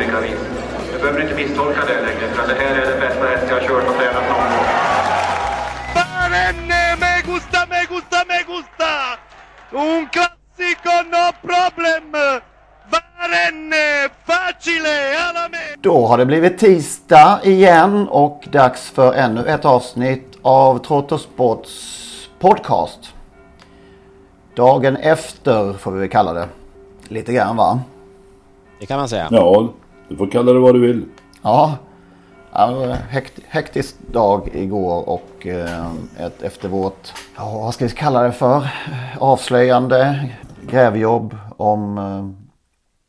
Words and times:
olika 0.00 0.20
vis. 0.20 0.40
Du 0.92 0.98
behöver 0.98 1.22
inte 1.22 1.34
misstolka 1.34 1.80
det 1.86 2.00
längre, 2.00 2.28
för 2.34 2.48
det 2.48 2.54
här 2.54 2.74
är 2.74 2.90
den 2.90 3.00
bästa 3.00 3.26
häst 3.26 3.46
jag 3.48 3.54
har 3.54 3.66
kört 3.68 3.88
och 3.88 3.94
tränat 3.94 4.28
någon 4.28 4.50
gång. 4.52 4.66
Barenne, 5.94 6.96
me 7.00 7.32
gusta, 7.32 7.66
me 7.70 7.80
gusta, 7.88 8.24
me 8.28 8.38
gusta! 8.52 8.92
Un 9.70 10.06
classico, 10.06 10.94
no 11.14 11.32
problem! 11.42 12.12
Barenne, 12.90 14.08
facile, 14.24 15.18
alla 15.28 15.48
me! 15.48 15.58
Då 15.80 16.06
har 16.06 16.18
det 16.18 16.26
blivit 16.26 16.58
tisdag 16.58 17.40
igen 17.44 18.08
och 18.08 18.48
dags 18.52 18.90
för 18.90 19.12
ännu 19.12 19.44
ett 19.46 19.64
avsnitt 19.64 20.38
av 20.42 20.78
Trottosports 20.78 21.70
podcast. 22.38 23.14
Dagen 24.56 24.96
efter 24.96 25.72
får 25.72 25.92
vi 25.92 26.00
väl 26.00 26.08
kalla 26.08 26.32
det. 26.32 26.48
Lite 27.08 27.32
grann 27.32 27.56
va? 27.56 27.80
Det 28.80 28.86
kan 28.86 28.98
man 28.98 29.08
säga. 29.08 29.28
Ja, 29.30 29.68
du 30.10 30.16
får 30.16 30.26
kalla 30.26 30.52
det 30.52 30.58
vad 30.58 30.74
du 30.74 30.80
vill. 30.80 31.04
Ja. 31.42 31.78
Ja, 32.52 32.96
hekt, 33.08 33.40
hektisk 33.48 33.96
dag 34.12 34.48
igår 34.52 35.08
och 35.08 35.46
eh, 35.46 35.92
ett, 36.18 36.42
efter 36.42 36.68
vårt, 36.68 37.12
ja, 37.36 37.58
vad 37.58 37.74
ska 37.74 37.84
vi 37.84 37.90
kalla 37.90 38.22
det 38.22 38.32
för, 38.32 38.68
avslöjande 39.18 40.30
grävjobb 40.66 41.36
om 41.56 41.98
eh, 41.98 42.28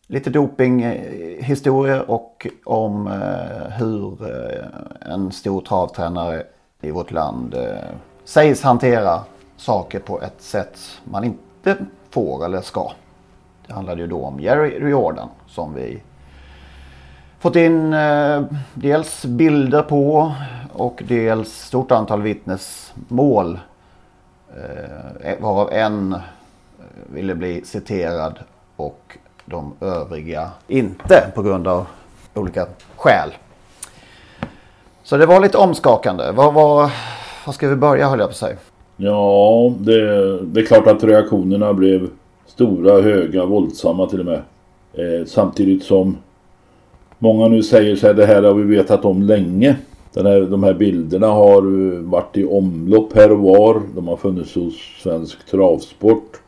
lite 0.07 0.29
dopinghistorier 0.29 2.11
och 2.11 2.47
om 2.65 3.07
eh, 3.07 3.77
hur 3.77 4.29
eh, 4.29 5.11
en 5.13 5.31
stor 5.31 5.61
travtränare 5.61 6.43
i 6.81 6.91
vårt 6.91 7.11
land 7.11 7.53
eh, 7.53 7.95
sägs 8.23 8.61
hantera 8.61 9.19
saker 9.57 9.99
på 9.99 10.21
ett 10.21 10.41
sätt 10.41 10.79
man 11.03 11.23
inte 11.23 11.75
får 12.09 12.45
eller 12.45 12.61
ska. 12.61 12.91
Det 13.67 13.73
handlade 13.73 14.01
ju 14.01 14.07
då 14.07 14.25
om 14.25 14.39
Jerry 14.39 14.79
Riordan 14.79 15.29
som 15.47 15.73
vi 15.73 16.01
fått 17.41 17.55
in 17.55 17.93
eh, 17.93 18.43
dels 18.73 19.25
bilder 19.25 19.81
på 19.81 20.33
och 20.73 21.03
dels 21.07 21.53
stort 21.53 21.91
antal 21.91 22.21
vittnesmål. 22.21 23.59
Eh, 24.55 25.31
e- 25.31 25.37
varav 25.39 25.69
en 25.73 26.13
eh, 26.13 26.19
ville 27.13 27.35
bli 27.35 27.61
citerad 27.65 28.39
och 28.75 29.17
de 29.45 29.73
övriga 29.81 30.49
inte 30.67 31.31
på 31.35 31.41
grund 31.41 31.67
av 31.67 31.87
olika 32.33 32.65
skäl. 32.95 33.29
Så 35.03 35.17
det 35.17 35.25
var 35.25 35.39
lite 35.39 35.57
omskakande. 35.57 36.31
Vad, 36.31 36.53
vad, 36.53 36.91
vad 37.45 37.55
ska 37.55 37.69
vi 37.69 37.75
börja 37.75 38.09
höll 38.09 38.19
jag 38.19 38.27
på 38.27 38.31
att 38.31 38.37
säga? 38.37 38.57
Ja, 38.97 39.73
det, 39.77 40.39
det 40.41 40.61
är 40.61 40.65
klart 40.65 40.87
att 40.87 41.03
reaktionerna 41.03 41.73
blev 41.73 42.09
stora, 42.47 43.01
höga, 43.01 43.45
våldsamma 43.45 44.07
till 44.07 44.19
och 44.19 44.25
med. 44.25 44.41
Eh, 44.93 45.25
samtidigt 45.25 45.83
som 45.83 46.17
många 47.21 47.47
nu 47.47 47.63
säger 47.63 47.95
sig 47.95 48.13
det 48.13 48.25
här 48.25 48.43
har 48.43 48.53
vi 48.53 48.63
vetat 48.63 49.05
om 49.05 49.21
länge. 49.21 49.75
Den 50.13 50.25
här, 50.25 50.41
de 50.41 50.63
här 50.63 50.73
bilderna 50.73 51.27
har 51.27 51.57
eh, 51.57 51.99
varit 51.99 52.37
i 52.37 52.45
omlopp 52.45 53.13
här 53.13 53.31
och 53.31 53.39
var. 53.39 53.81
De 53.95 54.07
har 54.07 54.17
funnits 54.17 54.55
hos 54.55 54.73
Svensk 55.03 55.45
Travsport. 55.45 56.41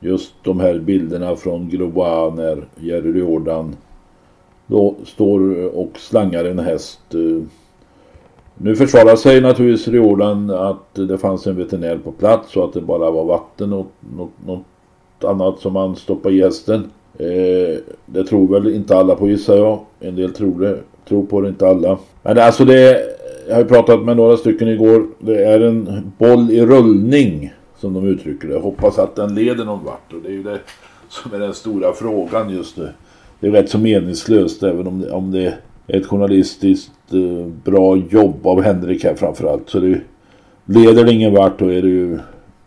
Just 0.00 0.32
de 0.42 0.60
här 0.60 0.78
bilderna 0.78 1.36
från 1.36 1.68
Groa 1.68 2.34
när 2.34 2.64
Jerry 2.76 3.12
Riordan 3.12 3.76
då 4.66 4.94
står 5.04 5.58
eh, 5.58 5.66
och 5.66 5.98
slangar 5.98 6.44
en 6.44 6.58
häst. 6.58 7.00
Eh. 7.14 7.42
Nu 8.54 8.76
försvarar 8.76 9.16
sig 9.16 9.40
naturligtvis 9.40 9.88
Riordan 9.88 10.50
att 10.50 10.94
det 10.94 11.18
fanns 11.18 11.46
en 11.46 11.56
veterinär 11.56 11.98
på 11.98 12.12
plats 12.12 12.56
och 12.56 12.64
att 12.64 12.72
det 12.72 12.80
bara 12.80 13.10
var 13.10 13.24
vatten 13.24 13.72
och 13.72 13.86
något, 14.16 14.46
något 14.46 14.64
annat 15.24 15.58
som 15.58 15.72
man 15.72 15.96
stoppade 15.96 16.34
i 16.34 16.42
hästen. 16.42 16.90
Eh, 17.18 17.78
det 18.06 18.24
tror 18.24 18.48
väl 18.48 18.74
inte 18.74 18.96
alla 18.96 19.14
på 19.14 19.28
gissar 19.28 19.56
jag. 19.56 19.80
En 20.00 20.16
del 20.16 20.32
tror 20.32 20.60
det. 20.60 20.78
Tror 21.08 21.26
på 21.26 21.40
det, 21.40 21.48
inte 21.48 21.68
alla. 21.68 21.98
Men 22.22 22.38
alltså 22.38 22.64
det... 22.64 23.02
Jag 23.48 23.54
har 23.54 23.62
ju 23.62 23.68
pratat 23.68 24.02
med 24.02 24.16
några 24.16 24.36
stycken 24.36 24.68
igår. 24.68 25.06
Det 25.18 25.44
är 25.44 25.60
en 25.60 26.12
boll 26.18 26.50
i 26.50 26.66
rullning. 26.66 27.52
Som 27.78 27.94
de 27.94 28.06
uttrycker 28.06 28.48
det. 28.48 28.58
Hoppas 28.58 28.98
att 28.98 29.16
den 29.16 29.34
leder 29.34 29.64
någon 29.64 29.84
vart. 29.84 30.12
Och 30.12 30.22
det 30.22 30.28
är 30.28 30.32
ju 30.32 30.42
det 30.42 30.58
som 31.08 31.34
är 31.34 31.38
den 31.38 31.54
stora 31.54 31.92
frågan 31.92 32.50
just 32.50 32.76
nu. 32.76 32.88
Det 33.40 33.46
är 33.46 33.50
rätt 33.50 33.70
så 33.70 33.78
meningslöst 33.78 34.62
även 34.62 34.86
om 34.86 35.00
det, 35.00 35.10
om 35.10 35.30
det 35.30 35.54
är 35.86 35.98
ett 35.98 36.06
journalistiskt 36.06 36.92
eh, 37.12 37.46
bra 37.64 37.96
jobb 37.96 38.46
av 38.46 38.62
Henrik 38.62 39.04
här 39.04 39.14
framförallt. 39.14 39.70
Så 39.70 39.80
det 39.80 40.00
leder 40.64 41.04
det 41.04 41.12
ingen 41.12 41.34
vart 41.34 41.58
då 41.58 41.72
är 41.72 41.82
det 41.82 41.88
ju 41.88 42.18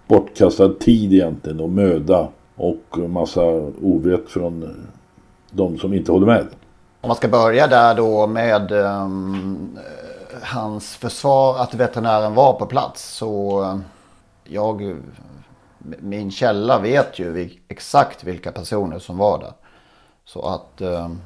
bortkastad 0.07 0.69
tid 0.69 1.13
egentligen 1.13 1.59
och 1.59 1.69
möda 1.69 2.27
och 2.59 2.97
massa 3.09 3.43
ovett 3.81 4.29
från 4.29 4.85
de 5.51 5.77
som 5.77 5.93
inte 5.93 6.11
håller 6.11 6.25
med. 6.27 6.47
Om 7.01 7.07
man 7.07 7.15
ska 7.17 7.27
börja 7.27 7.67
där 7.67 7.95
då 7.95 8.27
med 8.27 8.71
ehm, 8.71 9.77
hans 10.43 10.95
försvar 10.95 11.57
att 11.59 11.73
veterinären 11.73 12.33
var 12.33 12.53
på 12.53 12.65
plats 12.65 13.15
så 13.15 13.63
eh, 13.63 13.77
jag, 14.43 14.95
min 15.99 16.31
källa 16.31 16.79
vet 16.79 17.19
ju 17.19 17.33
vil- 17.33 17.59
exakt 17.67 18.23
vilka 18.23 18.51
personer 18.51 18.99
som 18.99 19.17
var 19.17 19.39
där. 19.39 19.53
Så 20.25 20.41
att, 20.41 20.81
ehm, 20.81 21.21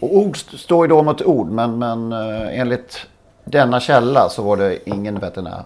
och 0.00 0.16
ord 0.16 0.36
står 0.36 0.84
ju 0.84 0.88
då 0.88 1.02
mot 1.02 1.22
ord 1.22 1.50
men, 1.50 1.78
men 1.78 2.12
eh, 2.12 2.60
enligt 2.60 3.06
denna 3.44 3.80
källa 3.80 4.28
så 4.28 4.42
var 4.42 4.56
det 4.56 4.88
ingen 4.88 5.18
veterinär 5.18 5.62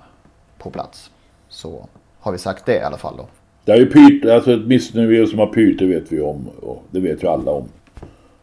på 0.59 0.71
plats. 0.71 1.11
Så 1.49 1.89
har 2.21 2.33
vi 2.33 2.39
sagt 2.39 2.67
det 2.67 2.77
i 2.77 2.83
alla 2.83 2.97
fall 2.97 3.17
då. 3.17 3.27
Det 3.65 3.73
är 3.73 3.77
ju 3.77 3.87
pyrt, 3.87 4.25
alltså 4.25 4.53
ett 4.53 4.67
missnöje 4.67 5.27
som 5.27 5.39
har 5.39 5.47
pyrt 5.47 5.79
det 5.79 5.87
vet 5.87 6.13
vi 6.13 6.21
om. 6.21 6.49
Och 6.61 6.83
det 6.91 7.01
vet 7.01 7.23
ju 7.23 7.29
alla 7.29 7.51
om. 7.51 7.69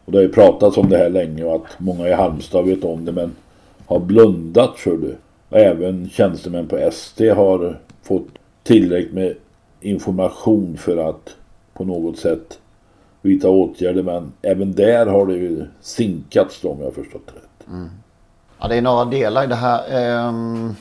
Och 0.04 0.12
det 0.12 0.18
har 0.18 0.22
ju 0.22 0.32
pratats 0.32 0.76
om 0.76 0.88
det 0.88 0.96
här 0.96 1.10
länge 1.10 1.44
och 1.44 1.54
att 1.54 1.80
många 1.80 2.08
i 2.08 2.12
Halmstad 2.12 2.64
vet 2.64 2.84
om 2.84 3.04
det 3.04 3.12
men 3.12 3.32
har 3.86 3.98
blundat 3.98 4.78
för 4.78 4.96
det. 4.96 5.16
Och 5.48 5.58
även 5.58 6.10
tjänstemän 6.10 6.66
på 6.66 6.76
ST 6.76 7.28
har 7.28 7.78
fått 8.02 8.28
tillräckligt 8.62 9.14
med 9.14 9.34
information 9.80 10.76
för 10.76 11.10
att 11.10 11.36
på 11.74 11.84
något 11.84 12.18
sätt 12.18 12.58
vidta 13.22 13.48
åtgärder 13.48 14.02
men 14.02 14.32
även 14.42 14.72
där 14.72 15.06
har 15.06 15.26
det 15.26 15.34
ju 15.34 15.64
sinkats 15.80 16.60
då, 16.60 16.70
om 16.70 16.78
jag 16.78 16.86
har 16.86 16.92
förstått 16.92 17.26
det 17.26 17.32
rätt. 17.32 17.68
Mm. 17.68 17.88
Ja, 18.60 18.68
det 18.68 18.76
är 18.76 18.82
några 18.82 19.04
delar 19.04 19.44
i 19.44 19.46
det 19.46 19.54
här. 19.54 19.82
Ehm, 19.90 20.74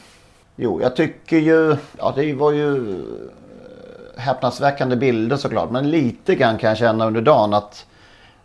jo, 0.56 0.82
jag 0.82 0.96
tycker 0.96 1.38
ju... 1.38 1.76
Ja, 1.98 2.14
det 2.16 2.34
var 2.34 2.52
ju 2.52 2.96
häpnadsväckande 4.22 4.96
bilder 4.96 5.38
såklart. 5.38 5.72
Men 5.72 5.92
lite 5.92 6.36
grann 6.36 6.58
kan 6.58 6.68
jag 6.68 6.78
känna 6.78 7.06
under 7.06 7.22
dagen 7.22 7.54
att 7.54 7.86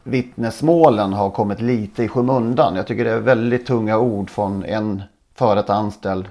vittnesmålen 0.02 1.12
har 1.12 1.30
kommit 1.30 1.60
lite 1.60 2.02
i 2.02 2.08
skymundan. 2.08 2.76
Jag 2.76 2.86
tycker 2.86 3.04
det 3.04 3.10
är 3.10 3.18
väldigt 3.18 3.66
tunga 3.66 3.98
ord 3.98 4.30
från 4.30 4.64
en 4.64 5.02
före 5.34 5.54
detta 5.54 5.74
anställd 5.74 6.28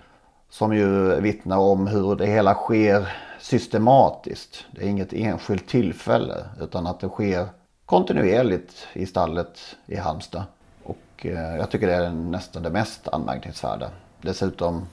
som 0.50 0.76
ju 0.76 1.22
vittnar 1.22 1.58
om 1.58 1.88
hur 1.88 2.16
det 2.16 2.26
hela 2.26 2.54
sker 2.54 3.14
systematiskt. 3.40 4.66
Det 4.72 4.84
är 4.84 4.88
inget 4.88 5.14
enskilt 5.14 5.68
tillfälle 5.68 6.36
utan 6.62 6.88
att 6.88 7.00
det 7.00 7.10
sker 7.10 7.48
kontinuerligt 7.86 8.88
i 8.94 9.06
stallet 9.06 9.60
i 9.86 9.96
Halmstad. 9.96 10.44
Och 10.84 11.26
eh, 11.26 11.56
jag 11.56 11.72
tycker 11.72 11.88
det 11.88 11.94
är 11.94 12.10
nästan 12.10 12.64
det 12.64 12.70
mest 12.70 13.08
anmärkningsvärda. 13.08 13.90
Dessutom 14.22 14.88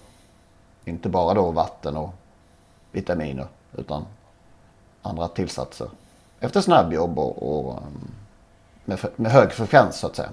inte 0.85 1.09
bara 1.09 1.35
då 1.35 1.51
vatten 1.51 1.97
och 1.97 2.11
vitaminer 2.91 3.47
utan 3.79 4.05
andra 5.03 5.29
tillsatser 5.29 5.87
efter 6.41 6.61
snabbjobb 6.61 7.19
och, 7.19 7.43
och 7.43 7.73
um, 7.73 8.11
med, 8.85 8.99
med 9.17 9.33
hög 9.33 9.53
frekvens 9.53 9.99
så 9.99 10.07
att 10.07 10.17
säga. 10.17 10.29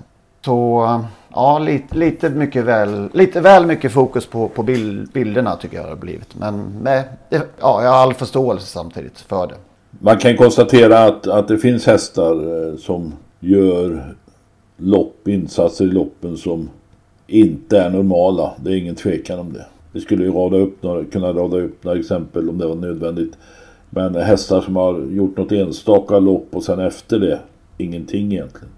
Så 0.45 0.85
um, 0.85 1.05
ja, 1.33 1.59
lite, 1.59 1.97
lite, 1.97 2.29
mycket 2.29 2.65
väl, 2.65 3.09
lite 3.13 3.41
väl 3.41 3.65
mycket 3.65 3.91
fokus 3.91 4.25
på, 4.25 4.47
på 4.47 4.63
bild, 4.63 5.11
bilderna 5.11 5.55
tycker 5.55 5.77
jag 5.77 5.85
det 5.85 5.89
har 5.89 5.95
blivit. 5.95 6.35
Men 6.35 6.63
med, 6.81 7.03
ja, 7.29 7.39
jag 7.59 7.91
har 7.91 7.97
all 7.97 8.13
förståelse 8.13 8.67
samtidigt 8.67 9.19
för 9.19 9.47
det. 9.47 9.55
Man 9.89 10.17
kan 10.17 10.37
konstatera 10.37 11.05
att, 11.05 11.27
att 11.27 11.47
det 11.47 11.57
finns 11.57 11.85
hästar 11.85 12.67
eh, 12.71 12.77
som 12.77 13.13
gör 13.39 14.15
lopp, 14.77 15.27
insatser 15.27 15.85
i 15.85 15.87
loppen 15.87 16.37
som 16.37 16.69
inte 17.27 17.79
är 17.79 17.89
normala. 17.89 18.53
Det 18.63 18.71
är 18.71 18.75
ingen 18.75 18.95
tvekan 18.95 19.39
om 19.39 19.53
det. 19.53 19.65
Vi 19.91 20.01
skulle 20.01 20.23
ju 20.23 20.31
rada 20.31 20.57
upp 20.57 20.83
några, 20.83 21.05
kunna 21.05 21.33
rada 21.33 21.57
upp 21.57 21.83
några 21.83 21.99
exempel 21.99 22.49
om 22.49 22.57
det 22.57 22.67
var 22.67 22.75
nödvändigt. 22.75 23.33
Men 23.89 24.15
hästar 24.15 24.61
som 24.61 24.75
har 24.75 24.99
gjort 24.99 25.37
något 25.37 25.51
enstaka 25.51 26.19
lopp 26.19 26.47
och 26.51 26.63
sen 26.63 26.79
efter 26.79 27.19
det, 27.19 27.39
ingenting 27.77 28.33
egentligen. 28.33 28.69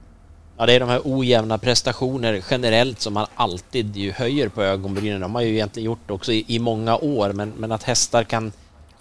Ja, 0.58 0.66
det 0.66 0.74
är 0.74 0.80
de 0.80 0.90
här 0.90 1.02
ojämna 1.04 1.58
prestationer 1.58 2.44
generellt 2.50 3.00
som 3.00 3.13
man 3.13 3.28
alltid 3.36 3.98
ju 3.98 4.12
höjer 4.12 4.50
på 4.50 4.63
ögonbrynen. 4.63 5.22
De 5.22 5.36
har 5.36 5.42
ju 5.42 5.54
egentligen 5.54 5.86
gjort 5.86 6.12
också 6.12 6.31
i, 6.31 6.46
i 6.48 6.60
många 6.60 6.98
år, 6.98 7.34
men, 7.34 7.54
men 7.58 7.72
att 7.72 7.84
hästar 7.84 8.24
kan 8.24 8.52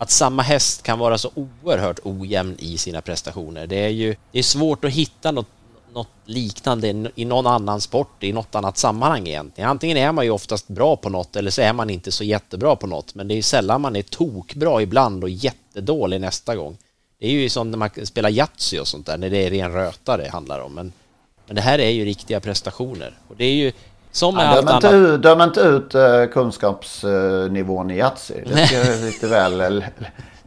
att 0.00 0.10
samma 0.10 0.42
häst 0.42 0.82
kan 0.82 0.98
vara 0.98 1.18
så 1.18 1.30
oerhört 1.34 1.98
ojämn 2.04 2.56
i 2.58 2.78
sina 2.78 3.00
prestationer. 3.00 3.66
Det 3.66 3.84
är 3.84 3.88
ju 3.88 4.16
det 4.32 4.38
är 4.38 4.42
svårt 4.42 4.84
att 4.84 4.90
hitta 4.90 5.30
något, 5.32 5.46
något 5.94 6.08
liknande 6.24 7.10
i 7.14 7.24
någon 7.24 7.46
annan 7.46 7.80
sport, 7.80 8.24
i 8.24 8.32
något 8.32 8.54
annat 8.54 8.78
sammanhang 8.78 9.28
egentligen. 9.28 9.70
Antingen 9.70 9.96
är 9.96 10.12
man 10.12 10.24
ju 10.24 10.30
oftast 10.30 10.68
bra 10.68 10.96
på 10.96 11.08
något 11.08 11.36
eller 11.36 11.50
så 11.50 11.62
är 11.62 11.72
man 11.72 11.90
inte 11.90 12.12
så 12.12 12.24
jättebra 12.24 12.76
på 12.76 12.86
något, 12.86 13.14
men 13.14 13.28
det 13.28 13.34
är 13.34 13.36
ju 13.36 13.42
sällan 13.42 13.80
man 13.80 13.96
är 13.96 14.02
tokbra 14.02 14.82
ibland 14.82 15.24
och 15.24 15.30
jättedålig 15.30 16.20
nästa 16.20 16.56
gång. 16.56 16.78
Det 17.18 17.26
är 17.26 17.30
ju 17.30 17.48
som 17.48 17.70
när 17.70 17.78
man 17.78 17.90
spelar 18.04 18.30
Yatzy 18.30 18.78
och 18.78 18.88
sånt 18.88 19.06
där, 19.06 19.18
när 19.18 19.30
det 19.30 19.46
är 19.46 19.50
ren 19.50 19.72
röta 19.72 20.16
det 20.16 20.28
handlar 20.28 20.60
om. 20.60 20.74
Men, 20.74 20.92
men 21.46 21.56
det 21.56 21.62
här 21.62 21.78
är 21.78 21.90
ju 21.90 22.04
riktiga 22.04 22.40
prestationer. 22.40 23.18
Och 23.28 23.36
det 23.36 23.44
är 23.44 23.54
ju 23.54 23.72
som 24.12 24.34
med 24.34 24.44
ja, 24.44 24.48
allt 24.48 24.66
döm, 24.66 24.74
inte 24.74 24.88
annat. 24.88 25.08
ut, 25.08 25.22
döm 25.22 25.40
inte 25.40 25.60
ut 25.60 25.94
uh, 25.94 26.26
kunskapsnivån 26.26 27.90
i 27.90 27.96
Yatzy. 27.96 28.34
Det 28.46 28.66
ska 28.66 28.76
lite 29.04 29.26
väl... 29.26 29.84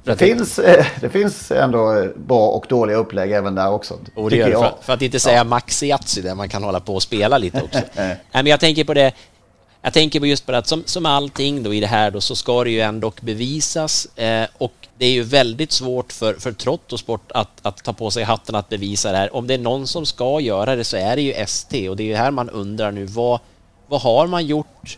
Det 0.03 0.17
finns, 0.17 0.59
eh, 0.59 0.85
det 1.01 1.09
finns 1.09 1.51
ändå 1.51 2.07
bra 2.15 2.47
och 2.47 2.65
dåliga 2.69 2.97
upplägg 2.97 3.31
även 3.31 3.55
där 3.55 3.71
också. 3.71 4.00
Och 4.15 4.29
det 4.29 4.35
gör 4.35 4.47
det, 4.47 4.53
för, 4.53 4.73
för, 4.81 4.94
att 4.94 5.01
inte 5.01 5.19
säga 5.19 5.38
ja. 5.38 5.44
Maxi 5.44 5.88
Yatzy 5.88 6.21
där 6.21 6.35
man 6.35 6.50
kan 6.50 6.63
hålla 6.63 6.79
på 6.79 6.95
och 6.95 7.03
spela 7.03 7.38
lite 7.38 7.61
också. 7.61 7.79
Nej, 7.95 8.17
men 8.31 8.45
jag 8.45 8.59
tänker 8.59 8.83
på 8.83 8.94
det, 8.94 9.13
jag 9.81 9.94
tänker 9.94 10.19
på 10.19 10.25
just 10.25 10.45
på 10.45 10.51
det 10.51 10.57
att 10.57 10.67
som, 10.67 10.83
som 10.85 11.05
allting 11.05 11.63
då 11.63 11.73
i 11.73 11.79
det 11.79 11.88
här 11.88 12.11
då 12.11 12.21
så 12.21 12.35
ska 12.35 12.63
det 12.63 12.69
ju 12.69 12.81
ändå 12.81 13.11
bevisas 13.21 14.05
eh, 14.17 14.47
och 14.57 14.73
det 14.97 15.05
är 15.05 15.11
ju 15.11 15.23
väldigt 15.23 15.71
svårt 15.71 16.13
för, 16.13 16.33
för 16.33 16.51
trottosport 16.51 17.31
att, 17.31 17.49
att 17.61 17.83
ta 17.83 17.94
på 17.94 18.11
sig 18.11 18.23
hatten 18.23 18.56
att 18.56 18.69
bevisa 18.69 19.11
det 19.11 19.17
här. 19.17 19.35
Om 19.35 19.47
det 19.47 19.53
är 19.53 19.57
någon 19.57 19.88
som 19.88 20.06
ska 20.06 20.39
göra 20.39 20.75
det 20.75 20.83
så 20.83 20.97
är 20.97 21.15
det 21.15 21.21
ju 21.21 21.31
ST 21.31 21.89
och 21.89 21.97
det 21.97 22.03
är 22.03 22.07
ju 22.07 22.15
här 22.15 22.31
man 22.31 22.49
undrar 22.49 22.91
nu 22.91 23.06
vad, 23.06 23.39
vad 23.88 24.01
har 24.01 24.27
man 24.27 24.45
gjort 24.45 24.97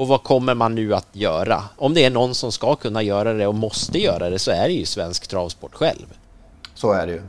och 0.00 0.08
vad 0.08 0.22
kommer 0.22 0.54
man 0.54 0.74
nu 0.74 0.94
att 0.94 1.08
göra? 1.12 1.62
Om 1.76 1.94
det 1.94 2.04
är 2.04 2.10
någon 2.10 2.34
som 2.34 2.52
ska 2.52 2.76
kunna 2.76 3.02
göra 3.02 3.32
det 3.32 3.46
och 3.46 3.54
måste 3.54 3.98
göra 3.98 4.30
det 4.30 4.38
så 4.38 4.50
är 4.50 4.68
det 4.68 4.72
ju 4.72 4.84
svensk 4.84 5.28
travsport 5.28 5.74
själv. 5.74 6.06
Så 6.74 6.92
är 6.92 7.06
det 7.06 7.12
ju. 7.12 7.22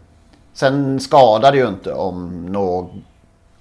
Sen 0.53 0.99
skadar 0.99 1.51
det 1.51 1.57
ju 1.57 1.67
inte 1.67 1.93
om, 1.93 2.45
någ, 2.45 2.89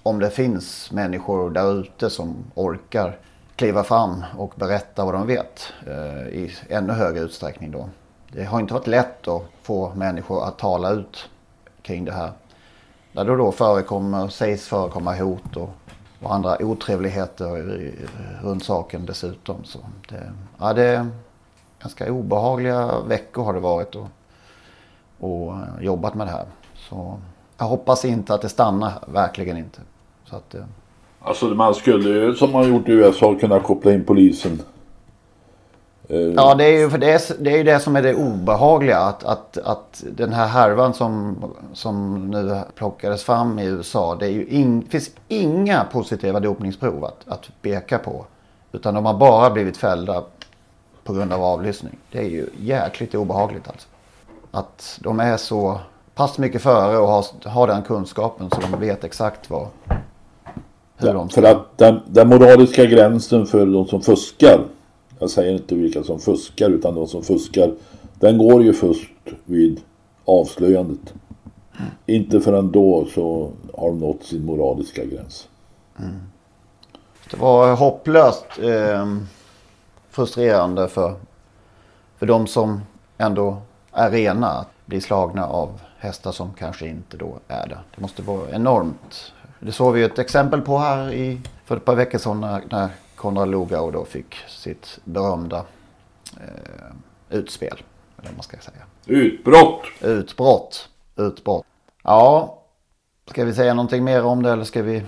om 0.02 0.18
det 0.18 0.30
finns 0.30 0.90
människor 0.90 1.50
där 1.50 1.80
ute 1.80 2.10
som 2.10 2.36
orkar 2.54 3.18
kliva 3.56 3.84
fram 3.84 4.24
och 4.38 4.52
berätta 4.56 5.04
vad 5.04 5.14
de 5.14 5.26
vet 5.26 5.72
eh, 5.86 6.28
i 6.28 6.52
ännu 6.68 6.92
högre 6.92 7.20
utsträckning 7.20 7.70
då. 7.70 7.88
Det 8.32 8.44
har 8.44 8.60
inte 8.60 8.74
varit 8.74 8.86
lätt 8.86 9.28
att 9.28 9.42
få 9.62 9.92
människor 9.94 10.44
att 10.44 10.58
tala 10.58 10.90
ut 10.90 11.28
kring 11.82 12.04
det 12.04 12.12
här. 12.12 12.32
Där 13.12 13.24
det 13.24 13.36
då 13.36 13.52
förekommer, 13.52 14.28
sägs 14.28 14.68
förekomma 14.68 15.14
hot 15.14 15.56
och, 15.56 15.70
och 16.22 16.34
andra 16.34 16.56
otrevligheter 16.60 17.92
runt 18.42 18.64
saken 18.64 19.06
dessutom. 19.06 19.64
Så 19.64 19.78
det, 20.08 20.32
ja, 20.58 20.72
det 20.72 20.84
är 20.84 21.06
ganska 21.82 22.12
obehagliga 22.12 23.00
veckor 23.00 23.44
har 23.44 23.54
det 23.54 23.60
varit 23.60 23.94
och, 23.94 24.08
och 25.18 25.54
jobbat 25.80 26.14
med 26.14 26.26
det 26.26 26.30
här. 26.30 26.46
Så 26.74 27.18
jag 27.58 27.66
hoppas 27.66 28.04
inte 28.04 28.34
att 28.34 28.42
det 28.42 28.48
stannar, 28.48 28.92
verkligen 29.06 29.56
inte. 29.56 29.80
Så 30.24 30.36
att, 30.36 30.54
eh, 30.54 30.64
Alltså 31.22 31.46
man 31.46 31.74
skulle 31.74 32.08
ju 32.08 32.34
som 32.34 32.52
man 32.52 32.68
gjort 32.68 32.88
i 32.88 32.92
USA 32.92 33.34
kunna 33.34 33.60
koppla 33.60 33.92
in 33.92 34.04
polisen 34.04 34.62
ja, 36.36 36.54
det 36.54 36.64
är 36.64 36.78
ju 36.78 36.90
för 36.90 36.98
det, 36.98 37.32
det, 37.40 37.60
är 37.60 37.64
det 37.64 37.80
som 37.80 37.96
är 37.96 38.02
det 38.02 38.14
obehagliga. 38.14 38.98
Att, 38.98 39.24
att, 39.24 39.58
att 39.58 40.04
den 40.10 40.32
här 40.32 40.46
härvan 40.46 40.94
som, 40.94 41.36
som 41.72 42.26
nu 42.30 42.60
plockades 42.74 43.24
fram 43.24 43.58
i 43.58 43.64
USA. 43.64 44.16
Det 44.20 44.26
är 44.26 44.30
ju 44.30 44.46
in, 44.46 44.82
finns 44.88 45.10
inga 45.28 45.84
positiva 45.84 46.40
dopningsprov 46.40 47.04
att, 47.04 47.28
att 47.28 47.48
peka 47.62 47.98
på. 47.98 48.24
Utan 48.72 48.94
de 48.94 49.06
har 49.06 49.14
bara 49.14 49.50
blivit 49.50 49.76
fällda 49.76 50.24
på 51.04 51.12
grund 51.12 51.32
av 51.32 51.42
avlyssning. 51.42 51.96
Det 52.12 52.18
är 52.18 52.28
ju 52.28 52.46
jäkligt 52.60 53.14
obehagligt 53.14 53.68
alltså. 53.68 53.88
Att 54.50 54.98
de 55.02 55.20
är 55.20 55.36
så 55.36 55.80
pass 56.14 56.38
mycket 56.38 56.62
före 56.62 56.98
och 56.98 57.08
har, 57.08 57.24
har 57.44 57.66
den 57.66 57.82
kunskapen 57.82 58.50
så 58.50 58.60
de 58.60 58.80
vet 58.80 59.04
exakt 59.04 59.50
vad, 59.50 59.66
hur 60.96 61.08
ja, 61.08 61.12
de 61.12 61.30
ska. 61.30 61.40
För 61.40 61.48
att 61.48 61.78
den, 61.78 62.00
den 62.06 62.28
moraliska 62.28 62.84
gränsen 62.84 63.46
för 63.46 63.66
de 63.66 63.86
som 63.86 64.02
fuskar 64.02 64.60
jag 65.20 65.30
säger 65.30 65.52
inte 65.52 65.74
vilka 65.74 66.02
som 66.02 66.20
fuskar 66.20 66.70
utan 66.70 66.94
de 66.94 67.06
som 67.06 67.22
fuskar. 67.22 67.74
Den 68.14 68.38
går 68.38 68.62
ju 68.62 68.72
först 68.72 69.12
vid 69.44 69.80
avslöjandet. 70.24 71.14
Mm. 71.78 71.90
Inte 72.06 72.40
förrän 72.40 72.72
då 72.72 73.06
så 73.14 73.50
har 73.74 73.88
de 73.88 73.98
nått 73.98 74.22
sin 74.22 74.44
moraliska 74.44 75.04
gräns. 75.04 75.48
Mm. 75.98 76.20
Det 77.30 77.36
var 77.36 77.74
hopplöst 77.76 78.44
eh, 78.62 79.16
frustrerande 80.10 80.88
för, 80.88 81.14
för 82.18 82.26
de 82.26 82.46
som 82.46 82.80
ändå 83.18 83.56
är 83.92 84.10
rena 84.10 84.46
att 84.46 84.68
bli 84.86 85.00
slagna 85.00 85.46
av 85.46 85.80
hästar 85.98 86.32
som 86.32 86.54
kanske 86.58 86.88
inte 86.88 87.16
då 87.16 87.38
är 87.48 87.68
det. 87.68 87.78
Det 87.94 88.00
måste 88.00 88.22
vara 88.22 88.50
enormt. 88.50 89.32
Det 89.60 89.72
såg 89.72 89.94
vi 89.94 90.02
ett 90.02 90.18
exempel 90.18 90.60
på 90.60 90.78
här 90.78 91.12
i, 91.12 91.40
för 91.64 91.76
ett 91.76 91.84
par 91.84 91.94
veckor 91.94 92.18
sedan 92.18 92.40
när, 92.40 92.62
när 92.70 92.88
Konrad 93.20 93.48
Lugauer 93.48 93.92
då 93.92 94.04
fick 94.04 94.34
sitt 94.34 94.98
berömda 95.04 95.64
eh, 96.36 97.38
utspel. 97.38 97.82
Eller 98.18 98.32
man 98.32 98.42
ska 98.42 98.56
säga. 98.56 98.82
Utbrott! 99.06 99.82
Utbrott. 100.00 100.88
Utbrott. 101.16 101.66
Ja, 102.02 102.58
ska 103.26 103.44
vi 103.44 103.54
säga 103.54 103.74
någonting 103.74 104.04
mer 104.04 104.24
om 104.24 104.42
det 104.42 104.52
eller 104.52 104.64
ska 104.64 104.82
vi 104.82 105.02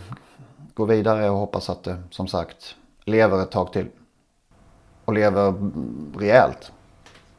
gå 0.75 0.85
vidare 0.85 1.31
och 1.31 1.37
hoppas 1.37 1.71
att 1.71 1.85
det 1.85 2.03
som 2.11 2.29
sagt 2.29 2.77
lever 3.05 3.43
ett 3.43 3.51
tag 3.51 3.73
till. 3.73 3.87
Och 5.05 5.13
lever 5.13 5.55
rejält. 6.19 6.73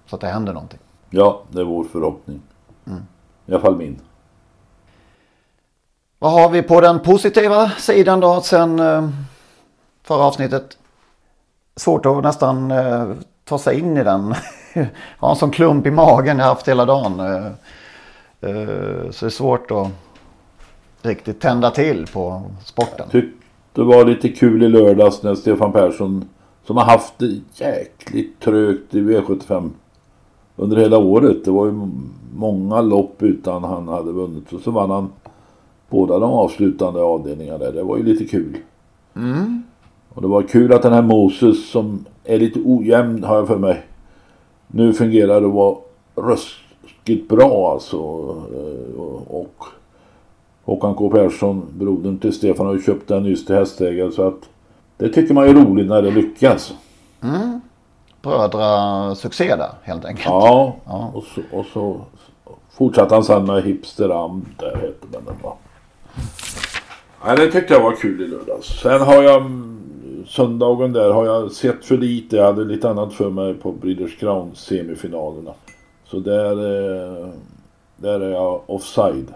Så 0.05 0.15
att 0.15 0.21
det 0.21 0.27
händer 0.27 0.53
någonting. 0.53 0.79
Ja, 1.09 1.43
det 1.51 1.59
är 1.59 1.65
vår 1.65 1.83
förhoppning. 1.83 2.41
Mm. 2.85 3.01
I 3.45 3.51
alla 3.51 3.61
fall 3.61 3.77
min. 3.77 3.99
Vad 6.19 6.31
har 6.31 6.49
vi 6.49 6.61
på 6.61 6.81
den 6.81 6.99
positiva 6.99 7.69
sidan 7.69 8.19
då 8.19 8.41
sen 8.41 8.79
eh, 8.79 9.09
förra 10.03 10.23
avsnittet. 10.23 10.77
Svårt 11.75 12.05
att 12.05 12.23
nästan 12.23 12.71
eh, 12.71 13.11
ta 13.45 13.57
sig 13.57 13.79
in 13.79 13.97
i 13.97 14.03
den. 14.03 14.35
har 15.17 15.29
en 15.29 15.35
sån 15.35 15.51
klump 15.51 15.87
i 15.87 15.91
magen 15.91 16.39
jag 16.39 16.45
haft 16.45 16.67
hela 16.67 16.85
dagen. 16.85 17.19
Eh, 17.19 17.45
eh, 18.49 19.09
så 19.11 19.25
det 19.25 19.29
är 19.29 19.29
svårt 19.29 19.71
att 19.71 19.87
riktigt 21.01 21.41
tända 21.41 21.71
till 21.71 22.07
på 22.13 22.41
sporten. 22.63 23.09
Tyckte 23.09 23.43
det 23.73 23.83
var 23.83 24.05
lite 24.05 24.29
kul 24.29 24.63
i 24.63 24.69
lördags 24.69 25.23
när 25.23 25.35
Stefan 25.35 25.71
Persson 25.71 26.29
som 26.65 26.77
har 26.77 26.83
haft 26.83 27.13
det 27.17 27.39
jäkligt 27.53 28.39
trögt 28.39 28.95
i 28.95 29.01
V75 29.01 29.69
under 30.55 30.77
hela 30.77 30.97
året. 30.97 31.45
Det 31.45 31.51
var 31.51 31.65
ju 31.65 31.89
många 32.35 32.81
lopp 32.81 33.23
utan 33.23 33.63
han 33.63 33.87
hade 33.87 34.11
vunnit. 34.11 34.53
Och 34.53 34.61
så 34.61 34.71
vann 34.71 34.91
han 34.91 35.11
båda 35.89 36.19
de 36.19 36.31
avslutande 36.31 37.01
avdelningarna 37.01 37.57
där. 37.57 37.71
Det 37.71 37.83
var 37.83 37.97
ju 37.97 38.03
lite 38.03 38.25
kul. 38.25 38.57
Mm. 39.15 39.63
Och 40.13 40.21
det 40.21 40.27
var 40.27 40.41
kul 40.41 40.73
att 40.73 40.81
den 40.81 40.93
här 40.93 41.01
Moses 41.01 41.69
som 41.69 42.05
är 42.23 42.39
lite 42.39 42.59
ojämn 42.65 43.23
har 43.23 43.35
jag 43.35 43.47
för 43.47 43.57
mig. 43.57 43.81
Nu 44.67 44.93
fungerar 44.93 45.41
och 45.41 45.51
var 45.51 45.77
ruskigt 46.15 47.29
bra 47.29 47.71
alltså. 47.71 47.97
Eh, 47.97 49.01
och 49.27 49.63
Håkan 50.63 50.95
K 50.95 51.09
Persson, 51.09 51.65
brodern 51.77 52.17
till 52.17 52.33
Stefan, 52.33 52.65
har 52.65 52.73
ju 52.73 52.81
köpt 52.81 53.07
den 53.07 53.23
nyss 53.23 53.45
till 53.45 53.55
hästägare 53.55 54.11
så 54.11 54.27
att 54.27 54.49
det 54.97 55.09
tycker 55.09 55.33
man 55.33 55.49
är 55.49 55.53
roligt 55.53 55.87
när 55.87 56.01
det 56.01 56.11
lyckas. 56.11 56.73
Mm. 57.21 57.61
Brödrasuccé 58.21 59.55
där 59.55 59.71
helt 59.83 60.05
enkelt. 60.05 60.25
Ja, 60.25 60.75
ja. 60.85 61.11
Och, 61.13 61.23
så, 61.23 61.41
och 61.57 61.65
så 61.65 62.01
fortsatte 62.71 63.15
han 63.15 63.23
sen 63.23 63.45
med 63.45 63.63
Hipsteram, 63.63 64.45
där 64.59 64.75
heter 64.75 65.07
den 65.11 65.35
va. 65.43 65.53
Nej, 67.25 67.37
det 67.37 67.51
tyckte 67.51 67.73
jag 67.73 67.83
var 67.83 67.95
kul 67.95 68.21
i 68.21 68.27
lördags. 68.27 68.67
Sen 68.81 69.01
har 69.01 69.23
jag 69.23 69.41
söndagen 70.27 70.93
där 70.93 71.11
har 71.11 71.25
jag 71.25 71.51
sett 71.51 71.85
för 71.85 71.97
lite. 71.97 72.35
Jag 72.35 72.45
hade 72.45 72.63
lite 72.65 72.89
annat 72.89 73.13
för 73.13 73.29
mig 73.29 73.53
på 73.53 73.71
Breeders 73.71 74.17
Crown 74.19 74.55
semifinalerna. 74.55 75.53
Så 76.05 76.19
där 76.19 76.51
eh, 76.51 77.27
Där 77.97 78.19
är 78.19 78.29
jag 78.29 78.61
offside. 78.65 79.33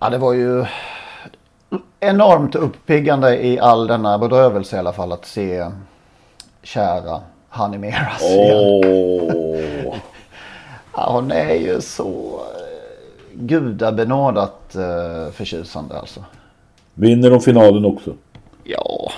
Ja, 0.00 0.10
det 0.10 0.18
var 0.18 0.32
ju 0.32 0.64
enormt 2.00 2.54
uppiggande 2.54 3.46
i 3.46 3.58
all 3.58 3.86
denna 3.86 4.18
bedrövelse 4.18 4.76
i 4.76 4.78
alla 4.78 4.92
fall 4.92 5.12
att 5.12 5.26
se 5.26 5.66
kära 6.62 7.20
Honey 7.48 7.78
Meras 7.78 8.22
Åh! 8.22 9.94
Ja, 10.94 11.12
hon 11.12 11.30
är 11.30 11.54
ju 11.54 11.80
så 11.80 12.40
eh, 12.40 13.38
gudabenådat 13.40 14.74
eh, 14.74 15.32
förtjusande 15.32 15.98
alltså. 15.98 16.24
Vinner 16.94 17.30
de 17.30 17.40
finalen 17.40 17.84
också? 17.84 18.14
Ja, 18.64 19.12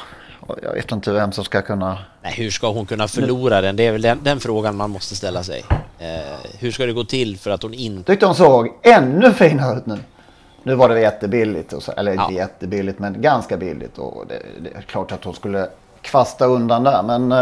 jag 0.63 0.73
vet 0.73 0.93
inte 0.93 1.13
vem 1.13 1.33
som 1.33 1.45
ska 1.45 1.63
kunna... 1.63 1.99
Nej, 2.23 2.33
hur 2.33 2.51
ska 2.51 2.71
hon 2.73 2.87
kunna 2.87 3.09
förlora 3.09 3.61
den? 3.61 3.77
Det 3.77 3.87
är 3.87 3.93
väl 3.93 4.03
den, 4.03 4.19
den 4.23 4.41
frågan 4.41 4.77
man 4.77 4.91
måste 4.91 5.17
ställa 5.17 5.43
sig. 5.43 5.65
Eh, 5.99 6.09
hur 6.59 6.71
ska 6.73 6.87
det 6.87 6.93
gå 6.93 7.05
till 7.05 7.39
för 7.39 7.51
att 7.51 7.63
hon 7.63 7.75
inte... 7.75 8.13
Tyckte 8.13 8.27
hon 8.27 8.35
såg 8.35 8.69
ännu 8.83 9.33
finare 9.33 9.79
ut 9.79 9.87
nu. 9.87 9.99
Nu 10.63 10.75
var 10.75 10.89
det 10.89 11.01
jättebilligt, 11.01 11.75
så, 11.83 11.93
eller 11.93 12.15
Ja. 12.15 12.33
jättebilligt 12.33 12.99
men 12.99 13.23
ganska 13.23 13.57
billigt. 13.57 13.99
Och 13.99 14.27
det, 14.27 14.43
det 14.61 14.79
är 14.79 14.83
klart 14.83 15.13
att 15.13 15.25
hon 15.25 15.35
skulle 15.35 15.69
kvasta 16.03 16.47
undan 16.47 16.85
där 16.85 17.03
men 17.03 17.33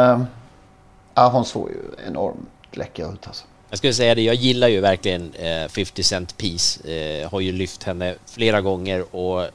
eh, 1.15 1.31
hon 1.31 1.45
såg 1.45 1.71
ju 1.71 2.07
enormt 2.07 2.49
läcker 2.71 3.13
ut 3.13 3.27
alltså. 3.27 3.45
Jag 3.71 3.79
skulle 3.79 3.93
säga 3.93 4.15
det, 4.15 4.23
jag 4.23 4.35
gillar 4.35 4.69
ju 4.69 4.81
verkligen 4.81 5.33
eh, 5.35 5.69
50 5.69 6.03
Cent 6.03 6.37
Piece. 6.37 6.89
Eh, 6.91 7.31
har 7.31 7.41
ju 7.41 7.53
lyft 7.53 7.83
henne 7.83 8.15
flera 8.27 8.61
gånger 8.61 9.17
och 9.17 9.43
eh, 9.43 9.49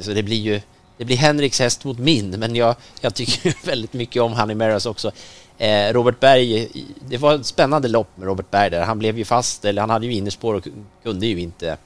så 0.00 0.10
det 0.10 0.22
blir 0.22 0.36
ju 0.40 0.60
det 0.98 1.04
blir 1.04 1.16
Henriks 1.16 1.58
häst 1.58 1.84
mot 1.84 1.98
min, 1.98 2.30
men 2.30 2.56
jag, 2.56 2.76
jag 3.00 3.14
tycker 3.14 3.54
väldigt 3.66 3.92
mycket 3.92 4.22
om 4.22 4.32
Honey 4.32 4.56
Meras 4.56 4.86
också. 4.86 5.10
Eh, 5.58 5.92
Robert 5.92 6.20
Berg, 6.20 6.62
eh, 6.62 6.68
det 7.08 7.16
var 7.16 7.34
ett 7.34 7.46
spännande 7.46 7.88
lopp 7.88 8.08
med 8.14 8.26
Robert 8.26 8.50
Berg 8.50 8.70
där. 8.70 8.82
Han 8.82 8.98
blev 8.98 9.18
ju 9.18 9.24
fast, 9.24 9.64
eller 9.64 9.82
han 9.82 9.90
hade 9.90 10.06
ju 10.06 10.12
innerspår 10.12 10.54
och 10.54 10.68
kunde 11.02 11.26
ju 11.26 11.40
inte 11.40 11.76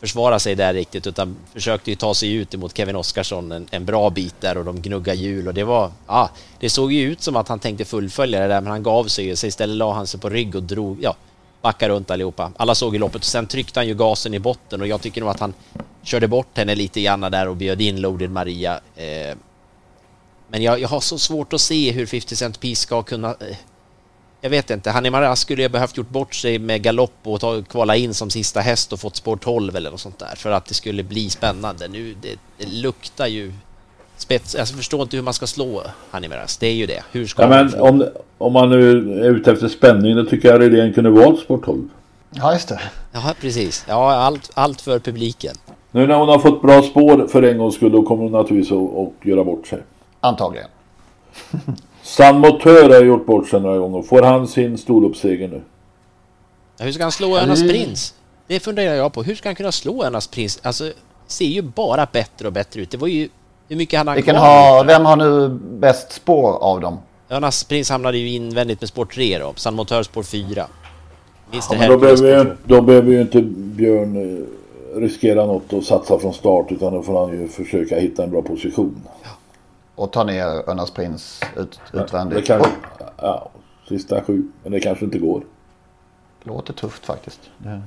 försvara 0.00 0.38
sig 0.38 0.54
där 0.54 0.74
riktigt 0.74 1.06
utan 1.06 1.36
försökte 1.52 1.90
ju 1.90 1.96
ta 1.96 2.14
sig 2.14 2.32
ut 2.32 2.54
emot 2.54 2.76
Kevin 2.76 2.96
Oskarsson 2.96 3.52
en, 3.52 3.66
en 3.70 3.84
bra 3.84 4.10
bit 4.10 4.40
där 4.40 4.58
och 4.58 4.64
de 4.64 4.82
gnuggade 4.82 5.18
hjul 5.18 5.48
och 5.48 5.54
det 5.54 5.64
var, 5.64 5.92
ja, 6.06 6.30
det 6.60 6.70
såg 6.70 6.92
ju 6.92 7.12
ut 7.12 7.22
som 7.22 7.36
att 7.36 7.48
han 7.48 7.58
tänkte 7.58 7.84
fullfölja 7.84 8.40
det 8.40 8.48
där 8.48 8.60
men 8.60 8.70
han 8.70 8.82
gav 8.82 9.04
sig 9.04 9.24
ju, 9.24 9.36
så 9.36 9.46
istället 9.46 9.76
la 9.76 9.92
han 9.92 10.06
sig 10.06 10.20
på 10.20 10.28
rygg 10.28 10.54
och 10.54 10.62
drog, 10.62 10.98
ja, 11.02 11.16
backade 11.62 11.94
runt 11.94 12.10
allihopa. 12.10 12.52
Alla 12.56 12.74
såg 12.74 12.94
ju 12.94 12.98
loppet 12.98 13.20
och 13.20 13.24
sen 13.24 13.46
tryckte 13.46 13.80
han 13.80 13.86
ju 13.88 13.94
gasen 13.94 14.34
i 14.34 14.38
botten 14.38 14.80
och 14.80 14.86
jag 14.86 15.00
tycker 15.00 15.20
nog 15.20 15.30
att 15.30 15.40
han 15.40 15.54
körde 16.02 16.28
bort 16.28 16.56
henne 16.56 16.74
lite 16.74 17.00
grann 17.00 17.20
där 17.20 17.48
och 17.48 17.56
bjöd 17.56 17.80
in 17.80 18.00
Loaded 18.00 18.30
Maria. 18.30 18.80
Eh, 18.96 19.36
men 20.48 20.62
jag, 20.62 20.80
jag 20.80 20.88
har 20.88 21.00
så 21.00 21.18
svårt 21.18 21.52
att 21.52 21.60
se 21.60 21.90
hur 21.92 22.06
50 22.06 22.36
Cent 22.36 22.60
Piece 22.60 22.82
ska 22.82 23.02
kunna 23.02 23.28
eh, 23.28 23.56
jag 24.40 24.50
vet 24.50 24.70
inte, 24.70 24.90
Hanni 24.90 25.10
Maras 25.10 25.40
skulle 25.40 25.62
ju 25.62 25.68
behövt 25.68 25.96
gjort 25.96 26.08
bort 26.08 26.34
sig 26.34 26.58
med 26.58 26.82
galopp 26.82 27.18
och 27.22 27.40
ta, 27.40 27.62
kvala 27.62 27.96
in 27.96 28.14
som 28.14 28.30
sista 28.30 28.60
häst 28.60 28.92
och 28.92 29.00
fått 29.00 29.16
spår 29.16 29.36
12 29.36 29.76
eller 29.76 29.90
något 29.90 30.00
sånt 30.00 30.18
där 30.18 30.34
för 30.36 30.50
att 30.50 30.66
det 30.66 30.74
skulle 30.74 31.02
bli 31.02 31.30
spännande. 31.30 31.88
Nu, 31.88 32.14
det, 32.22 32.38
det 32.58 32.66
luktar 32.66 33.26
ju 33.26 33.52
spets. 34.20 34.54
Jag 34.58 34.68
förstår 34.68 35.02
inte 35.02 35.16
hur 35.16 35.24
man 35.24 35.34
ska 35.34 35.46
slå 35.46 35.82
Hanni 36.10 36.28
Maras. 36.28 36.56
Det 36.56 36.66
är 36.66 36.74
ju 36.74 36.86
det. 36.86 37.02
Hur 37.12 37.26
ska 37.26 37.42
Ja, 37.42 37.48
man 37.48 37.66
men 37.66 37.80
om, 37.80 38.08
om 38.38 38.52
man 38.52 38.70
nu 38.70 38.90
är 39.24 39.30
ute 39.30 39.52
efter 39.52 39.68
spänning 39.68 40.16
då 40.16 40.24
tycker 40.24 40.48
jag 40.48 40.60
Rydén 40.60 40.92
kunde 40.92 41.10
valt 41.10 41.40
Sport 41.40 41.64
12. 41.64 41.88
Ja 42.30 42.52
just 42.52 42.68
det. 42.68 42.80
Ja, 43.12 43.34
precis. 43.40 43.84
Ja, 43.88 44.12
allt, 44.12 44.50
allt 44.54 44.80
för 44.80 44.98
publiken. 44.98 45.54
Nu 45.90 46.06
när 46.06 46.14
hon 46.14 46.28
har 46.28 46.38
fått 46.38 46.62
bra 46.62 46.82
spår 46.82 47.26
för 47.26 47.42
en 47.42 47.58
gångs 47.58 47.74
skull 47.74 47.92
då 47.92 48.02
kommer 48.02 48.22
hon 48.22 48.32
naturligtvis 48.32 48.72
att, 48.72 49.26
göra 49.26 49.44
bort 49.44 49.66
sig. 49.66 49.78
Antagligen. 50.20 50.68
San 52.02 52.38
Motör 52.38 52.90
har 52.90 53.04
gjort 53.04 53.26
bort 53.26 53.48
sig 53.48 53.60
några 53.60 53.78
gånger. 53.78 54.02
Får 54.02 54.22
han 54.22 54.48
sin 54.48 54.78
storloppsseger 54.78 55.48
nu? 55.48 55.62
Ja, 56.78 56.84
hur 56.84 56.92
ska 56.92 57.02
han 57.02 57.12
slå 57.12 57.38
Önas 57.38 57.62
prins? 57.62 58.14
Det 58.46 58.60
funderar 58.60 58.94
jag 58.94 59.12
på. 59.12 59.22
Hur 59.22 59.34
ska 59.34 59.48
han 59.48 59.56
kunna 59.56 59.72
slå 59.72 60.04
Önas 60.04 60.26
prins? 60.26 60.60
Alltså, 60.62 60.92
ser 61.26 61.44
ju 61.44 61.62
bara 61.62 62.06
bättre 62.12 62.46
och 62.46 62.52
bättre 62.52 62.80
ut. 62.80 62.90
Det 62.90 62.96
var 62.96 63.08
ju... 63.08 63.28
Hur 63.68 63.76
mycket 63.76 63.98
hade 63.98 64.10
han 64.10 64.16
Vilken 64.16 64.34
kvar? 64.34 64.46
har, 64.76 64.84
vem 64.84 65.04
har 65.04 65.16
nu 65.16 65.48
bäst 65.78 66.12
spår 66.12 66.52
av 66.62 66.80
dem? 66.80 66.98
Önas 67.28 67.64
prins 67.64 67.90
hamnade 67.90 68.18
ju 68.18 68.28
invändigt 68.28 68.80
med 68.80 68.88
spår 68.88 69.04
3 69.04 69.38
då. 69.38 69.52
San 69.56 69.74
Motör 69.74 70.02
spår 70.02 70.22
4. 70.22 70.66
Mr 71.52 71.62
Ja, 71.70 71.78
men 71.78 71.88
då, 71.90 71.98
behöver 71.98 72.16
spår 72.16 72.28
ju, 72.28 72.56
då 72.64 72.80
behöver 72.82 73.12
ju 73.12 73.20
inte 73.20 73.42
Björn 73.42 74.16
eh, 74.16 75.00
riskera 75.00 75.46
något 75.46 75.72
och 75.72 75.84
satsa 75.84 76.18
från 76.18 76.34
start 76.34 76.66
utan 76.72 76.92
då 76.92 77.02
får 77.02 77.20
han 77.26 77.40
ju 77.40 77.48
försöka 77.48 77.98
hitta 78.00 78.24
en 78.24 78.30
bra 78.30 78.42
position. 78.42 79.02
Och 79.94 80.12
ta 80.12 80.24
ner 80.24 80.70
Önas 80.70 80.90
prins 80.90 81.40
ut, 81.56 81.80
Det 81.92 81.98
utvändigt. 81.98 82.46
kan, 82.46 82.60
Oj, 82.60 82.68
ja, 83.16 83.48
sista 83.88 84.20
sju, 84.24 84.48
men 84.62 84.72
det 84.72 84.80
kanske 84.80 85.04
inte 85.04 85.18
går. 85.18 85.42
låter 86.42 86.72
tufft 86.72 87.06
faktiskt. 87.06 87.40
Det... 87.58 87.82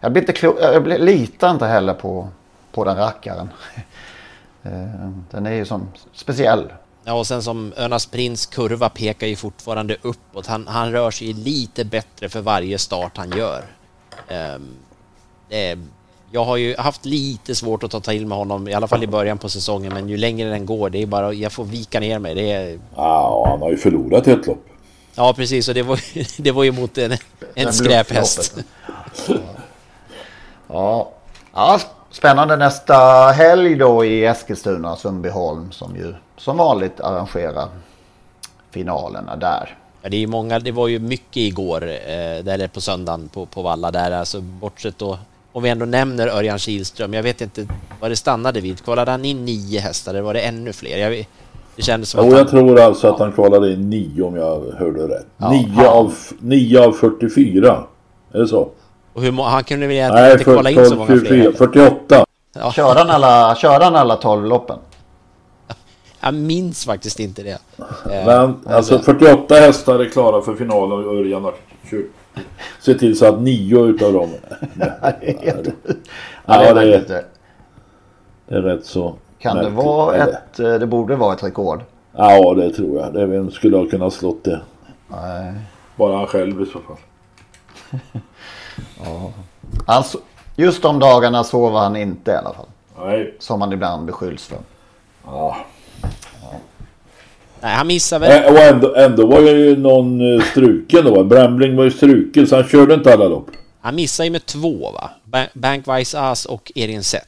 Jag, 0.00 0.12
blir 0.12 0.22
inte 0.22 0.32
klo... 0.32 0.56
jag 0.60 0.82
blir- 0.82 0.98
litar 0.98 1.50
inte 1.50 1.66
heller 1.66 1.94
på, 1.94 2.28
på 2.72 2.84
den 2.84 2.96
rackaren. 2.96 3.48
Eh, 4.72 5.10
Den 5.30 5.46
är 5.46 5.52
ju 5.52 5.64
som 5.64 5.88
speciell. 6.14 6.72
Ja, 7.04 7.12
och 7.12 7.26
sen 7.26 7.42
som 7.42 7.72
Önas 7.76 8.06
prins 8.06 8.46
kurva 8.46 8.88
pekar 8.88 9.26
ju 9.26 9.36
fortfarande 9.36 9.96
uppåt. 10.02 10.46
Han, 10.46 10.66
han 10.66 10.92
rör 10.92 11.10
sig 11.10 11.32
lite 11.32 11.84
bättre 11.84 12.28
för 12.28 12.40
varje 12.40 12.78
start 12.78 13.16
han 13.16 13.30
gör. 13.30 13.64
Ehm, 14.28 15.88
jag 16.30 16.44
har 16.44 16.56
ju 16.56 16.76
haft 16.76 17.04
lite 17.04 17.54
svårt 17.54 17.82
att 17.82 17.90
ta 17.90 18.00
till 18.00 18.26
med 18.26 18.38
honom, 18.38 18.68
i 18.68 18.74
alla 18.74 18.88
fall 18.88 19.02
i 19.04 19.06
början 19.06 19.38
på 19.38 19.48
säsongen, 19.48 19.94
men 19.94 20.08
ju 20.08 20.16
längre 20.16 20.50
den 20.50 20.66
går, 20.66 20.90
det 20.90 21.02
är 21.02 21.06
bara, 21.06 21.32
jag 21.32 21.52
får 21.52 21.64
vika 21.64 22.00
ner 22.00 22.18
mig. 22.18 22.34
Det 22.34 22.52
är, 22.52 22.78
Ja, 22.96 23.46
han 23.50 23.62
har 23.62 23.70
ju 23.70 23.76
förlorat 23.76 24.26
ett 24.26 24.46
lopp. 24.46 24.66
ja, 25.14 25.32
precis, 25.36 25.68
och 25.68 25.74
det 25.74 25.82
var, 25.82 26.00
det 26.42 26.52
var 26.52 26.64
ju 26.64 26.72
mot 26.72 26.98
en, 26.98 27.16
en 27.54 27.72
skräphäst. 27.72 28.54
Ja. 30.68 31.12
ja, 31.54 31.80
spännande 32.10 32.56
nästa 32.56 32.94
helg 33.36 33.76
då 33.76 34.04
i 34.04 34.24
Eskilstuna, 34.24 34.96
Sundbyholm 34.96 35.72
som 35.72 35.96
ju 35.96 36.14
som 36.36 36.56
vanligt 36.56 37.00
arrangerar 37.00 37.68
finalerna 38.70 39.36
där. 39.36 39.76
Ja, 40.02 40.08
det, 40.08 40.22
är 40.22 40.26
många, 40.26 40.58
det 40.58 40.72
var 40.72 40.88
ju 40.88 40.98
mycket 40.98 41.36
igår, 41.36 41.82
eh, 41.82 42.44
där 42.44 42.68
på 42.68 42.80
söndagen 42.80 43.28
på, 43.28 43.46
på 43.46 43.62
Valla 43.62 43.90
där, 43.90 44.10
alltså 44.10 44.40
bortsett 44.40 44.98
då, 44.98 45.18
om 45.52 45.62
vi 45.62 45.68
ändå 45.68 45.86
nämner 45.86 46.28
Örjan 46.28 46.58
Kihlström, 46.58 47.14
jag 47.14 47.22
vet 47.22 47.40
inte 47.40 47.66
vad 48.00 48.10
det 48.10 48.16
stannade 48.16 48.60
vid. 48.60 48.84
Kvalade 48.84 49.10
han 49.10 49.24
in 49.24 49.44
nio 49.44 49.80
hästar 49.80 50.10
eller 50.10 50.22
var 50.22 50.34
det 50.34 50.40
ännu 50.40 50.72
fler? 50.72 50.98
Jag, 50.98 51.28
det 51.76 51.82
kändes 51.82 52.10
som 52.10 52.20
Jo, 52.20 52.26
att 52.26 52.32
han, 52.32 52.38
jag 52.38 52.48
tror 52.48 52.80
alltså 52.80 53.08
att 53.08 53.18
han 53.18 53.32
kvalade 53.32 53.72
in 53.72 53.90
nio 53.90 54.22
om 54.22 54.36
jag 54.36 54.72
hörde 54.78 55.08
rätt. 55.08 55.26
Ja. 55.36 55.50
Nio, 55.50 55.88
av, 55.88 56.14
nio 56.40 56.86
av 56.86 56.92
44. 56.92 57.84
Är 58.32 58.38
det 58.38 58.48
så? 58.48 58.68
Och 59.12 59.22
hur, 59.22 59.32
han 59.42 59.64
kunde 59.64 59.86
väl 59.86 59.96
egentligen 59.96 60.24
Nej, 60.24 60.32
inte 60.32 60.44
kvala 60.44 60.70
in 60.70 60.76
så 60.76 60.84
12, 60.84 60.96
många 60.98 61.06
fler. 61.06 61.18
24, 61.18 61.36
heller. 61.42 61.52
48. 61.52 62.24
Ja, 62.52 62.72
Körde 62.72 62.98
han 63.00 63.10
alla, 63.10 63.54
körde 63.56 63.84
han 63.84 63.96
alla 63.96 64.16
12 64.16 64.44
loppen? 64.46 64.78
jag 66.20 66.34
minns 66.34 66.84
faktiskt 66.84 67.20
inte 67.20 67.42
det. 67.42 67.58
Eh, 68.12 68.26
Men 68.26 68.56
alltså 68.66 68.98
48 68.98 69.54
hästar 69.54 69.98
är 69.98 70.08
klara 70.08 70.42
för 70.42 70.54
finalen 70.54 70.92
och 71.06 71.14
Örjan 71.14 71.44
har. 71.44 71.54
Se 72.80 72.94
till 72.94 73.18
så 73.18 73.26
att 73.26 73.40
nio 73.40 73.84
utav 73.84 74.12
dem. 74.12 74.30
Ja, 74.78 75.12
det 75.20 75.72
Ja, 76.46 76.74
det 76.74 76.94
är- 76.94 77.16
eh, 77.16 77.20
Det 78.48 78.54
är 78.54 78.62
rätt 78.62 78.84
så. 78.86 79.14
Kan 79.38 79.56
det 79.56 79.70
vara 79.70 80.16
ett, 80.16 80.60
eh, 80.60 80.74
det 80.74 80.86
borde 80.86 81.16
vara 81.16 81.34
ett 81.34 81.42
rekord. 81.44 81.80
Ja, 82.16 82.54
det 82.54 82.70
tror 82.70 83.00
jag. 83.00 83.14
Det 83.14 83.26
vem 83.26 83.50
skulle 83.50 83.76
ha 83.76 83.86
kunnat 83.86 84.12
slått 84.12 84.44
det? 84.44 84.60
Nej. 85.08 85.54
Bara 85.96 86.16
han 86.16 86.26
själv 86.26 86.62
i 86.62 86.66
så 86.66 86.78
fall. 86.80 86.96
Alltså, 89.86 90.18
just 90.56 90.82
de 90.82 90.98
dagarna 90.98 91.44
sover 91.44 91.78
han 91.78 91.96
inte 91.96 92.30
i 92.30 92.34
alla 92.34 92.52
fall. 92.54 92.66
Nej. 93.06 93.34
Som 93.38 93.60
han 93.60 93.72
ibland 93.72 94.06
beskylls 94.06 94.46
för. 94.46 94.58
Ja. 95.26 95.56
nej, 97.60 97.74
han 97.74 97.86
missade 97.86 98.28
väl. 98.28 98.44
Ä- 98.44 98.50
Och 98.50 98.58
ändå, 98.58 98.94
ändå 98.94 99.26
var 99.26 99.40
ju 99.40 99.76
någon 99.76 100.34
eh, 100.34 100.42
struken 100.44 101.04
då. 101.04 101.24
Brambling 101.24 101.76
var 101.76 101.84
ju 101.84 101.90
struken 101.90 102.46
så 102.46 102.56
han 102.56 102.64
körde 102.64 102.94
inte 102.94 103.12
alla 103.12 103.24
lopp. 103.24 103.46
Han 103.80 103.94
missade 103.94 104.26
ju 104.26 104.30
med 104.32 104.46
två 104.46 104.90
va? 104.92 105.10
Ba- 105.24 105.46
Bankwise 105.54 106.20
As 106.20 106.44
och 106.44 106.72
Erin 106.74 107.04
Sett. 107.04 107.24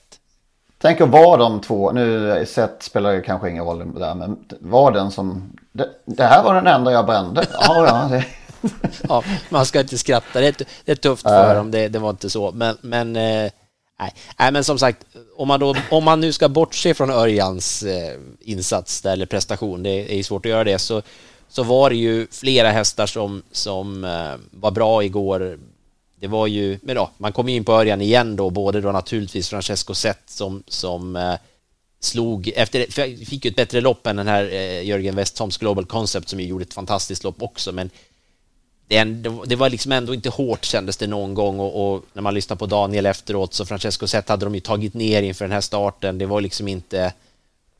Tänk 0.83 1.01
att 1.01 1.09
vara 1.09 1.37
de 1.37 1.61
två, 1.61 1.93
nu 1.93 2.45
sett 2.49 2.83
spelar 2.83 3.11
ju 3.13 3.23
kanske 3.23 3.51
ingen 3.51 3.65
roll 3.65 3.93
där, 3.99 4.15
men 4.15 4.37
var 4.61 4.91
den 4.93 5.11
som, 5.11 5.53
det, 5.73 5.89
det 6.05 6.25
här 6.25 6.43
var 6.45 6.55
den 6.55 6.67
enda 6.67 6.93
jag 6.93 7.07
brände. 7.07 7.47
Ja, 7.61 7.87
ja, 7.87 8.09
det, 8.11 8.25
Ja, 9.09 9.25
man 9.49 9.67
ska 9.67 9.81
inte 9.81 9.99
skratta. 9.99 10.41
Det 10.41 10.47
är, 10.47 10.55
det 10.85 10.93
är 10.93 10.97
tufft 10.97 11.23
för 11.23 11.55
dem, 11.55 11.71
det, 11.71 11.89
det 11.89 11.99
var 11.99 12.11
inte 12.11 12.31
så. 12.31 12.53
Men, 12.53 12.77
men, 12.81 13.17
eh, 13.17 13.51
nej. 14.01 14.15
nej, 14.39 14.53
men 14.53 14.65
som 14.65 14.79
sagt, 14.79 15.07
om 15.37 15.49
man, 15.49 15.61
då, 15.61 15.77
om 15.91 16.05
man 16.05 16.21
nu 16.21 16.33
ska 16.33 16.49
bortse 16.49 16.95
från 16.95 17.11
Örjans 17.11 17.83
eh, 17.83 18.19
insats 18.41 19.03
där, 19.03 19.13
eller 19.13 19.27
prestation, 19.27 19.83
det 19.83 20.19
är 20.19 20.23
svårt 20.23 20.47
att 20.47 20.51
göra 20.51 20.65
det, 20.65 20.79
så, 20.79 21.03
så 21.49 21.63
var 21.63 21.91
det 21.91 21.97
ju 21.97 22.27
flera 22.31 22.71
hästar 22.71 23.07
som, 23.07 23.43
som 23.53 24.05
eh, 24.05 24.35
var 24.51 24.71
bra 24.71 25.05
igår. 25.05 25.59
Det 26.21 26.27
var 26.27 26.47
ju, 26.47 26.79
men 26.83 26.97
då, 26.97 27.11
man 27.19 27.33
kom 27.33 27.49
in 27.49 27.65
på 27.65 27.73
Örjan 27.73 28.01
igen 28.01 28.37
då, 28.37 28.51
både 28.51 28.81
då 28.81 28.93
naturligtvis 28.93 29.49
Francesco 29.49 29.95
Zet 29.95 30.23
som, 30.27 30.63
som 30.69 31.37
slog, 32.01 32.53
efter, 32.57 32.87
fick 33.25 33.45
ju 33.45 33.49
ett 33.49 33.57
bättre 33.57 33.81
lopp 33.81 34.07
än 34.07 34.17
den 34.17 34.29
här 34.29 34.53
eh, 34.53 34.83
Jörgen 34.83 35.17
Westholms 35.17 35.57
Global 35.59 35.85
Concept 35.85 36.29
som 36.29 36.41
ju 36.41 36.47
gjorde 36.47 36.63
ett 36.63 36.75
fantastiskt 36.75 37.25
lopp 37.25 37.43
också, 37.43 37.73
men 37.73 37.91
det, 39.47 39.57
var 39.57 39.71
liksom 39.71 39.93
ändå 39.93 40.15
inte 40.15 40.31
hårt 40.31 40.65
kändes 40.65 40.97
det 40.97 41.07
någon 41.07 41.35
gång 41.35 41.61
och, 41.61 41.95
och 41.95 42.05
när 42.13 42.23
man 42.23 42.35
lyssnar 42.35 42.57
på 42.57 42.67
Daniel 42.67 43.07
efteråt 43.07 43.55
så 43.55 43.67
Francesco 43.67 44.07
Zet 44.07 44.29
hade 44.29 44.47
de 44.47 44.55
ju 44.55 44.61
tagit 44.61 44.95
ner 44.95 45.23
inför 45.23 45.45
den 45.45 45.53
här 45.53 45.61
starten. 45.61 46.19
Det 46.19 46.27
var 46.27 46.41
liksom 46.41 46.69
inte 46.69 47.13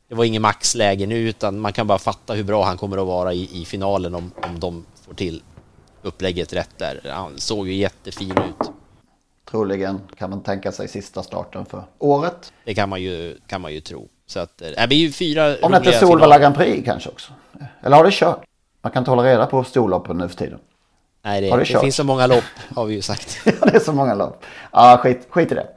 det 0.07 0.15
var 0.15 0.25
ingen 0.25 0.41
maxläge 0.41 1.07
nu 1.07 1.17
utan 1.17 1.59
man 1.59 1.73
kan 1.73 1.87
bara 1.87 1.97
fatta 1.97 2.33
hur 2.33 2.43
bra 2.43 2.63
han 2.63 2.77
kommer 2.77 2.97
att 2.97 3.07
vara 3.07 3.33
i, 3.33 3.61
i 3.61 3.65
finalen 3.65 4.15
om, 4.15 4.31
om 4.35 4.59
de 4.59 4.85
får 5.05 5.13
till 5.13 5.43
upplägget 6.01 6.53
rätt 6.53 6.77
där. 6.77 7.11
Han 7.13 7.37
såg 7.37 7.67
ju 7.67 7.73
jättefin 7.73 8.31
ut. 8.31 8.71
Troligen 9.51 10.01
kan 10.17 10.29
man 10.29 10.43
tänka 10.43 10.71
sig 10.71 10.87
sista 10.87 11.23
starten 11.23 11.65
för 11.65 11.83
året. 11.99 12.53
Det 12.65 12.73
kan 12.73 12.89
man 12.89 13.01
ju, 13.01 13.37
kan 13.47 13.61
man 13.61 13.73
ju 13.73 13.81
tro. 13.81 14.07
Så 14.25 14.39
att, 14.39 14.61
äh, 14.61 14.67
det 14.77 14.87
blir 14.87 14.97
ju 14.97 15.11
fyra 15.11 15.55
Om 15.61 15.71
det 15.71 15.77
inte 15.77 15.93
är 15.93 15.99
Solvalla 15.99 16.39
Grand 16.39 16.55
Prix 16.55 16.85
kanske 16.85 17.09
också. 17.09 17.33
Eller 17.83 17.97
har 17.97 18.03
det 18.03 18.11
kört? 18.11 18.43
Man 18.81 18.91
kan 18.91 19.01
inte 19.01 19.11
hålla 19.11 19.23
reda 19.23 19.45
på 19.45 19.63
storloppen 19.63 20.17
nu 20.17 20.29
för 20.29 20.35
tiden. 20.35 20.59
Nej, 21.23 21.41
det, 21.41 21.49
det, 21.49 21.57
det 21.57 21.79
finns 21.79 21.95
så 21.95 22.03
många 22.03 22.27
lopp 22.27 22.43
har 22.75 22.85
vi 22.85 22.93
ju 22.93 23.01
sagt. 23.01 23.39
ja, 23.45 23.65
det 23.65 23.75
är 23.75 23.79
så 23.79 23.93
många 23.93 24.15
lopp. 24.15 24.43
Ja, 24.71 24.99
skit, 25.03 25.27
skit 25.29 25.51
i 25.51 25.55
det. 25.55 25.67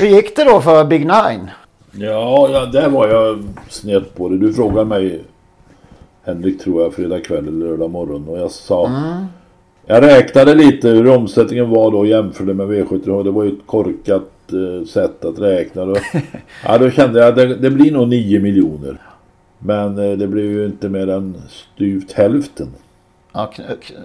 Hur 0.00 0.06
gick 0.06 0.36
det 0.36 0.44
då 0.44 0.60
för 0.60 0.84
Big 0.84 1.00
Nine? 1.00 1.50
Ja, 1.92 2.48
ja, 2.52 2.66
där 2.66 2.88
var 2.88 3.08
jag 3.08 3.44
snett 3.68 4.14
på 4.14 4.28
det. 4.28 4.38
Du 4.38 4.52
frågade 4.52 4.84
mig, 4.84 5.24
Henrik 6.24 6.60
tror 6.60 6.82
jag, 6.82 6.94
fredag 6.94 7.20
kväll 7.20 7.48
eller 7.48 7.66
lördag 7.66 7.90
morgon. 7.90 8.28
Och 8.28 8.38
jag 8.38 8.50
sa... 8.50 8.86
Mm. 8.86 9.26
Jag 9.86 10.02
räknade 10.02 10.54
lite 10.54 10.88
hur 10.88 11.08
omsättningen 11.08 11.70
var 11.70 11.90
då 11.90 12.06
jämfört 12.06 12.46
med 12.46 12.66
V70. 12.66 13.24
Det 13.24 13.30
var 13.30 13.44
ju 13.44 13.52
ett 13.52 13.66
korkat 13.66 14.30
eh, 14.52 14.86
sätt 14.86 15.24
att 15.24 15.38
räkna. 15.38 15.84
Då, 15.84 15.96
ja, 16.64 16.78
då 16.78 16.90
kände 16.90 17.20
jag 17.20 17.28
att 17.28 17.36
det, 17.36 17.54
det 17.54 17.70
blir 17.70 17.92
nog 17.92 18.08
9 18.08 18.40
miljoner. 18.40 19.00
Men 19.58 19.98
eh, 19.98 20.18
det 20.18 20.26
blev 20.26 20.44
ju 20.44 20.66
inte 20.66 20.88
mer 20.88 21.08
än 21.08 21.42
styvt 21.48 22.12
hälften. 22.12 22.68
Ja, 23.32 23.52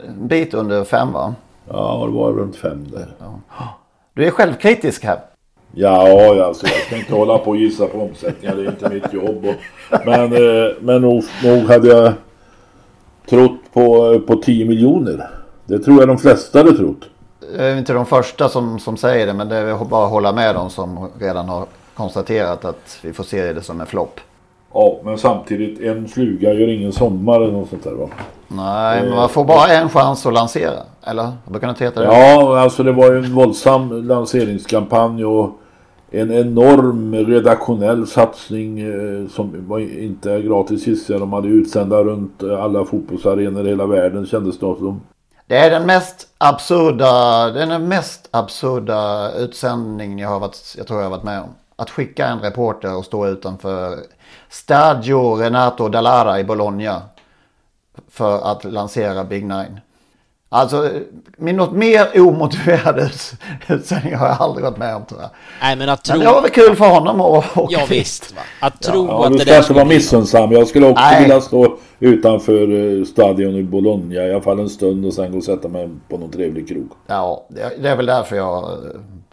en 0.08 0.28
bit 0.28 0.54
under 0.54 0.84
fem 0.84 1.14
va? 1.14 1.36
Ja, 1.70 2.06
det 2.06 2.18
var 2.18 2.34
runt 2.34 2.56
fem 2.56 2.88
där. 2.92 3.08
Ja. 3.20 3.40
Du 4.14 4.26
är 4.26 4.32
självkritisk 4.32 5.04
här. 5.04 5.20
Ja, 5.72 6.46
alltså 6.46 6.68
jag 6.68 6.76
ska 6.76 6.98
inte 6.98 7.14
hålla 7.14 7.38
på 7.38 7.50
och 7.50 7.58
gissa 7.58 7.88
på 7.88 8.02
omsättningar. 8.02 8.56
Det 8.56 8.62
är 8.62 8.70
inte 8.70 8.90
mitt 8.90 9.14
jobb. 9.14 9.46
Och, 9.46 9.56
men 10.06 10.34
eh, 10.34 10.72
men 10.80 11.02
nog, 11.02 11.24
nog 11.44 11.64
hade 11.64 11.88
jag 11.88 12.14
trott 13.30 13.60
på, 13.74 14.20
på 14.28 14.36
10 14.36 14.66
miljoner. 14.66 15.30
Det 15.66 15.80
tror 15.80 16.00
jag 16.00 16.08
de 16.08 16.18
flesta 16.18 16.58
hade 16.60 16.78
trott. 16.78 17.10
Det 17.40 17.64
är 17.64 17.78
inte 17.78 17.94
de 17.94 18.06
första 18.06 18.50
som, 18.50 18.80
som 18.80 18.98
säger 18.98 19.28
det. 19.28 19.34
Men 19.34 19.50
det 19.50 19.56
är 19.56 19.86
bara 19.86 20.06
att 20.06 20.12
hålla 20.12 20.32
med 20.32 20.56
dem 20.56 20.70
som 20.70 21.10
redan 21.20 21.50
har 21.50 21.66
konstaterat 21.94 22.66
att 22.66 23.00
vi 23.02 23.14
får 23.14 23.24
se 23.24 23.54
det 23.54 23.62
som 23.62 23.82
en 23.82 23.88
flopp. 23.88 24.20
Ja, 24.80 25.00
men 25.04 25.18
samtidigt 25.18 25.82
en 25.82 26.08
fluga 26.08 26.54
gör 26.54 26.68
ingen 26.68 26.92
sommar 26.92 27.42
eller 27.42 27.52
något 27.52 27.70
sånt 27.70 27.84
där 27.84 27.92
va? 27.92 28.10
Nej, 28.48 29.04
men 29.04 29.16
man 29.16 29.30
får 29.30 29.46
bara 29.46 29.68
en 29.68 29.90
chans 29.90 30.26
att 30.26 30.34
lansera. 30.34 30.80
Eller? 31.04 31.32
Vad 31.46 31.62
kan 31.62 31.74
det 31.74 31.86
heta 31.86 32.00
det? 32.02 32.06
Ja, 32.06 32.60
alltså 32.60 32.84
det 32.84 32.92
var 32.92 33.12
ju 33.12 33.18
en 33.18 33.36
våldsam 33.36 34.08
lanseringskampanj 34.08 35.26
och 35.26 35.50
en 36.12 36.32
enorm 36.32 37.16
redaktionell 37.16 38.08
satsning 38.08 38.80
eh, 38.80 39.30
som 39.30 39.68
var 39.68 39.80
inte 39.80 40.32
är 40.32 40.40
gratis 40.40 40.88
gissar 40.88 41.14
jag. 41.14 41.22
De 41.22 41.34
hade 41.34 41.48
utsända 41.48 42.04
runt 42.04 42.44
alla 42.44 42.86
fotbollsarenor 42.86 43.66
i 43.66 43.70
hela 43.70 43.86
världen 43.86 44.26
kändes 44.26 44.56
det 44.56 44.60
som. 44.60 45.02
Det 45.48 45.58
är 45.58 45.70
den 45.70 45.86
mest 45.86 46.28
absurda, 46.38 47.46
den 47.52 47.88
mest 47.88 48.30
absurda 48.32 49.32
utsändningen 49.38 50.20
jag 50.20 50.30
har 50.30 50.40
varit, 50.40 50.76
jag 50.78 50.88
tror 50.88 51.00
jag 51.00 51.06
har 51.06 51.12
varit 51.12 51.24
med 51.24 51.42
om. 51.42 51.50
Att 51.80 51.90
skicka 51.90 52.28
en 52.28 52.40
reporter 52.40 52.98
och 52.98 53.06
stå 53.06 53.28
utanför 53.28 54.00
Stadio 54.50 55.36
Renato 55.36 55.90
Dallara 55.90 56.40
i 56.40 56.44
Bologna. 56.44 57.02
För 58.10 58.52
att 58.52 58.64
lansera 58.64 59.24
Big 59.24 59.46
Nine. 59.46 59.80
Alltså, 60.50 60.90
med 61.38 61.56
något 61.56 61.72
mer 61.72 62.22
omotiverad 62.22 63.12
utsändning 63.68 64.16
har 64.16 64.28
jag 64.28 64.38
aldrig 64.40 64.64
varit 64.64 64.78
med 64.78 64.96
om 64.96 65.06
tror 65.06 65.22
jag. 65.22 65.30
Nej, 65.62 65.76
men, 65.76 65.90
att 65.90 66.04
tro... 66.04 66.18
men 66.18 66.26
det 66.26 66.34
var 66.34 66.42
väl 66.42 66.52
kul 66.52 66.76
för 66.76 66.86
honom 66.86 67.22
att 67.22 67.58
åka 67.58 67.74
Ja 67.74 67.86
visst. 67.90 68.36
Va? 68.36 68.42
Att 68.60 68.82
tro 68.82 69.08
ja, 69.08 69.26
att 69.26 69.32
det 69.32 69.38
där... 69.38 69.46
Du 69.46 69.52
ska 69.52 69.58
inte 69.58 69.74
vara 69.74 69.86
missunnsam. 69.86 70.52
Jag 70.52 70.68
skulle 70.68 70.88
också 70.88 71.04
Nej. 71.04 71.22
vilja 71.22 71.42
stå 71.42 71.78
utanför 72.00 72.98
eh, 73.00 73.06
stadion 73.06 73.56
i 73.56 73.64
Bologna 73.64 74.16
i 74.16 74.32
alla 74.34 74.42
fall 74.42 74.60
en 74.60 74.70
stund 74.70 75.06
och 75.06 75.14
sen 75.14 75.32
gå 75.32 75.38
och 75.38 75.44
sätta 75.44 75.68
mig 75.68 75.90
på 76.10 76.18
någon 76.18 76.32
trevlig 76.32 76.68
krog. 76.68 76.92
Ja, 77.08 77.46
det 77.80 77.90
är 77.90 77.96
väl 77.96 78.06
därför 78.06 78.36
jag 78.36 78.64
eh, 78.64 78.78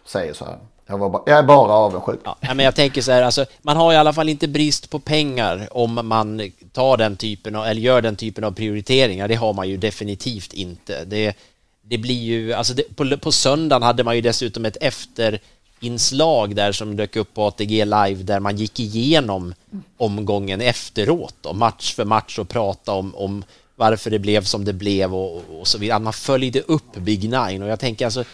säger 0.05 0.33
så 0.33 0.45
här. 0.45 0.57
Jag, 0.87 1.01
bara, 1.01 1.23
jag, 1.27 1.39
är 1.39 1.43
bara 1.43 1.73
avundsjuk. 1.73 2.21
Ja, 2.25 2.37
men 2.41 2.59
jag 2.59 2.75
tänker 2.75 3.03
så 3.03 3.13
här, 3.13 3.23
alltså, 3.23 3.47
man 3.63 3.77
har 3.77 3.93
i 3.93 3.97
alla 3.97 4.13
fall 4.13 4.29
inte 4.29 4.49
brist 4.49 4.91
på 4.91 4.99
pengar 4.99 5.69
om 5.71 6.01
man 6.09 6.53
tar 6.73 6.97
den 6.97 7.17
typen 7.17 7.57
av, 7.57 7.67
eller 7.67 7.81
gör 7.81 8.03
den 8.03 8.17
typen 8.17 8.45
av 8.45 8.51
prioriteringar. 8.51 9.29
Det 9.29 9.35
har 9.35 9.53
man 9.53 9.69
ju 9.69 9.77
definitivt 9.77 10.53
inte. 10.53 11.05
Det, 11.05 11.37
det 11.83 11.99
blir 11.99 12.23
ju, 12.23 12.53
alltså 12.53 12.75
det, 12.75 12.97
på, 12.97 13.17
på 13.17 13.33
söndagen 13.33 13.83
hade 13.83 14.05
man 14.05 14.17
ju 14.17 14.21
dessutom 14.21 14.65
ett 14.65 14.77
efterinslag 14.81 16.55
där 16.55 16.73
som 16.73 16.97
dök 16.97 17.17
upp 17.17 17.35
på 17.35 17.47
ATG 17.47 17.85
live 17.85 18.23
där 18.23 18.41
man 18.41 18.57
gick 18.57 18.81
igenom 18.81 19.55
omgången 19.97 20.61
efteråt 20.61 21.35
då, 21.41 21.53
match 21.53 21.95
för 21.95 22.05
match 22.05 22.39
och 22.39 22.49
prata 22.49 22.93
om, 22.93 23.15
om 23.15 23.45
varför 23.77 24.11
det 24.11 24.19
blev 24.19 24.45
som 24.45 24.65
det 24.65 24.73
blev 24.73 25.15
och, 25.15 25.43
och 25.61 25.67
så 25.67 25.79
vidare. 25.79 25.99
Man 25.99 26.13
följde 26.13 26.61
upp 26.61 26.97
Big 26.97 27.23
Nine 27.23 27.63
och 27.63 27.69
jag 27.69 27.81
tänker 27.81 28.05
alltså 28.05 28.25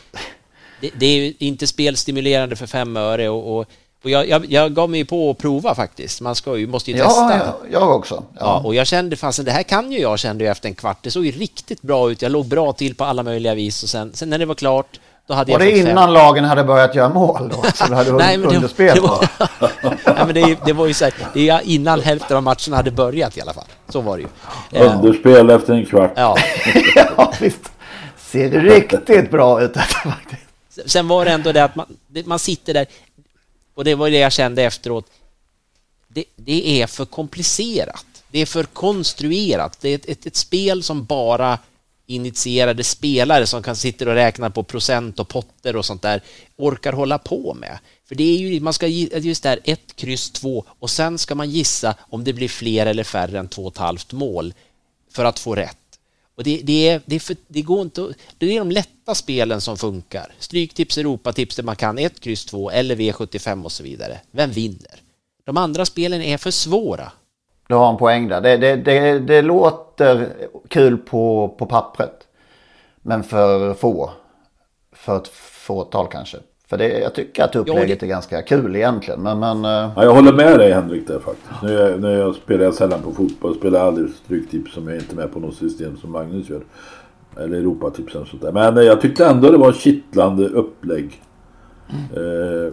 det, 0.80 0.90
det 0.94 1.06
är 1.06 1.32
inte 1.38 1.66
spelstimulerande 1.66 2.56
för 2.56 2.66
fem 2.66 2.96
öre 2.96 3.28
och, 3.28 3.58
och, 3.58 3.66
och 4.04 4.10
jag, 4.10 4.28
jag, 4.28 4.46
jag, 4.52 4.74
gav 4.74 4.90
mig 4.90 5.04
på 5.04 5.30
att 5.30 5.38
prova 5.38 5.74
faktiskt. 5.74 6.20
Man 6.20 6.34
ska 6.34 6.56
ju, 6.56 6.66
måste 6.66 6.90
ju 6.90 6.98
testa. 6.98 7.38
Ja, 7.38 7.58
jag 7.72 7.90
också. 7.90 8.14
Ja. 8.14 8.40
ja. 8.40 8.62
och 8.64 8.74
jag 8.74 8.86
kände 8.86 9.16
fasen, 9.16 9.44
det 9.44 9.50
här 9.50 9.62
kan 9.62 9.92
ju 9.92 9.98
jag 9.98 10.18
kände 10.18 10.44
ju 10.44 10.50
efter 10.50 10.68
en 10.68 10.74
kvart. 10.74 10.98
Det 11.02 11.10
såg 11.10 11.26
ju 11.26 11.32
riktigt 11.32 11.82
bra 11.82 12.10
ut. 12.10 12.22
Jag 12.22 12.32
låg 12.32 12.46
bra 12.46 12.72
till 12.72 12.94
på 12.94 13.04
alla 13.04 13.22
möjliga 13.22 13.54
vis 13.54 13.82
och 13.82 13.88
sen, 13.88 14.12
sen 14.14 14.30
när 14.30 14.38
det 14.38 14.46
var 14.46 14.54
klart 14.54 15.00
då 15.30 15.36
hade 15.36 15.52
var 15.52 15.60
jag 15.60 15.74
det 15.74 15.78
innan 15.78 16.06
fem. 16.06 16.12
lagen 16.12 16.44
hade 16.44 16.64
börjat 16.64 16.94
göra 16.94 17.08
mål 17.08 17.48
då? 17.48 17.62
Så 17.74 17.86
du 17.86 17.94
hade 17.94 18.12
Nej, 18.12 18.38
men 18.38 18.56
underspel 18.56 18.94
det, 18.94 19.00
var, 19.00 19.28
Nej, 20.04 20.24
men 20.26 20.34
det, 20.34 20.58
det 20.64 20.72
var 20.72 20.86
ju 20.86 20.94
så 20.94 21.04
här, 21.04 21.14
det 21.34 21.48
är 21.48 21.60
innan 21.64 22.00
hälften 22.00 22.36
av 22.36 22.42
matcherna 22.42 22.76
hade 22.76 22.90
börjat 22.90 23.36
i 23.36 23.40
alla 23.40 23.52
fall. 23.52 23.64
Så 23.88 24.00
var 24.00 24.16
det 24.16 24.22
ju. 24.22 24.84
Underspel 24.86 25.50
efter 25.50 25.74
en 25.74 25.86
kvart. 25.86 26.12
Ja, 26.16 26.36
ja 27.16 27.32
visst. 27.40 27.70
Ser 28.16 28.50
riktigt 28.50 29.30
bra 29.30 29.62
ut 29.62 29.74
detta 29.74 30.10
faktiskt. 30.10 30.49
Sen 30.86 31.08
var 31.08 31.24
det 31.24 31.30
ändå 31.30 31.52
det 31.52 31.64
att 31.64 31.76
man, 31.76 31.96
man 32.24 32.38
sitter 32.38 32.74
där, 32.74 32.86
och 33.74 33.84
det 33.84 33.94
var 33.94 34.10
det 34.10 34.18
jag 34.18 34.32
kände 34.32 34.62
efteråt, 34.62 35.06
det, 36.08 36.24
det 36.36 36.82
är 36.82 36.86
för 36.86 37.04
komplicerat. 37.04 38.06
Det 38.30 38.38
är 38.38 38.46
för 38.46 38.64
konstruerat. 38.64 39.80
Det 39.80 39.88
är 39.88 39.94
ett, 39.94 40.08
ett, 40.08 40.26
ett, 40.26 40.36
spel 40.36 40.82
som 40.82 41.04
bara 41.04 41.58
initierade 42.06 42.84
spelare 42.84 43.46
som 43.46 43.62
kan 43.62 43.76
sitta 43.76 44.08
och 44.08 44.14
räkna 44.14 44.50
på 44.50 44.62
procent 44.62 45.20
och 45.20 45.28
potter 45.28 45.76
och 45.76 45.84
sånt 45.84 46.02
där 46.02 46.22
orkar 46.56 46.92
hålla 46.92 47.18
på 47.18 47.54
med. 47.54 47.78
För 48.08 48.14
det 48.14 48.24
är 48.24 48.38
ju, 48.38 48.60
man 48.60 48.72
ska 48.72 48.86
just 48.86 49.42
där 49.42 49.60
ett 49.64 49.96
kryss 49.96 50.30
två 50.30 50.64
och 50.78 50.90
sen 50.90 51.18
ska 51.18 51.34
man 51.34 51.50
gissa 51.50 51.94
om 52.00 52.24
det 52.24 52.32
blir 52.32 52.48
fler 52.48 52.86
eller 52.86 53.04
färre 53.04 53.38
än 53.38 53.48
två 53.48 53.62
och 53.62 53.72
ett 53.72 53.78
halvt 53.78 54.12
mål 54.12 54.54
för 55.12 55.24
att 55.24 55.38
få 55.38 55.54
rätt. 55.54 55.79
Och 56.40 56.44
det, 56.44 56.60
det, 56.64 56.88
är, 56.88 57.00
det, 57.06 57.14
är 57.16 57.20
för, 57.20 57.36
det 57.48 57.62
går 57.62 57.80
inte 57.82 58.14
Det 58.38 58.56
är 58.56 58.58
de 58.58 58.70
lätta 58.70 59.14
spelen 59.14 59.60
som 59.60 59.76
funkar. 59.76 60.32
Stryktips, 60.38 60.98
Europatips 60.98 61.56
där 61.56 61.62
man 61.62 61.76
kan 61.76 61.98
1, 61.98 62.20
kryss 62.20 62.44
2 62.44 62.70
eller 62.70 62.96
V75 62.96 63.64
och 63.64 63.72
så 63.72 63.82
vidare. 63.82 64.20
Vem 64.30 64.50
vinner? 64.50 65.00
De 65.44 65.56
andra 65.56 65.84
spelen 65.84 66.22
är 66.22 66.36
för 66.36 66.50
svåra. 66.50 67.12
Du 67.68 67.74
har 67.74 67.90
en 67.90 67.96
poäng 67.96 68.28
där. 68.28 68.40
Det, 68.40 68.56
det, 68.56 68.76
det, 68.76 69.18
det 69.18 69.42
låter 69.42 70.28
kul 70.68 70.98
på, 70.98 71.54
på 71.58 71.66
pappret. 71.66 72.28
Men 73.02 73.22
för 73.22 73.74
få. 73.74 74.10
För 74.92 75.16
ett 75.16 75.28
fåtal 75.28 76.08
kanske. 76.10 76.38
För 76.70 76.76
det, 76.76 76.98
jag 76.98 77.14
tycker 77.14 77.44
att 77.44 77.56
upplägget 77.56 78.00
det... 78.00 78.06
är 78.06 78.08
ganska 78.08 78.42
kul 78.42 78.76
egentligen. 78.76 79.22
Men, 79.22 79.38
men, 79.38 79.64
eh, 79.64 79.92
ja, 79.96 80.04
jag 80.04 80.14
håller 80.14 80.32
med 80.32 80.58
dig 80.58 80.72
Henrik 80.72 81.06
där 81.06 81.18
faktiskt. 81.18 81.62
Nu, 81.62 81.72
jag, 81.72 82.00
nu 82.00 82.10
jag 82.10 82.34
spelar 82.34 82.64
jag 82.64 82.74
sällan 82.74 83.02
på 83.02 83.12
fotboll. 83.12 83.54
Spelar 83.54 83.80
aldrig 83.86 84.10
stryktips 84.24 84.74
som 84.74 84.88
jag 84.88 84.96
inte 84.96 85.14
är 85.14 85.16
med 85.16 85.32
på 85.32 85.40
något 85.40 85.54
system 85.54 85.96
som 85.96 86.12
Magnus 86.12 86.50
gör. 86.50 86.62
Eller 87.36 87.58
Europatips 87.58 88.14
eller 88.14 88.24
sånt 88.24 88.42
där. 88.42 88.52
Men 88.52 88.78
eh, 88.78 88.84
jag 88.84 89.00
tyckte 89.00 89.26
ändå 89.26 89.50
det 89.50 89.58
var 89.58 89.72
kittlande 89.72 90.48
upplägg. 90.48 91.22
Mm. 91.90 92.04
Eh, 92.26 92.72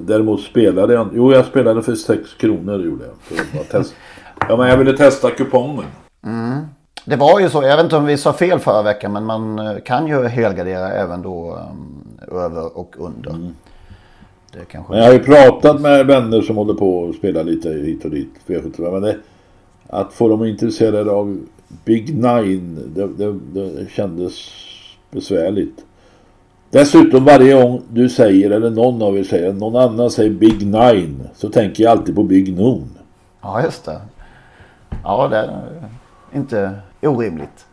däremot 0.00 0.40
spelade 0.40 0.94
jag... 0.94 1.08
Jo, 1.14 1.32
jag 1.32 1.46
spelade 1.46 1.82
för 1.82 1.94
6 1.94 2.34
kronor 2.34 2.84
gjorde 2.84 3.04
jag. 3.04 3.14
För 3.20 3.60
att 3.60 3.70
testa. 3.70 3.94
Ja, 4.48 4.56
men 4.56 4.68
jag 4.68 4.76
ville 4.76 4.96
testa 4.96 5.30
kupongen. 5.30 5.84
Mm. 6.24 6.60
Det 7.04 7.16
var 7.16 7.40
ju 7.40 7.48
så, 7.50 7.62
jag 7.62 7.76
vet 7.76 7.84
inte 7.84 7.96
om 7.96 8.06
vi 8.06 8.16
sa 8.16 8.32
fel 8.32 8.58
förra 8.58 8.82
veckan, 8.82 9.12
men 9.12 9.24
man 9.24 9.60
kan 9.84 10.06
ju 10.06 10.26
helgardera 10.28 10.92
även 10.92 11.22
då 11.22 11.58
um, 11.70 12.04
över 12.32 12.78
och 12.78 12.94
under. 12.98 13.30
Mm. 13.30 13.54
Kanske... 14.68 14.96
Jag 14.96 15.04
har 15.04 15.12
ju 15.12 15.18
pratat 15.18 15.80
med 15.80 16.06
vänner 16.06 16.42
som 16.42 16.56
håller 16.56 16.74
på 16.74 16.98
och 16.98 17.14
spelar 17.14 17.44
lite 17.44 17.68
hit 17.68 18.04
och 18.04 18.10
dit. 18.10 18.30
Men 18.76 19.02
det, 19.02 19.16
att 19.86 20.12
få 20.12 20.28
dem 20.28 20.44
intresserade 20.44 21.10
av 21.10 21.38
Big 21.84 22.14
Nine, 22.14 22.92
det, 22.94 23.06
det, 23.06 23.32
det 23.32 23.90
kändes 23.90 24.50
besvärligt. 25.10 25.84
Dessutom 26.70 27.24
varje 27.24 27.62
gång 27.62 27.82
du 27.88 28.08
säger, 28.08 28.50
eller 28.50 28.70
någon 28.70 29.02
av 29.02 29.18
er 29.18 29.24
säger, 29.24 29.52
någon 29.52 29.76
annan 29.76 30.10
säger 30.10 30.30
Big 30.30 30.66
Nine, 30.66 31.28
så 31.34 31.48
tänker 31.48 31.84
jag 31.84 31.90
alltid 31.90 32.14
på 32.14 32.22
Big 32.22 32.56
Noon. 32.56 32.98
Ja, 33.42 33.62
just 33.62 33.84
det. 33.84 34.00
Ja, 35.04 35.28
det 35.28 35.36
är 35.36 35.60
inte 36.34 36.74
orimligt. 37.02 37.66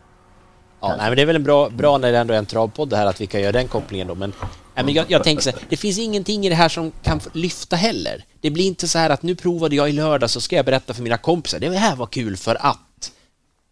Ja, 0.82 0.96
nej, 0.96 1.08
men 1.08 1.16
det 1.16 1.22
är 1.22 1.26
väl 1.26 1.36
en 1.36 1.42
bra, 1.42 1.68
bra 1.68 1.98
när 1.98 2.12
det 2.12 2.18
ändå 2.18 2.34
är 2.34 2.38
en 2.38 2.46
travpodd 2.46 2.88
det 2.88 2.96
här 2.96 3.06
att 3.06 3.20
vi 3.20 3.26
kan 3.26 3.40
göra 3.40 3.52
den 3.52 3.68
kopplingen 3.68 4.06
då. 4.06 4.14
Men, 4.14 4.32
nej, 4.74 4.84
men 4.84 4.94
jag, 4.94 5.10
jag 5.10 5.24
tänker 5.24 5.42
så 5.42 5.50
här, 5.50 5.58
det 5.68 5.76
finns 5.76 5.98
ingenting 5.98 6.46
i 6.46 6.48
det 6.48 6.54
här 6.54 6.68
som 6.68 6.92
kan 7.02 7.20
lyfta 7.32 7.76
heller. 7.76 8.24
Det 8.40 8.50
blir 8.50 8.66
inte 8.66 8.88
så 8.88 8.98
här 8.98 9.10
att 9.10 9.22
nu 9.22 9.34
provade 9.34 9.76
jag 9.76 9.88
i 9.88 9.92
lördag 9.92 10.30
så 10.30 10.40
ska 10.40 10.56
jag 10.56 10.64
berätta 10.64 10.94
för 10.94 11.02
mina 11.02 11.18
kompisar. 11.18 11.58
Det 11.58 11.70
här 11.70 11.96
var 11.96 12.06
kul 12.06 12.36
för 12.36 12.54
att. 12.60 13.12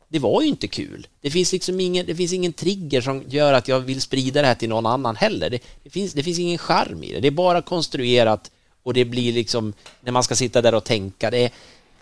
Det 0.09 0.19
var 0.19 0.43
ju 0.43 0.49
inte 0.49 0.69
kul. 0.69 1.07
Det 1.21 1.31
finns 1.31 1.53
liksom 1.53 1.81
ingen, 1.81 2.07
det 2.07 2.15
finns 2.15 2.33
ingen 2.33 2.53
trigger 2.53 3.01
som 3.01 3.25
gör 3.29 3.53
att 3.53 3.69
jag 3.69 3.81
vill 3.81 4.01
sprida 4.01 4.41
det 4.41 4.47
här 4.47 4.55
till 4.55 4.69
någon 4.69 4.87
annan 4.87 5.17
heller. 5.17 5.51
Det, 5.51 5.59
det 5.83 5.91
finns, 5.91 6.13
det 6.13 6.23
finns 6.23 6.39
ingen 6.39 6.59
charm 6.59 7.03
i 7.05 7.13
det. 7.13 7.21
Det 7.21 7.27
är 7.27 7.33
bara 7.33 7.63
konstruerat 7.63 8.51
och 8.83 8.95
det 8.95 9.05
blir 9.05 9.33
liksom 9.33 9.73
när 10.01 10.13
man 10.13 10.23
ska 10.23 10.35
sitta 10.35 10.63
där 10.63 10.75
och 10.75 10.85
tänka. 10.85 11.31
Det, 11.31 11.53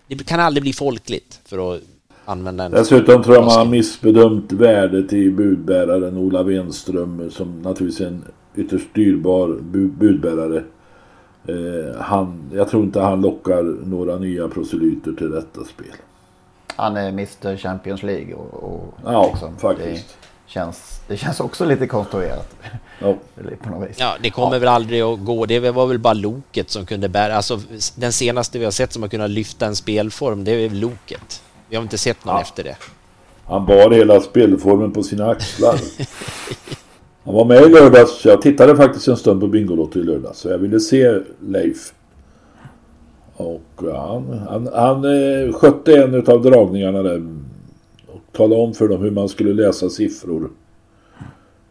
det 0.07 0.27
kan 0.27 0.39
aldrig 0.39 0.61
bli 0.61 0.73
folkligt 0.73 1.39
för 1.45 1.75
att 1.75 1.81
använda 2.29 2.63
en... 2.63 2.71
Dessutom 2.71 3.23
tror 3.23 3.35
jag 3.35 3.45
man 3.45 3.57
har 3.57 3.65
missbedömt 3.65 4.51
värdet 4.51 5.13
i 5.13 5.29
budbäraren 5.29 6.17
Ola 6.17 6.43
Wenström 6.43 7.31
som 7.31 7.61
naturligtvis 7.61 8.01
är 8.01 8.07
en 8.07 8.23
ytterst 8.55 8.93
dyrbar 8.93 9.57
bu 9.61 9.87
budbärare. 9.87 10.63
Eh, 11.47 12.01
han, 12.01 12.51
jag 12.53 12.69
tror 12.69 12.83
inte 12.83 12.99
han 12.99 13.21
lockar 13.21 13.63
några 13.87 14.17
nya 14.17 14.47
proselyter 14.47 15.11
till 15.11 15.31
detta 15.31 15.63
spel. 15.63 15.95
Han 16.75 16.97
är 16.97 17.09
Mr 17.09 17.57
Champions 17.57 18.03
League 18.03 18.33
och, 18.33 18.53
och 18.53 18.93
ja, 19.05 19.29
liksom, 19.31 19.57
faktiskt. 19.57 20.17
Det 20.45 20.51
känns, 20.51 21.01
det 21.07 21.17
känns 21.17 21.39
också 21.39 21.65
lite 21.65 21.87
konstruerat. 21.87 22.55
Ja. 22.99 23.15
på 23.63 23.69
något 23.69 23.89
vis. 23.89 23.97
Ja, 23.99 24.15
det 24.21 24.29
kommer 24.29 24.53
ja. 24.53 24.59
väl 24.59 24.69
aldrig 24.69 25.01
att 25.01 25.25
gå. 25.25 25.45
Det 25.45 25.59
var 25.59 25.87
väl 25.87 25.99
bara 25.99 26.13
Loket 26.13 26.69
som 26.69 26.85
kunde 26.85 27.09
bära. 27.09 27.35
Alltså 27.35 27.59
den 27.95 28.13
senaste 28.13 28.59
vi 28.59 28.65
har 28.65 28.71
sett 28.71 28.93
som 28.93 29.01
har 29.01 29.09
kunnat 29.09 29.29
lyfta 29.29 29.65
en 29.65 29.75
spelform, 29.75 30.43
det 30.43 30.51
är 30.51 30.69
Loket. 30.69 31.41
Vi 31.69 31.75
har 31.75 31.83
inte 31.83 31.97
sett 31.97 32.25
någon 32.25 32.35
ja. 32.35 32.41
efter 32.41 32.63
det. 32.63 32.77
Han 33.45 33.65
bar 33.65 33.91
hela 33.91 34.21
spelformen 34.21 34.91
på 34.91 35.03
sina 35.03 35.29
axlar. 35.29 35.75
Han 37.23 37.35
var 37.35 37.45
med 37.45 37.61
i 37.63 37.69
lördags. 37.69 38.25
Jag 38.25 38.41
tittade 38.41 38.75
faktiskt 38.75 39.07
en 39.07 39.17
stund 39.17 39.41
på 39.41 39.47
Bingolotto 39.47 39.99
i 39.99 40.03
lördags. 40.03 40.39
Så 40.39 40.49
jag 40.49 40.57
ville 40.57 40.79
se 40.79 41.19
Leif. 41.39 41.93
Och 43.35 43.81
han, 43.93 44.45
han, 44.49 44.69
han 44.73 45.03
eh, 45.05 45.53
skötte 45.53 46.03
en 46.03 46.15
av 46.15 46.41
dragningarna 46.41 47.03
där. 47.03 47.27
Och 48.07 48.21
talade 48.31 48.61
om 48.61 48.73
för 48.73 48.87
dem 48.87 49.01
hur 49.01 49.11
man 49.11 49.29
skulle 49.29 49.53
läsa 49.53 49.89
siffror. 49.89 50.49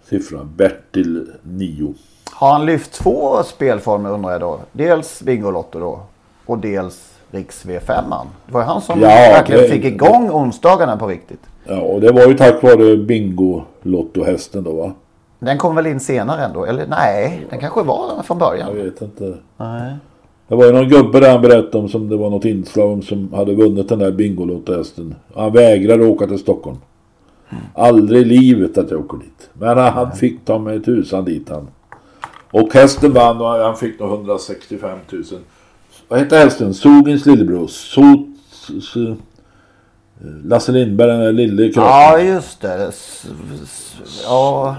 Siffran 0.05 0.53
Bertil 0.57 1.27
9. 1.43 1.95
Har 2.31 2.53
han 2.53 2.67
lyft 2.67 2.93
två 2.93 3.43
spelformer 3.43 4.13
undrar 4.13 4.31
jag 4.31 4.41
då? 4.41 4.61
Dels 4.73 5.23
Bingolotto 5.23 5.81
då. 5.81 6.03
Och 6.47 6.59
dels 6.59 7.08
Riks 7.31 7.67
V5. 7.67 8.27
Det 8.47 8.53
var 8.53 8.63
han 8.63 8.81
som 8.81 9.01
ja, 9.01 9.09
verkligen 9.09 9.63
det, 9.63 9.69
fick 9.69 9.85
igång 9.85 10.31
onsdagarna 10.31 10.97
på 10.97 11.07
riktigt. 11.07 11.41
Ja, 11.65 11.81
och 11.81 12.01
det 12.01 12.13
var 12.13 12.27
ju 12.27 12.35
tack 12.35 12.63
vare 12.63 12.97
Bingolotto-hästen 12.97 14.65
då 14.65 14.73
va? 14.73 14.93
Den 15.39 15.59
kom 15.59 15.77
väl 15.77 15.87
in 15.87 16.01
senare 16.01 16.45
ändå? 16.45 16.65
Eller 16.65 16.87
nej, 16.87 17.47
den 17.51 17.61
kanske 17.61 17.83
var 17.83 18.15
den 18.15 18.25
från 18.25 18.39
början. 18.39 18.77
Jag 18.77 18.85
vet 18.85 19.03
inte. 19.03 19.35
Nej. 19.57 19.97
Det 20.49 20.55
var 20.55 20.67
ju 20.67 20.73
någon 20.73 20.89
gubbe 20.89 21.21
där 21.21 21.33
han 21.33 21.43
berättade 21.43 21.79
om 21.79 21.89
som 21.89 22.09
det 22.09 22.17
var 22.17 22.31
något 22.31 22.45
inslag 22.45 22.93
om 22.93 23.03
som 23.03 23.33
hade 23.33 23.55
vunnit 23.55 23.89
den 23.89 23.99
där 23.99 24.13
Bingolotto-hästen. 24.13 25.15
Han 25.35 25.53
vägrade 25.53 26.07
åka 26.07 26.27
till 26.27 26.39
Stockholm. 26.39 26.77
Mm. 27.51 27.63
Aldrig 27.75 28.23
i 28.23 28.25
livet 28.25 28.79
att 28.79 28.91
jag 28.91 29.01
åker 29.01 29.19
dit. 29.19 29.51
Men 29.53 29.79
han 29.79 30.09
Nej. 30.09 30.17
fick 30.17 30.45
ta 30.45 30.59
mig 30.59 30.83
tusan 30.83 31.25
dit 31.25 31.49
han. 31.49 31.69
Och 32.51 32.75
hästen 32.75 33.13
vann 33.13 33.41
och 33.41 33.47
han 33.47 33.77
fick 33.77 34.01
nog 34.01 34.09
165 34.09 34.99
000. 35.13 35.25
Vad 36.09 36.19
hette 36.19 36.37
hästen? 36.37 36.75
Sogins 36.75 37.27
lillebror. 37.27 37.67
So, 37.67 38.03
so, 38.81 39.17
Lasse 40.45 40.73
Lindberg, 40.73 41.09
den 41.09 41.21
där 41.21 41.33
lille 41.33 41.73
kroppen. 41.73 41.91
Ja, 41.91 42.19
just 42.19 42.61
det. 42.61 42.93
Ja, 44.25 44.77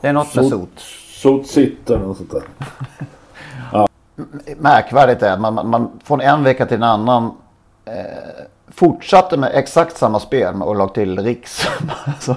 det 0.00 0.08
är 0.08 0.12
något 0.12 0.34
med 0.34 0.46
sot. 0.46 0.80
Sot 1.22 1.46
sitter 1.46 2.02
och 2.02 2.16
sånt 2.16 2.30
där. 2.30 2.42
ja. 3.72 3.88
Märkvärdigt 4.56 5.22
är 5.22 5.38
man, 5.38 5.54
man, 5.54 5.68
man 5.68 5.90
från 6.04 6.20
en 6.20 6.44
vecka 6.44 6.66
till 6.66 6.76
en 6.76 6.82
annan 6.82 7.32
eh, 7.84 7.92
fortsatte 8.68 9.36
med 9.36 9.50
exakt 9.54 9.96
samma 9.96 10.20
spel 10.20 10.62
och 10.62 10.76
lag 10.76 10.94
till 10.94 11.18
Riks. 11.18 11.68
alltså, 12.04 12.36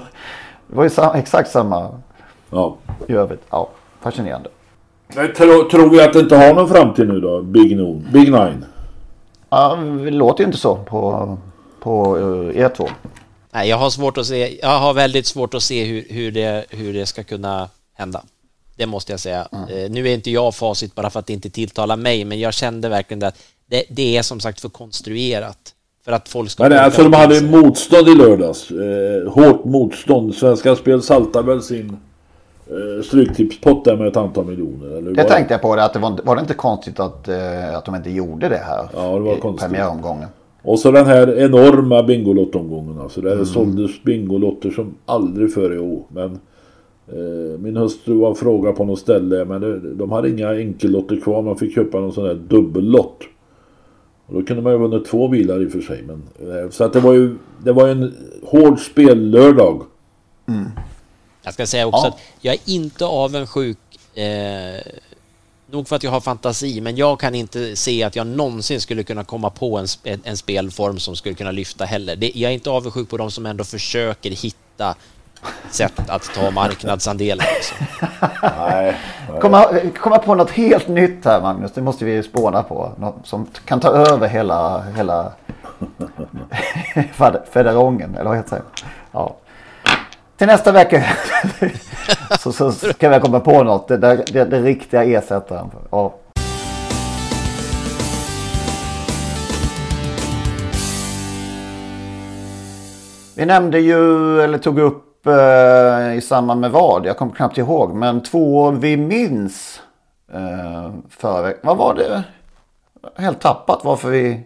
det 0.66 0.76
var 0.76 0.84
ju 0.84 0.90
sam, 0.90 1.14
exakt 1.14 1.50
samma 1.50 1.90
ja. 2.50 2.76
i 3.06 3.12
övrigt. 3.12 3.42
Ja, 3.50 3.68
fascinerande. 4.00 4.48
Men 5.16 5.32
tro, 5.32 5.68
tror 5.70 5.90
vi 5.90 6.00
att 6.00 6.12
det 6.12 6.20
inte 6.20 6.36
har 6.36 6.54
någon 6.54 6.68
framtid 6.68 7.08
nu 7.08 7.20
då? 7.20 7.42
Big, 7.42 7.76
no, 7.76 8.02
Big 8.12 8.32
Nine? 8.32 8.64
Ja, 9.50 9.76
det 10.04 10.10
låter 10.10 10.40
ju 10.40 10.46
inte 10.46 10.58
så 10.58 10.76
på, 10.76 11.38
på 11.80 12.16
uh, 12.16 12.56
er 12.56 12.68
två. 12.68 12.88
Nej, 13.50 13.68
jag 13.68 13.76
har 13.76 13.90
svårt 13.90 14.18
att 14.18 14.26
se. 14.26 14.58
Jag 14.62 14.78
har 14.78 14.94
väldigt 14.94 15.26
svårt 15.26 15.54
att 15.54 15.62
se 15.62 15.84
hur, 15.84 16.04
hur, 16.08 16.32
det, 16.32 16.64
hur 16.70 16.92
det 16.92 17.06
ska 17.06 17.22
kunna 17.22 17.68
hända. 17.94 18.22
Det 18.76 18.86
måste 18.86 19.12
jag 19.12 19.20
säga. 19.20 19.48
Mm. 19.52 19.68
Eh, 19.68 19.90
nu 19.90 20.08
är 20.08 20.14
inte 20.14 20.30
jag 20.30 20.54
facit 20.54 20.94
bara 20.94 21.10
för 21.10 21.20
att 21.20 21.26
det 21.26 21.32
inte 21.32 21.50
tilltalar 21.50 21.96
mig, 21.96 22.24
men 22.24 22.40
jag 22.40 22.54
kände 22.54 22.88
verkligen 22.88 23.22
att 23.22 23.42
det, 23.66 23.84
det 23.90 24.16
är 24.16 24.22
som 24.22 24.40
sagt 24.40 24.60
för 24.60 24.68
konstruerat. 24.68 25.74
För 26.04 26.12
att 26.12 26.28
folk 26.28 26.50
ska... 26.50 26.62
Men 26.62 26.78
alltså 26.78 27.02
de 27.02 27.12
hade 27.12 27.40
motstånd 27.40 28.08
i 28.08 28.14
lördags. 28.14 28.70
Eh, 28.70 29.32
hårt 29.32 29.64
motstånd. 29.64 30.34
Svenska 30.34 30.76
Spel 30.76 31.02
saltade 31.02 31.46
väl 31.46 31.62
sin 31.62 31.90
eh, 31.90 31.96
stryktipspott 33.04 33.84
där 33.84 33.96
med 33.96 34.06
ett 34.06 34.16
antal 34.16 34.46
miljoner. 34.46 34.96
Eller 34.96 35.12
det 35.12 35.24
tänkte 35.24 35.54
jag 35.54 35.62
på 35.62 35.76
det, 35.76 35.84
att 35.84 35.92
det 35.92 35.98
var, 35.98 36.18
var 36.24 36.36
det 36.36 36.40
inte 36.40 36.54
konstigt 36.54 37.00
att, 37.00 37.28
eh, 37.28 37.76
att 37.76 37.84
de 37.84 37.94
inte 37.94 38.10
gjorde 38.10 38.48
det 38.48 38.56
här? 38.56 38.88
Ja, 38.94 39.14
det 39.14 39.20
var 39.20 39.36
konstigt. 39.36 39.70
Premiäromgången. 39.70 40.28
Och 40.62 40.78
så 40.78 40.90
den 40.90 41.06
här 41.06 41.38
enorma 41.38 42.02
Bingolottomgången. 42.02 42.98
Alltså 43.00 43.20
där 43.20 43.32
mm. 43.32 43.38
det 43.38 43.46
såldes 43.46 44.02
Bingolotter 44.02 44.70
som 44.70 44.94
aldrig 45.06 45.54
förr 45.54 45.74
i 45.74 45.78
år. 45.78 46.02
Men 46.08 46.38
eh, 47.08 47.58
min 47.58 47.76
hustru 47.76 48.14
var 48.14 48.34
fråga 48.34 48.72
på 48.72 48.84
något 48.84 48.98
ställe. 48.98 49.44
Men 49.44 49.60
det, 49.60 49.94
de 49.94 50.12
hade 50.12 50.30
inga 50.30 50.54
enkellotter 50.54 51.16
kvar. 51.16 51.42
Man 51.42 51.56
fick 51.56 51.74
köpa 51.74 52.00
någon 52.00 52.12
sån 52.12 52.26
här 52.26 52.34
dubbellott. 52.34 53.22
Och 54.26 54.34
då 54.34 54.42
kunde 54.42 54.62
man 54.62 54.72
ju 54.72 54.78
vunnit 54.78 55.04
två 55.04 55.28
bilar 55.28 55.62
i 55.62 55.66
och 55.66 55.72
för 55.72 55.80
sig. 55.80 56.04
Men, 56.06 56.22
eh, 56.48 56.70
så 56.70 56.84
att 56.84 56.92
det 56.92 57.00
var 57.00 57.12
ju 57.12 57.36
det 57.64 57.72
var 57.72 57.88
en 57.88 58.14
hård 58.42 58.78
spellördag. 58.80 59.82
Mm. 60.48 60.64
Jag 61.42 61.54
ska 61.54 61.66
säga 61.66 61.86
också 61.86 62.06
ja. 62.06 62.08
att 62.08 62.20
jag 62.40 62.54
är 62.54 62.60
inte 62.64 63.04
avundsjuk 63.04 63.78
eh, 64.14 64.80
nog 65.70 65.88
för 65.88 65.96
att 65.96 66.02
jag 66.02 66.10
har 66.10 66.20
fantasi, 66.20 66.80
men 66.80 66.96
jag 66.96 67.20
kan 67.20 67.34
inte 67.34 67.76
se 67.76 68.02
att 68.02 68.16
jag 68.16 68.26
någonsin 68.26 68.80
skulle 68.80 69.02
kunna 69.02 69.24
komma 69.24 69.50
på 69.50 69.78
en, 69.78 69.86
en 70.24 70.36
spelform 70.36 70.98
som 70.98 71.16
skulle 71.16 71.34
kunna 71.34 71.50
lyfta 71.50 71.84
heller. 71.84 72.16
Det, 72.16 72.32
jag 72.34 72.50
är 72.50 72.54
inte 72.54 72.70
avundsjuk 72.70 73.10
på 73.10 73.16
de 73.16 73.30
som 73.30 73.46
ändå 73.46 73.64
försöker 73.64 74.30
hitta 74.30 74.94
sätt 75.70 76.10
att 76.10 76.34
ta 76.34 76.50
marknadsandelar. 76.50 77.46
Alltså. 77.56 77.74
Nej, 78.58 78.96
Komma, 79.40 79.66
komma 79.98 80.18
på 80.18 80.34
något 80.34 80.50
helt 80.50 80.88
nytt 80.88 81.24
här 81.24 81.40
Magnus, 81.40 81.72
det 81.72 81.82
måste 81.82 82.04
vi 82.04 82.22
spåna 82.22 82.62
på. 82.62 82.92
Något 82.98 83.26
som 83.26 83.46
kan 83.64 83.80
ta 83.80 83.88
över 83.88 84.28
hela, 84.28 84.82
hela 84.96 85.32
federongen, 87.52 88.14
eller 88.14 88.28
vad 88.28 88.36
heter 88.36 88.56
det? 88.56 88.62
Ja. 89.12 89.36
Till 90.42 90.48
nästa 90.48 90.72
vecka 90.72 91.04
så, 92.40 92.52
så 92.52 92.72
ska 92.72 93.08
vi 93.08 93.20
komma 93.20 93.40
på 93.40 93.62
något. 93.62 93.88
Det, 93.88 93.96
det, 93.96 94.24
det, 94.32 94.44
det 94.44 94.60
riktiga 94.62 95.04
ersättaren. 95.04 95.70
Ja. 95.90 96.14
Vi 103.36 103.46
nämnde 103.46 103.80
ju, 103.80 104.40
eller 104.40 104.58
tog 104.58 104.78
upp 104.78 105.26
eh, 105.26 106.16
i 106.16 106.20
samband 106.20 106.60
med 106.60 106.70
vad, 106.70 107.06
jag 107.06 107.16
kommer 107.16 107.32
knappt 107.32 107.58
ihåg, 107.58 107.94
men 107.94 108.22
två 108.22 108.70
vi 108.70 108.96
minns 108.96 109.80
eh, 110.32 110.92
förra 111.08 111.54
Vad 111.62 111.76
var 111.76 111.94
det? 111.94 112.22
Helt 113.16 113.40
tappat 113.40 113.80
varför 113.84 114.10
vi 114.10 114.40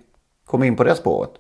kom 0.46 0.62
in 0.62 0.76
på 0.76 0.84
det 0.84 0.94
spåret. 0.94 1.32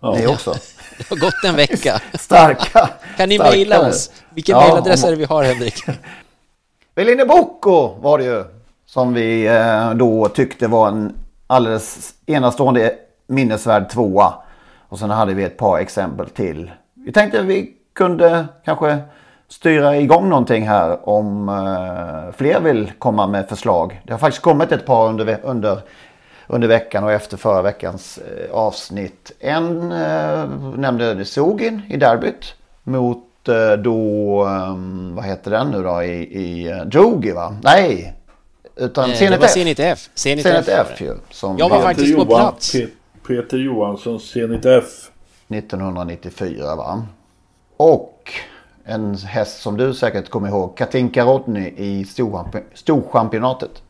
Ja. 0.00 0.14
Ni 0.14 0.26
också. 0.26 0.54
Det 1.08 1.14
har 1.14 1.20
gått 1.20 1.44
en 1.44 1.56
vecka. 1.56 2.00
Starka. 2.14 2.88
Kan 3.16 3.28
ni 3.28 3.38
mejla 3.38 3.88
oss? 3.88 4.10
Vilken 4.30 4.56
ja, 4.56 4.62
mejladress 4.62 5.04
är 5.04 5.10
det 5.10 5.16
vi 5.16 5.24
har 5.24 5.44
Henrik? 5.44 5.84
Veline 6.94 7.26
Bocco 7.28 7.94
var 8.00 8.18
det 8.18 8.24
ju. 8.24 8.44
Som 8.86 9.14
vi 9.14 9.46
eh, 9.46 9.90
då 9.90 10.28
tyckte 10.28 10.68
var 10.68 10.88
en 10.88 11.14
alldeles 11.46 12.14
enastående 12.26 12.94
minnesvärd 13.26 13.88
tvåa. 13.90 14.34
Och 14.88 14.98
sen 14.98 15.10
hade 15.10 15.34
vi 15.34 15.44
ett 15.44 15.56
par 15.56 15.78
exempel 15.78 16.28
till. 16.28 16.70
Vi 16.94 17.12
tänkte 17.12 17.40
att 17.40 17.46
vi 17.46 17.72
kunde 17.94 18.46
kanske 18.64 18.98
styra 19.48 19.96
igång 19.96 20.28
någonting 20.28 20.68
här 20.68 21.08
om 21.08 21.48
eh, 21.48 22.34
fler 22.36 22.60
vill 22.60 22.92
komma 22.98 23.26
med 23.26 23.48
förslag. 23.48 24.00
Det 24.04 24.12
har 24.12 24.18
faktiskt 24.18 24.42
kommit 24.42 24.72
ett 24.72 24.86
par 24.86 25.08
under, 25.08 25.38
under 25.42 25.78
under 26.52 26.68
veckan 26.68 27.04
och 27.04 27.12
efter 27.12 27.36
förra 27.36 27.62
veckans 27.62 28.18
eh, 28.18 28.54
avsnitt. 28.54 29.32
En 29.40 29.92
eh, 29.92 30.48
nämnde 30.76 31.24
Sogin 31.24 31.82
i 31.88 31.96
derbyt 31.96 32.54
mot 32.82 33.48
eh, 33.48 33.72
då, 33.72 34.44
um, 34.44 35.14
vad 35.14 35.24
heter 35.24 35.50
den 35.50 35.70
nu 35.70 35.82
då, 35.82 36.02
i, 36.02 36.40
i 36.42 36.72
uh, 36.72 36.88
Jogi 36.90 37.32
va? 37.32 37.56
Nej, 37.62 38.14
utan 38.76 39.10
eh, 39.10 39.16
Zenit 39.16 39.42
F. 39.42 39.50
Zenit 39.50 39.80
F. 39.80 40.08
Zenit, 40.14 40.42
Zenit 40.42 40.68
F, 40.68 40.88
F 40.92 41.00
ju. 41.00 41.14
Som 41.30 41.58
jag 41.58 41.68
var 41.68 41.76
Peter 41.76 41.88
faktiskt 41.88 42.16
på 42.16 42.26
plats. 42.26 42.76
Peter 43.26 43.56
Johansson, 43.56 44.20
Zenit 44.20 44.66
F. 44.66 44.84
1994 45.48 46.76
va? 46.76 47.06
Och 47.76 48.32
En 48.84 49.14
häst 49.14 49.60
som 49.62 49.76
du 49.76 49.94
säkert 49.94 50.28
kommer 50.28 50.48
ihåg. 50.48 50.76
Katinka 50.76 51.24
Rodney 51.24 51.74
i 51.76 52.04
Storchampi- 52.04 52.62
Storchampionatet. 52.74 53.82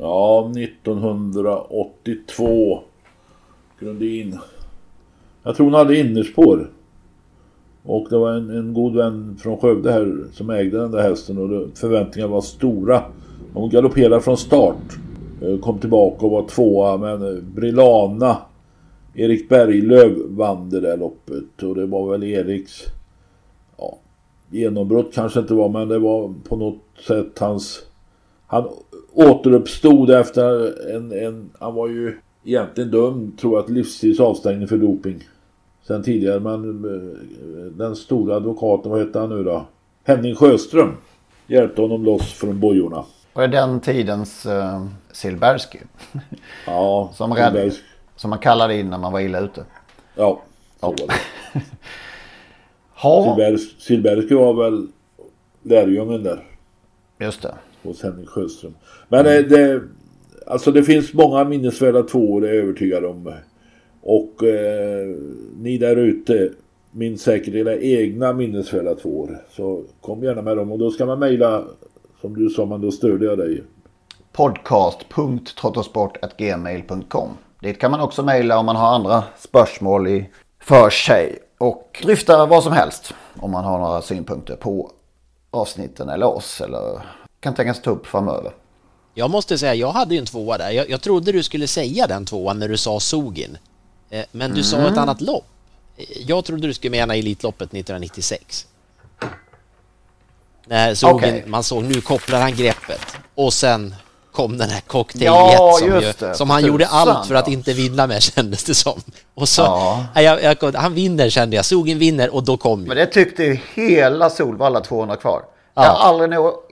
Ja, 0.00 0.52
1982. 0.56 2.80
Grundin. 3.80 4.38
Jag 5.42 5.56
tror 5.56 5.66
hon 5.66 5.74
hade 5.74 5.98
innerspår. 5.98 6.70
Och 7.82 8.06
det 8.10 8.18
var 8.18 8.32
en, 8.32 8.50
en 8.50 8.74
god 8.74 8.96
vän 8.96 9.38
från 9.42 9.58
Skövde 9.58 9.92
här 9.92 10.24
som 10.32 10.50
ägde 10.50 10.78
den 10.78 10.90
där 10.90 11.02
hästen 11.02 11.38
och 11.38 11.48
det, 11.48 11.66
förväntningarna 11.74 12.32
var 12.32 12.40
stora. 12.40 13.02
Hon 13.52 13.70
galopperade 13.70 14.20
från 14.20 14.36
start. 14.36 14.98
Eh, 15.42 15.58
kom 15.58 15.78
tillbaka 15.78 16.26
och 16.26 16.32
var 16.32 16.48
tvåa 16.48 16.96
men 16.96 17.22
eh, 17.22 17.42
Brilana 17.42 18.36
Erik 19.14 19.48
Berglöf 19.48 20.12
vann 20.28 20.70
det 20.70 20.80
där 20.80 20.96
loppet 20.96 21.62
och 21.62 21.74
det 21.74 21.86
var 21.86 22.10
väl 22.10 22.24
Eriks 22.24 22.84
ja, 23.76 23.98
genombrott 24.50 25.14
kanske 25.14 25.40
inte 25.40 25.54
var 25.54 25.68
men 25.68 25.88
det 25.88 25.98
var 25.98 26.34
på 26.48 26.56
något 26.56 26.82
sätt 27.06 27.38
hans 27.38 27.82
han 28.46 28.68
återuppstod 29.18 30.10
efter 30.10 30.74
en, 30.96 31.12
en 31.12 31.50
han 31.60 31.74
var 31.74 31.88
ju 31.88 32.18
egentligen 32.44 32.90
dömd 32.90 33.38
tror 33.38 33.58
jag 33.58 33.66
till 33.66 33.74
livstids 33.74 34.20
avstängning 34.20 34.68
för 34.68 34.76
doping 34.78 35.28
sen 35.86 36.02
tidigare 36.02 36.40
men 36.40 36.84
eh, 36.84 37.72
den 37.72 37.96
stora 37.96 38.36
advokaten 38.36 38.90
vad 38.90 39.00
heter 39.00 39.20
han 39.20 39.28
nu 39.28 39.44
då 39.44 39.66
Henning 40.04 40.34
Sjöström 40.34 40.96
hjälpte 41.46 41.82
honom 41.82 42.04
loss 42.04 42.32
från 42.32 42.60
bojorna 42.60 43.04
Och 43.32 43.40
det 43.40 43.44
är 43.44 43.48
den 43.48 43.80
tidens 43.80 44.46
uh, 44.46 44.86
Silbersky. 45.12 45.78
ja 46.66 47.10
Som, 47.14 47.34
rädd, 47.34 47.72
som 48.16 48.30
man 48.30 48.38
kallade 48.38 48.76
in 48.76 48.90
när 48.90 48.98
man 48.98 49.12
var 49.12 49.20
illa 49.20 49.40
ute. 49.40 49.64
ja 50.14 50.42
så 50.80 50.86
Ja. 50.86 50.88
var 50.88 50.96
det. 50.96 51.14
Ha, 52.94 53.36
Silbersky 53.78 54.34
var 54.34 54.54
väl 54.54 54.86
lärjungen 55.62 56.22
där 56.22 56.44
just 57.18 57.42
det 57.42 57.54
hos 57.88 58.02
Henning 58.02 58.26
Sjöström. 58.26 58.74
Men 59.08 59.24
det, 59.24 59.42
det, 59.42 59.82
alltså 60.46 60.72
det 60.72 60.82
finns 60.82 61.14
många 61.14 61.44
minnesvärda 61.44 62.02
tvåor 62.02 62.40
det 62.40 62.48
är 62.48 62.54
jag 62.54 62.64
övertygad 62.64 63.04
om. 63.04 63.32
Och 64.00 64.44
eh, 64.44 65.16
ni 65.56 65.78
där 65.78 65.96
ute 65.96 66.50
minns 66.90 67.22
säkert 67.22 67.54
era 67.54 67.76
egna 67.76 68.32
minnesvärda 68.32 68.94
tvåor. 68.94 69.38
Så 69.50 69.84
kom 70.00 70.22
gärna 70.22 70.42
med 70.42 70.56
dem 70.56 70.72
och 70.72 70.78
då 70.78 70.90
ska 70.90 71.06
man 71.06 71.18
mejla 71.18 71.64
som 72.20 72.36
du 72.36 72.50
sa 72.50 72.66
men 72.66 72.80
då 72.80 72.90
stödjer 72.90 73.28
jag 73.28 73.38
dig. 73.38 73.62
podcast.trottosport.gmail.com 74.32 77.28
Dit 77.60 77.78
kan 77.78 77.90
man 77.90 78.00
också 78.00 78.22
mejla 78.22 78.58
om 78.58 78.66
man 78.66 78.76
har 78.76 78.94
andra 78.94 79.24
spörsmål 79.38 80.08
i 80.08 80.30
för 80.60 80.90
sig. 80.90 81.38
Och 81.58 82.00
dryfta 82.02 82.46
vad 82.46 82.62
som 82.62 82.72
helst 82.72 83.14
om 83.40 83.50
man 83.50 83.64
har 83.64 83.78
några 83.78 84.02
synpunkter 84.02 84.56
på 84.56 84.90
avsnitten 85.50 86.08
eller 86.08 86.26
oss 86.26 86.60
eller 86.60 87.00
kan 87.40 87.54
tänkas 87.54 87.82
ta 87.82 87.90
upp 87.90 88.06
framöver. 88.06 88.52
Jag 89.14 89.30
måste 89.30 89.58
säga, 89.58 89.74
jag 89.74 89.92
hade 89.92 90.14
ju 90.14 90.18
en 90.20 90.26
tvåa 90.26 90.58
där. 90.58 90.70
Jag, 90.70 90.90
jag 90.90 91.00
trodde 91.00 91.32
du 91.32 91.42
skulle 91.42 91.66
säga 91.66 92.06
den 92.06 92.24
tvåan 92.24 92.58
när 92.58 92.68
du 92.68 92.76
sa 92.76 93.00
Sogin. 93.00 93.58
Eh, 94.10 94.24
Men 94.32 94.54
du 94.54 94.62
sa 94.62 94.76
ett 94.88 94.96
annat 94.98 95.20
lopp. 95.20 95.44
Eh, 95.96 96.04
Jag 96.26 96.44
trodde 96.44 96.66
du 96.66 96.74
skulle 96.74 96.90
mena 96.90 97.14
Elitloppet 97.16 97.68
1996. 97.74 98.66
När 100.66 100.94
Sogin, 100.94 101.16
Okej. 101.16 101.44
man 101.46 101.62
såg 101.62 101.84
nu 101.84 102.00
kopplar 102.00 102.40
han 102.40 102.54
greppet 102.56 103.00
och 103.34 103.52
sen 103.52 103.94
kom 104.32 104.58
den 104.58 104.68
här 104.70 104.80
cocktail 104.80 105.24
Ja, 105.24 105.76
som, 105.78 105.86
ju, 105.88 106.12
det. 106.18 106.34
som 106.34 106.50
han 106.50 106.64
gjorde 106.66 106.86
allt 106.86 107.26
för 107.28 107.34
att 107.34 107.48
inte 107.48 107.72
vinna 107.72 108.06
med 108.06 108.22
kändes 108.34 108.64
det 108.64 108.74
som. 108.74 109.00
Och 109.34 109.48
så, 109.48 109.62
Ja. 109.62 110.06
Jag, 110.22 110.42
jag, 110.62 110.74
han 110.74 110.94
vinner 110.94 111.30
kände 111.30 111.56
jag, 111.56 111.64
Sogin 111.64 111.98
vinner 111.98 112.34
och 112.34 112.44
då 112.44 112.56
kom. 112.56 112.82
Men 112.82 112.96
det 112.96 113.06
tyckte 113.06 113.42
ju 113.44 113.58
hela 113.74 114.30
Solvalla 114.30 114.80
200 114.80 115.16
kvar. 115.16 115.42
Ja. 115.78 115.84
Jag 115.84 115.92
har 115.92 116.08
aldrig 116.08 116.30
nå, 116.30 116.62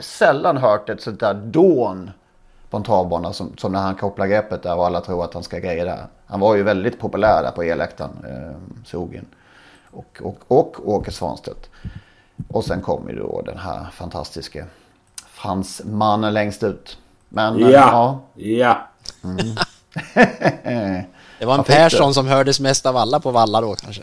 sällan 0.00 0.56
hört 0.56 0.88
ett 0.88 1.00
sånt 1.00 1.20
där 1.20 1.34
dån 1.34 2.10
på 2.70 2.76
en 2.76 2.82
travbana 2.82 3.32
som, 3.32 3.56
som 3.56 3.72
när 3.72 3.80
han 3.80 3.94
kopplar 3.94 4.26
greppet 4.26 4.62
där 4.62 4.76
och 4.76 4.86
alla 4.86 5.00
tror 5.00 5.24
att 5.24 5.34
han 5.34 5.42
ska 5.42 5.58
greja 5.58 5.84
där. 5.84 6.06
Han 6.26 6.40
var 6.40 6.54
ju 6.54 6.62
väldigt 6.62 6.98
populär 7.00 7.42
där 7.42 7.50
på 7.50 7.62
eläktaren, 7.62 8.10
eh, 8.28 8.56
Sogin. 8.84 9.26
Och, 9.90 10.20
och, 10.22 10.38
och 10.48 10.88
Åke 10.88 11.10
Svanstedt. 11.12 11.70
Och 12.48 12.64
sen 12.64 12.80
kom 12.82 13.08
ju 13.08 13.16
då 13.16 13.42
den 13.42 13.58
här 13.58 13.86
fantastiska 13.92 14.64
fransmannen 15.26 16.34
längst 16.34 16.62
ut. 16.62 16.98
Men 17.28 17.62
eh, 17.62 17.70
Ja, 17.70 18.20
ja. 18.34 18.88
Det 21.38 21.46
var 21.46 21.58
en 21.58 21.64
Persson 21.64 22.08
det. 22.08 22.14
som 22.14 22.26
hördes 22.26 22.60
mest 22.60 22.86
av 22.86 22.96
alla 22.96 23.20
på 23.20 23.30
Valla 23.30 23.60
då 23.60 23.74
kanske. 23.74 24.02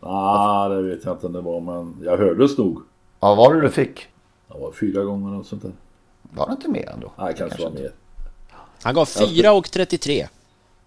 Ah, 0.00 0.68
det 0.68 0.82
vet 0.82 1.04
jag 1.04 1.14
inte 1.14 1.26
om 1.26 1.32
det 1.32 1.40
var 1.40 1.60
men 1.60 1.96
jag 2.04 2.16
hördes 2.18 2.58
nog. 2.58 2.82
Ja, 3.24 3.34
vad 3.34 3.36
var 3.36 3.54
det 3.54 3.60
du 3.60 3.70
fick? 3.70 4.06
Det 4.48 4.58
var 4.58 4.72
fyra 4.72 5.04
gånger 5.04 5.38
och 5.38 5.46
sånt 5.46 5.62
där. 5.62 5.72
Var 6.22 6.46
det 6.46 6.52
inte 6.52 6.68
mer 6.68 6.90
ändå? 6.90 7.12
Nej, 7.18 7.34
kanske, 7.38 7.62
var 7.62 7.70
mer. 7.70 7.90
Han 8.82 8.94
gav 8.94 9.04
4 9.04 9.52
och 9.52 9.70
33. 9.70 10.26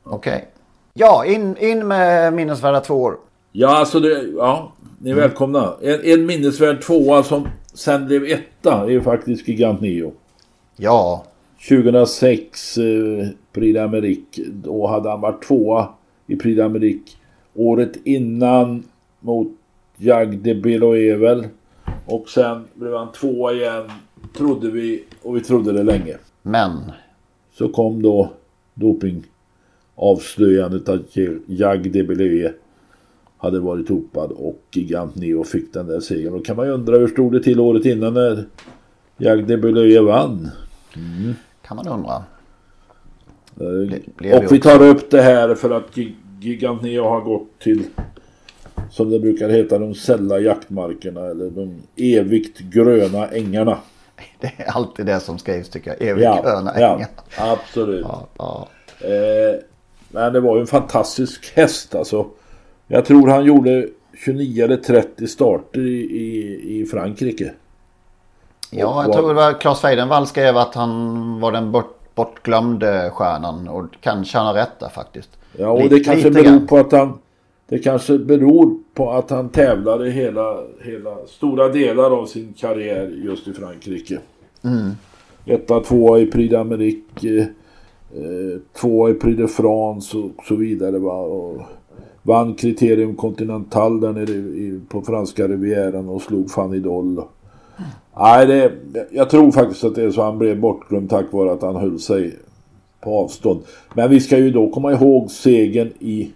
Okej. 0.04 0.48
Ja, 0.94 1.26
in, 1.26 1.58
in 1.58 1.88
med 1.88 2.34
minnesvärda 2.34 2.80
två 2.80 2.96
år. 2.96 3.18
Ja, 3.52 3.78
alltså 3.78 4.00
det, 4.00 4.24
ja, 4.38 4.72
ni 5.00 5.10
är 5.10 5.16
välkomna. 5.16 5.74
En, 5.82 6.02
en 6.04 6.26
minnesvärd 6.26 6.82
tvåa 6.82 7.24
som 7.24 7.48
sen 7.74 8.06
blev 8.06 8.26
etta 8.26 8.84
är 8.84 8.90
ju 8.90 9.02
faktiskt 9.02 9.48
Gigant 9.48 9.82
Neo. 9.82 10.14
Ja, 10.76 11.26
2006 11.70 12.78
eh, 12.78 12.84
Prix 13.52 13.78
d'Amérique. 13.80 14.50
Då 14.52 14.88
hade 14.88 15.10
han 15.10 15.22
varit 15.22 15.44
tvåa 15.48 15.90
i 16.28 16.36
Prix 16.36 16.60
d'Amérique. 16.60 17.16
Året 17.56 17.96
innan 18.04 18.84
mot 19.20 19.48
Jag 19.98 20.38
de 20.38 20.54
Beloevel. 20.54 21.48
Och 22.06 22.30
sen 22.30 22.64
blev 22.74 22.94
han 22.94 23.12
tvåa 23.12 23.54
igen. 23.54 23.84
Trodde 24.38 24.72
vi. 24.72 25.04
Och 25.22 25.36
vi 25.36 25.42
trodde 25.42 25.72
det 25.72 25.84
länge. 25.84 26.18
men 26.42 26.72
Så 27.54 27.70
kom 27.70 28.02
då 28.02 28.32
dopingavslöjandet 28.74 30.90
att 30.90 31.16
Jag 31.46 31.92
de 31.92 32.04
Beloevel 32.04 32.52
hade 33.38 33.60
varit 33.60 33.88
dopad 33.88 34.32
och 34.32 34.62
Gigant 34.72 35.16
Neo 35.16 35.44
fick 35.44 35.74
den 35.74 35.88
där 35.88 36.00
segern. 36.00 36.34
Då 36.34 36.40
kan 36.40 36.56
man 36.56 36.66
ju 36.66 36.72
undra 36.72 36.98
hur 36.98 37.08
stod 37.08 37.32
det 37.34 37.44
till 37.44 37.60
året 37.60 37.86
innan 37.86 38.14
när 38.14 38.46
Jag 39.18 39.48
de 39.48 39.58
Beloevel 39.58 40.06
vann. 40.06 40.50
kan 41.68 41.78
man 41.78 41.88
undra. 41.88 42.24
Eh, 43.60 43.94
blev 44.16 44.46
och 44.46 44.52
vi 44.52 44.60
tar 44.60 44.82
upp 44.88 45.10
det 45.12 45.22
här 45.22 45.56
för 45.56 45.72
att 45.72 45.98
Gi- 45.98 46.14
Gigant 46.42 46.82
Neo 46.82 47.04
har 47.04 47.22
gått 47.22 47.60
till 47.60 47.84
som 48.90 49.10
det 49.10 49.20
brukar 49.20 49.50
heta 49.50 49.78
de 49.78 49.96
sälla 49.96 50.40
jaktmarkerna 50.40 51.26
eller 51.26 51.50
de 51.50 51.82
evigt 51.96 52.60
gröna 52.60 53.28
ängarna. 53.28 53.78
Det 54.40 54.52
är 54.58 54.72
alltid 54.72 55.06
det 55.06 55.20
som 55.20 55.38
skrivs 55.38 55.70
tycker 55.70 55.96
jag. 56.00 56.10
Evigt 56.10 56.44
gröna 56.44 56.74
ja, 56.80 56.96
ängar. 56.96 57.08
absolut. 57.38 58.06
Ja, 58.10 58.28
ja. 58.38 58.68
Eh, 59.02 59.60
men 60.10 60.34
det 60.34 60.40
var 60.40 60.56
ju 60.56 60.62
en 60.62 60.68
fantastisk 60.68 61.54
häst 61.56 61.96
alltså. 61.96 62.26
Jag 62.88 63.06
tror 63.06 63.28
han 63.28 63.46
gjorde 63.46 63.88
29 64.26 64.64
eller 64.64 64.78
30 64.78 65.28
starter 65.28 65.80
i, 65.80 66.00
i, 66.00 66.82
i 66.82 66.86
Frankrike. 66.86 67.54
ja, 68.72 69.04
jag 69.04 69.14
tror 69.14 69.28
det 69.28 69.34
var 69.34 69.60
Claes 69.60 69.80
Feidenvall 69.82 70.28
skrev 70.28 70.58
att 70.58 70.76
han 70.76 71.40
var 71.40 71.52
den 71.52 71.72
bort, 71.72 72.16
bortglömde 72.16 73.12
stjärnan. 73.14 73.68
Och 73.68 73.86
kanske 74.02 74.38
han 74.38 74.48
har 74.48 74.54
rätt 74.54 74.80
där 74.80 74.90
faktiskt. 74.90 75.30
Ja, 75.58 75.70
och 75.70 75.82
Lite- 75.84 75.96
det 75.96 76.04
kanske 76.04 76.32
beror 76.32 76.60
på 76.68 76.78
att 76.78 76.92
han 76.92 77.20
det 77.70 77.80
kanske 77.80 78.18
beror 78.18 78.78
på 78.94 79.12
att 79.12 79.30
han 79.30 79.50
tävlade 79.50 80.10
hela, 80.10 80.58
hela 80.82 81.18
stora 81.28 81.70
delar 81.70 82.12
av 82.12 82.26
sin 82.26 82.54
karriär 82.54 83.08
just 83.26 83.48
i 83.48 83.54
Frankrike. 83.54 84.20
Mm. 84.64 84.92
Etta, 85.46 85.80
tvåa 85.80 86.20
i 86.20 86.26
Prix 86.26 86.54
d'Amérique, 86.54 87.40
eh, 88.16 88.60
tvåa 88.82 89.10
i 89.10 89.14
Prix 89.14 89.38
de 89.38 89.48
France 89.48 90.18
och 90.18 90.46
så 90.48 90.56
vidare. 90.56 91.00
Va? 91.00 91.18
Och 91.18 91.62
vann 92.22 92.56
Criterium 92.56 93.16
Continental 93.16 94.00
där 94.00 94.14
nere 94.14 94.32
i, 94.32 94.38
i, 94.38 94.80
på 94.90 95.02
franska 95.02 95.48
rivieran 95.48 96.10
och 96.10 96.22
slog 96.22 96.52
Fanny 96.52 96.80
Doll. 96.80 97.22
Nej, 98.20 98.48
det, 98.48 98.72
jag 99.12 99.30
tror 99.30 99.52
faktiskt 99.52 99.84
att 99.84 99.96
det 99.96 100.04
är 100.04 100.12
så 100.12 100.22
han 100.22 100.38
blev 100.38 100.60
bortglömd 100.60 101.10
tack 101.10 101.34
vare 101.34 101.52
att 101.52 101.62
han 101.62 101.76
höll 101.76 102.00
sig 102.00 102.36
på 103.02 103.18
avstånd. 103.18 103.60
Men 103.94 104.10
vi 104.10 104.20
ska 104.20 104.38
ju 104.38 104.52
då 104.52 104.70
komma 104.70 104.92
ihåg 104.92 105.32
segern 105.32 105.90
i 106.00 106.32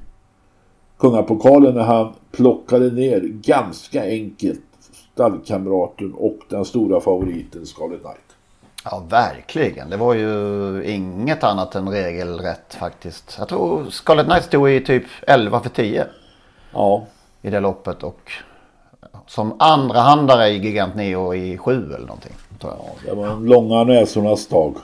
Kungapokalen 1.01 1.73
när 1.73 1.83
han 1.83 2.13
plockade 2.31 2.91
ner 2.91 3.19
ganska 3.21 4.03
enkelt 4.03 4.61
stallkamraten 5.13 6.13
och 6.13 6.37
den 6.49 6.65
stora 6.65 7.01
favoriten 7.01 7.65
Scarlet 7.65 8.01
Knight. 8.01 8.17
Ja, 8.83 9.03
verkligen. 9.09 9.89
Det 9.89 9.97
var 9.97 10.13
ju 10.13 10.83
inget 10.85 11.43
annat 11.43 11.75
än 11.75 11.89
regelrätt 11.89 12.73
faktiskt. 12.79 13.35
Jag 13.39 13.47
tror 13.47 13.85
Scarlet 13.89 14.25
Knight 14.25 14.43
stod 14.43 14.69
i 14.69 14.79
typ 14.79 15.03
11 15.27 15.59
för 15.59 15.69
10 15.69 16.05
Ja, 16.73 17.05
i 17.41 17.49
det 17.49 17.59
loppet. 17.59 18.03
Och 18.03 18.31
som 19.27 19.55
andra 19.59 19.99
handare 19.99 20.47
i 20.47 20.57
Gigant 20.57 20.95
Neo 20.95 21.33
i 21.35 21.57
7 21.57 21.85
eller 21.85 22.07
någonting. 22.07 22.33
Jag. 22.61 22.77
det 23.05 23.15
var 23.15 23.27
en 23.27 23.45
långa 23.45 23.83
näsornas 23.83 24.47
dag. 24.47 24.75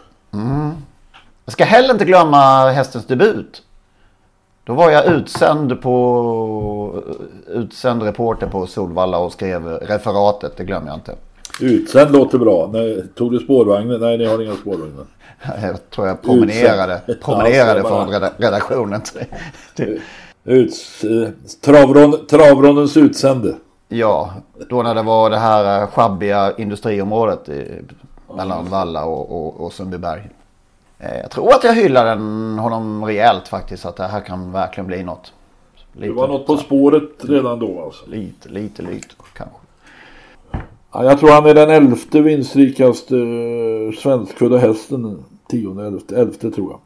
Jag 1.45 1.51
ska 1.51 1.65
heller 1.65 1.93
inte 1.93 2.05
glömma 2.05 2.69
hästens 2.71 3.05
debut. 3.05 3.63
Då 4.67 4.73
var 4.73 4.91
jag 4.91 5.05
utsänd 5.05 5.81
på 5.81 7.03
utsänd 7.47 8.03
reporter 8.03 8.47
på 8.47 8.67
Solvalla 8.67 9.17
och 9.17 9.31
skrev 9.31 9.67
referatet. 9.67 10.57
Det 10.57 10.63
glömmer 10.63 10.87
jag 10.87 10.97
inte. 10.97 11.15
Utsänd 11.61 12.11
låter 12.11 12.37
bra. 12.37 12.69
Nej, 12.73 13.03
tog 13.15 13.31
du 13.31 13.39
spårvagnen? 13.39 14.01
Nej, 14.01 14.17
ni 14.17 14.25
har 14.25 14.43
inga 14.43 14.55
spårvagnar. 14.55 15.05
Jag 15.61 15.89
tror 15.89 16.07
jag 16.07 16.21
promenerade, 16.21 17.01
promenerade 17.21 17.79
ja, 17.79 17.87
från 17.87 18.31
redaktionen. 18.37 19.01
Till, 19.75 20.01
Uts, 20.43 21.03
eh, 21.03 21.29
travrond, 21.61 22.27
travrondens 22.27 22.97
utsände. 22.97 23.55
Ja, 23.87 24.33
då 24.69 24.83
när 24.83 24.95
det 24.95 25.01
var 25.01 25.29
det 25.29 25.37
här 25.37 25.81
eh, 25.81 25.87
schabbiga 25.87 26.53
industriområdet 26.57 27.49
i, 27.49 27.81
mellan 28.35 28.69
Valla 28.69 29.05
och, 29.05 29.31
och, 29.31 29.65
och 29.65 29.73
Sundbyberg. 29.73 30.29
Eh, 30.99 31.19
jag 31.21 31.31
tror 31.31 31.53
att 31.53 31.63
jag 31.63 31.75
hyllade 31.75 32.09
honom 32.61 33.05
rejält 33.05 33.47
faktiskt. 33.47 33.85
Att 33.85 33.95
det 33.95 34.03
här 34.03 34.21
kan 34.21 34.51
verkligen 34.51 34.87
bli 34.87 35.03
något. 35.03 35.33
Lite, 35.93 36.07
det 36.07 36.13
var 36.13 36.27
något 36.27 36.47
på 36.47 36.57
spåret 36.57 37.09
redan 37.19 37.59
då 37.59 37.81
alltså? 37.83 38.09
Lite, 38.09 38.49
lite, 38.49 38.81
lite 38.81 39.15
kanske. 39.33 39.57
Ja, 40.93 41.03
jag 41.03 41.19
tror 41.19 41.29
han 41.29 41.45
är 41.45 41.53
den 41.53 41.69
elfte 41.69 42.21
vinstrikaste 42.21 43.15
eh, 43.17 43.99
svenskfödda 43.99 44.57
hästen. 44.57 45.23
Tionde, 45.49 45.87
elfte, 45.87 46.17
elfte 46.17 46.51
tror 46.51 46.71
jag. 46.71 46.79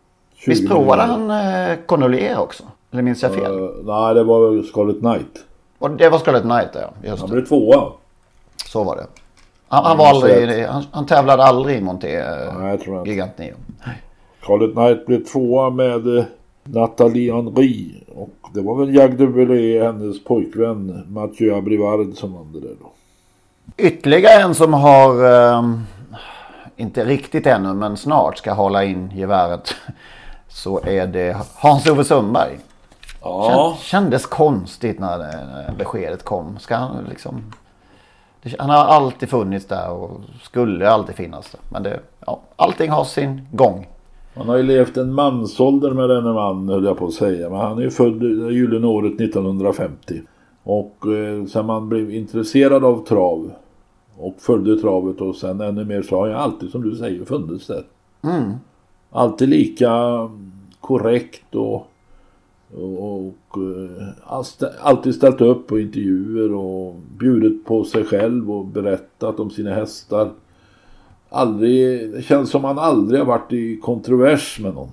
Visst 0.48 0.68
provade 0.68 1.02
han 1.02 1.32
eh, 1.32 1.78
Cornelier 1.86 2.40
också? 2.40 2.64
Eller 2.92 3.04
minns 3.04 3.24
jag 3.24 3.34
fel? 3.34 3.52
Uh, 3.52 3.70
nej, 3.84 4.16
det 4.16 4.24
var 4.24 4.64
Scarlet 4.64 5.00
Knight. 5.00 5.46
Och 5.80 5.92
det 5.92 6.10
var 6.10 6.20
Scarlet 6.20 6.44
Knight 6.44 6.70
ja. 6.74 7.10
Just 7.10 7.22
han 7.22 7.32
blev 7.32 7.46
tvåa. 7.46 7.92
Så 8.66 8.84
var 8.84 8.96
det. 8.96 9.06
Han, 9.68 9.86
han 9.86 9.98
var 9.98 10.08
aldrig, 10.08 10.66
han, 10.66 10.84
han 10.92 11.06
tävlade 11.06 11.44
aldrig 11.44 11.78
i 11.78 11.82
Monté 11.82 12.24
inte. 12.74 13.10
Gigant 13.10 13.38
Neo. 13.38 13.56
Scarlet 14.44 14.74
Knight 14.74 15.06
blev 15.06 15.26
tvåa 15.26 15.70
med 15.70 16.18
eh, 16.18 16.26
Nathalie 16.64 17.34
Henry. 17.34 17.92
Och 18.16 18.50
det 18.54 18.62
var 18.62 18.76
väl 18.76 18.96
Jacques 18.96 19.18
Dubelé, 19.18 19.84
hennes 19.84 20.24
pojkvän 20.24 21.04
Mathieu 21.10 21.56
Abrivard 21.56 22.14
som 22.16 22.34
vann 22.34 22.54
det 22.54 22.60
där 22.60 22.76
då. 22.80 22.92
Ytterligare 23.78 24.42
en 24.42 24.56
som 24.56 24.74
har, 24.74 25.26
eh, 25.26 25.64
inte 26.78 27.06
riktigt 27.06 27.48
ännu, 27.48 27.74
men 27.74 27.98
snart 27.98 28.38
ska 28.38 28.54
hålla 28.54 28.84
in 28.84 29.12
geväret. 29.16 29.76
Så 30.48 30.82
är 30.84 31.08
det 31.08 31.38
Hans-Ove 31.56 32.04
Sundberg. 32.04 32.60
Ja. 33.22 33.78
Kändes 33.80 34.26
konstigt 34.26 35.00
när 35.00 35.74
beskedet 35.78 36.24
kom. 36.24 36.60
Ska 36.60 36.76
han 36.76 37.06
liksom... 37.10 37.54
Han 38.60 38.70
har 38.70 38.86
alltid 38.86 39.30
funnits 39.30 39.66
där 39.66 39.90
och 39.90 40.22
skulle 40.42 40.90
alltid 40.90 41.16
finnas 41.16 41.52
där. 41.52 41.62
Men 41.70 41.84
det, 41.84 42.00
ja, 42.26 42.40
allting 42.56 42.92
har 42.92 43.04
sin 43.04 43.48
gång. 43.52 43.88
Han 44.36 44.50
har 44.50 44.58
ju 44.58 44.64
levt 44.64 44.98
en 44.98 45.14
mansålder 45.14 45.92
med 45.92 46.10
denne 46.10 46.34
man 46.34 46.70
höll 46.70 46.86
jag 46.86 46.98
på 46.98 47.06
att 47.06 47.14
säga. 47.14 47.50
Men 47.50 47.60
han 47.60 47.78
är 47.78 47.82
ju 47.82 47.90
född 47.90 48.24
gyllene 48.52 48.88
året 48.88 49.22
1950. 49.22 50.22
Och 50.64 51.08
eh, 51.08 51.46
sen 51.46 51.66
man 51.66 51.90
blev 51.90 52.12
intresserad 52.12 52.86
av 52.86 53.06
trav 53.06 53.52
och 54.18 54.36
följde 54.40 54.82
travet 54.82 55.22
och 55.22 55.36
sen 55.36 55.62
ännu 55.62 55.86
mer 55.86 56.02
så 56.02 56.16
har 56.16 56.28
jag 56.28 56.40
alltid 56.40 56.70
som 56.70 56.90
du 56.90 56.96
säger 56.96 57.26
funnits 57.26 57.68
där. 57.68 57.84
Mm. 58.24 58.52
Alltid 59.12 59.50
lika 59.50 59.92
korrekt 60.80 61.56
och, 61.56 61.88
och, 62.76 63.14
och 63.14 63.58
uh, 63.58 64.08
alltid 64.82 65.16
ställt 65.16 65.42
upp 65.42 65.68
på 65.68 65.80
intervjuer 65.80 66.54
och 66.54 66.96
bjudit 67.18 67.66
på 67.66 67.84
sig 67.84 68.04
själv 68.04 68.52
och 68.52 68.66
berättat 68.66 69.40
om 69.40 69.50
sina 69.50 69.74
hästar. 69.74 70.30
Aldrig, 71.34 72.12
det 72.12 72.22
känns 72.22 72.50
som 72.50 72.64
han 72.64 72.80
aldrig 72.80 73.20
har 73.20 73.26
varit 73.26 73.54
i 73.54 73.78
kontrovers 73.78 74.60
med 74.60 74.74
någon. 74.74 74.90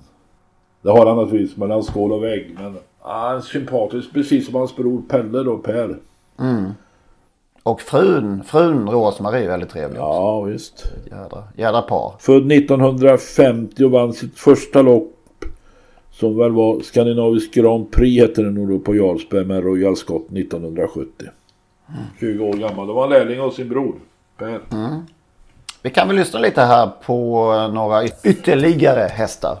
Det 0.81 0.89
har 0.89 1.05
han 1.05 1.17
naturligtvis 1.17 1.57
mellan 1.57 1.83
skål 1.83 2.11
och 2.11 2.23
vägg 2.23 2.55
men 2.59 2.77
han 2.99 3.35
är 3.35 3.39
sympatisk 3.39 4.13
precis 4.13 4.45
som 4.45 4.55
hans 4.55 4.75
bror 4.75 5.01
Pelle 5.09 5.43
då, 5.43 5.57
Per. 5.57 5.97
Mm. 6.39 6.71
Och 7.63 7.81
frun, 7.81 8.43
frun 8.43 8.89
Rosmarie 8.89 9.43
är 9.43 9.47
väldigt 9.47 9.69
trevlig 9.69 10.01
också. 10.01 10.11
Ja 10.11 10.41
visst. 10.41 10.91
Jädra, 11.11 11.43
jädra 11.55 11.81
par. 11.81 12.13
Född 12.19 12.51
1950 12.51 13.83
och 13.83 13.91
vann 13.91 14.13
sitt 14.13 14.39
första 14.39 14.81
lopp 14.81 15.15
som 16.11 16.37
väl 16.37 16.51
var 16.51 16.79
Skandinavisk 16.79 17.53
Grand 17.53 17.91
Prix 17.91 18.21
hette 18.21 18.41
det 18.41 18.51
nog 18.51 18.69
då 18.69 18.79
på 18.79 18.95
Jarlsberg 18.95 19.45
med 19.45 19.63
Royal 19.63 19.95
Scott 19.95 20.31
1970. 20.31 21.27
Mm. 21.89 22.01
20 22.19 22.43
år 22.43 22.53
gammal. 22.53 22.87
Då 22.87 22.93
var 22.93 23.01
han 23.01 23.09
lärling 23.09 23.41
av 23.41 23.51
sin 23.51 23.69
bror 23.69 23.95
Per. 24.37 24.61
Mm. 24.71 25.01
Vi 25.81 25.89
kan 25.89 26.07
väl 26.07 26.17
lyssna 26.17 26.39
lite 26.39 26.61
här 26.61 26.87
på 26.87 27.53
några 27.73 28.03
ytterligare 28.23 29.07
hästar. 29.13 29.57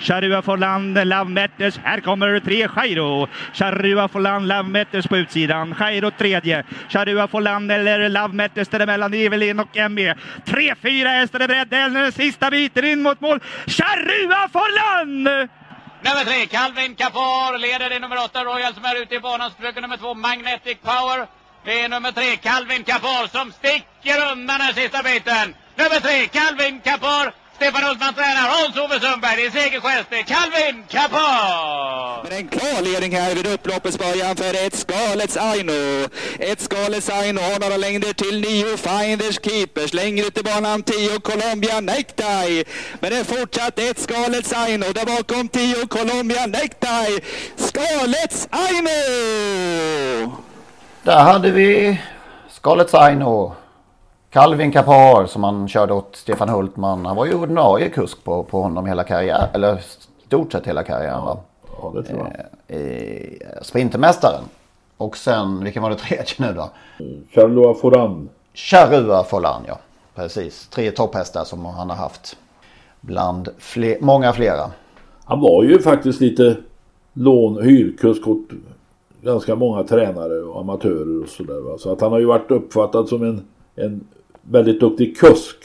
Charua 0.00 0.42
Forland, 0.42 1.06
Love 1.06 1.24
Matters. 1.24 1.78
Här 1.78 2.00
kommer 2.00 2.40
tre 2.40 2.68
Jairo. 2.76 3.28
Charua 3.54 4.08
Forland, 4.08 4.48
Love 4.48 4.62
Matters 4.68 5.06
på 5.06 5.16
utsidan. 5.16 5.74
Jairo 5.80 6.10
tredje. 6.10 6.64
Charua 6.88 7.28
Forland 7.28 7.72
eller 7.72 8.08
Love 8.08 8.34
Matters 8.34 8.68
däremellan. 8.68 9.14
Evelin 9.14 9.60
och 9.60 9.76
Emmy. 9.76 10.14
Tre, 10.46 10.74
fyra 10.82 11.08
hästar 11.08 11.40
är 11.40 11.48
beredda. 11.48 11.88
Den 11.88 12.12
sista 12.12 12.50
biten 12.50 12.84
in 12.84 13.02
mot 13.02 13.20
mål. 13.20 13.40
Charua 13.66 14.48
Forland! 14.52 15.48
Nummer 16.02 16.24
tre, 16.24 16.46
Calvin 16.46 16.94
Kapar 16.94 17.58
leder 17.58 17.96
i 17.96 17.98
nummer 18.00 18.24
åtta, 18.24 18.44
Royal 18.44 18.74
som 18.74 18.84
är 18.84 19.02
ute 19.02 19.14
i 19.14 19.20
banan. 19.20 19.50
Försöker 19.56 19.80
nummer 19.80 19.96
två, 19.96 20.14
Magnetic 20.14 20.78
Power. 20.82 21.26
Det 21.64 21.80
är 21.80 21.88
nummer 21.88 22.12
tre, 22.12 22.36
Calvin 22.36 22.84
Kapar 22.84 23.28
som 23.32 23.52
sticker 23.52 24.32
undan 24.32 24.58
den 24.58 24.74
sista 24.74 25.02
biten. 25.02 25.54
Nummer 25.76 26.00
tre, 26.00 26.26
Calvin 26.26 26.80
Kapar 26.80 27.34
Stefan 27.58 27.82
Hultman 27.82 28.14
tränar, 28.14 28.48
Hans-Ove 28.48 29.00
Sundberg, 29.00 29.36
det 29.36 29.46
är 29.46 29.50
segergest, 29.50 30.06
det 30.10 30.18
är 30.18 30.22
Calvin 30.22 30.84
Kapar! 30.88 32.22
Men 32.22 32.32
en 32.32 32.48
klar 32.48 32.82
ledning 32.82 33.12
här 33.16 33.34
vid 33.34 33.46
upploppets 33.46 33.98
början 33.98 34.36
för 34.36 34.66
ett 34.66 34.74
Skalets 34.74 35.36
Aino. 35.36 36.08
Ett 36.38 36.60
Skalets 36.60 37.10
Aino 37.10 37.40
har 37.40 37.58
några 37.60 37.76
längder 37.76 38.12
till 38.12 38.40
nio 38.40 38.76
Finders 38.76 39.40
Keepers. 39.42 39.92
Längre 39.92 40.26
ut 40.26 40.38
i 40.38 40.42
banan 40.42 40.82
tio 40.82 41.20
Colombia 41.20 41.80
Necktie. 41.80 42.64
Men 43.00 43.10
det 43.10 43.18
är 43.18 43.24
fortsatt 43.24 43.78
ett 43.78 43.98
Skalets 43.98 44.52
Aino. 44.52 44.92
Där 44.92 45.06
bakom 45.06 45.48
tio 45.48 45.86
Colombia 45.86 46.46
Necktie. 46.46 47.20
Skalets 47.56 48.48
Aino! 48.50 48.98
Där 51.08 51.20
hade 51.20 51.50
vi 51.50 52.00
Skalets 52.48 52.94
Aino. 52.94 53.52
Calvin 54.30 54.72
Kapar 54.72 55.26
som 55.26 55.44
han 55.44 55.68
körde 55.68 55.94
åt 55.94 56.16
Stefan 56.16 56.48
Hultman. 56.48 57.06
Han 57.06 57.16
var 57.16 57.26
ju 57.26 57.34
ordinarie 57.34 57.88
kusk 57.88 58.24
på, 58.24 58.42
på 58.42 58.62
honom 58.62 58.86
hela 58.86 59.04
karriären. 59.04 59.48
Eller 59.54 59.80
stort 60.26 60.52
sett 60.52 60.66
hela 60.66 60.82
karriären 60.82 61.24
va? 61.24 61.38
Ja, 61.82 61.92
det 61.94 62.02
tror 62.02 62.18
jag. 62.18 62.80
Eh, 62.80 63.62
sprintermästaren. 63.62 64.44
Och 64.96 65.16
sen, 65.16 65.64
vilken 65.64 65.82
var 65.82 65.90
det 65.90 65.96
tredje 65.96 66.34
nu 66.36 66.52
då? 66.52 66.70
Charua 67.34 67.74
Foran. 67.74 68.28
Charua 68.54 69.24
Foran 69.24 69.62
ja. 69.66 69.78
Precis. 70.14 70.68
Tre 70.68 70.90
topphästar 70.90 71.44
som 71.44 71.64
han 71.64 71.90
har 71.90 71.96
haft. 71.96 72.36
Bland 73.00 73.48
fler, 73.58 73.96
många 74.00 74.32
flera. 74.32 74.70
Han 75.24 75.40
var 75.40 75.64
ju 75.64 75.82
faktiskt 75.82 76.20
lite 76.20 76.56
lån 77.12 77.62
hyrkusk 77.62 78.28
åt 78.28 78.48
ganska 79.22 79.54
många 79.54 79.82
tränare 79.82 80.42
och 80.42 80.60
amatörer 80.60 81.22
och 81.22 81.28
sådär. 81.28 81.78
Så 81.78 81.92
att 81.92 82.00
han 82.00 82.12
har 82.12 82.18
ju 82.18 82.26
varit 82.26 82.50
uppfattad 82.50 83.08
som 83.08 83.22
en, 83.22 83.44
en 83.76 84.06
väldigt 84.42 84.80
duktig 84.80 85.18
kusk. 85.18 85.56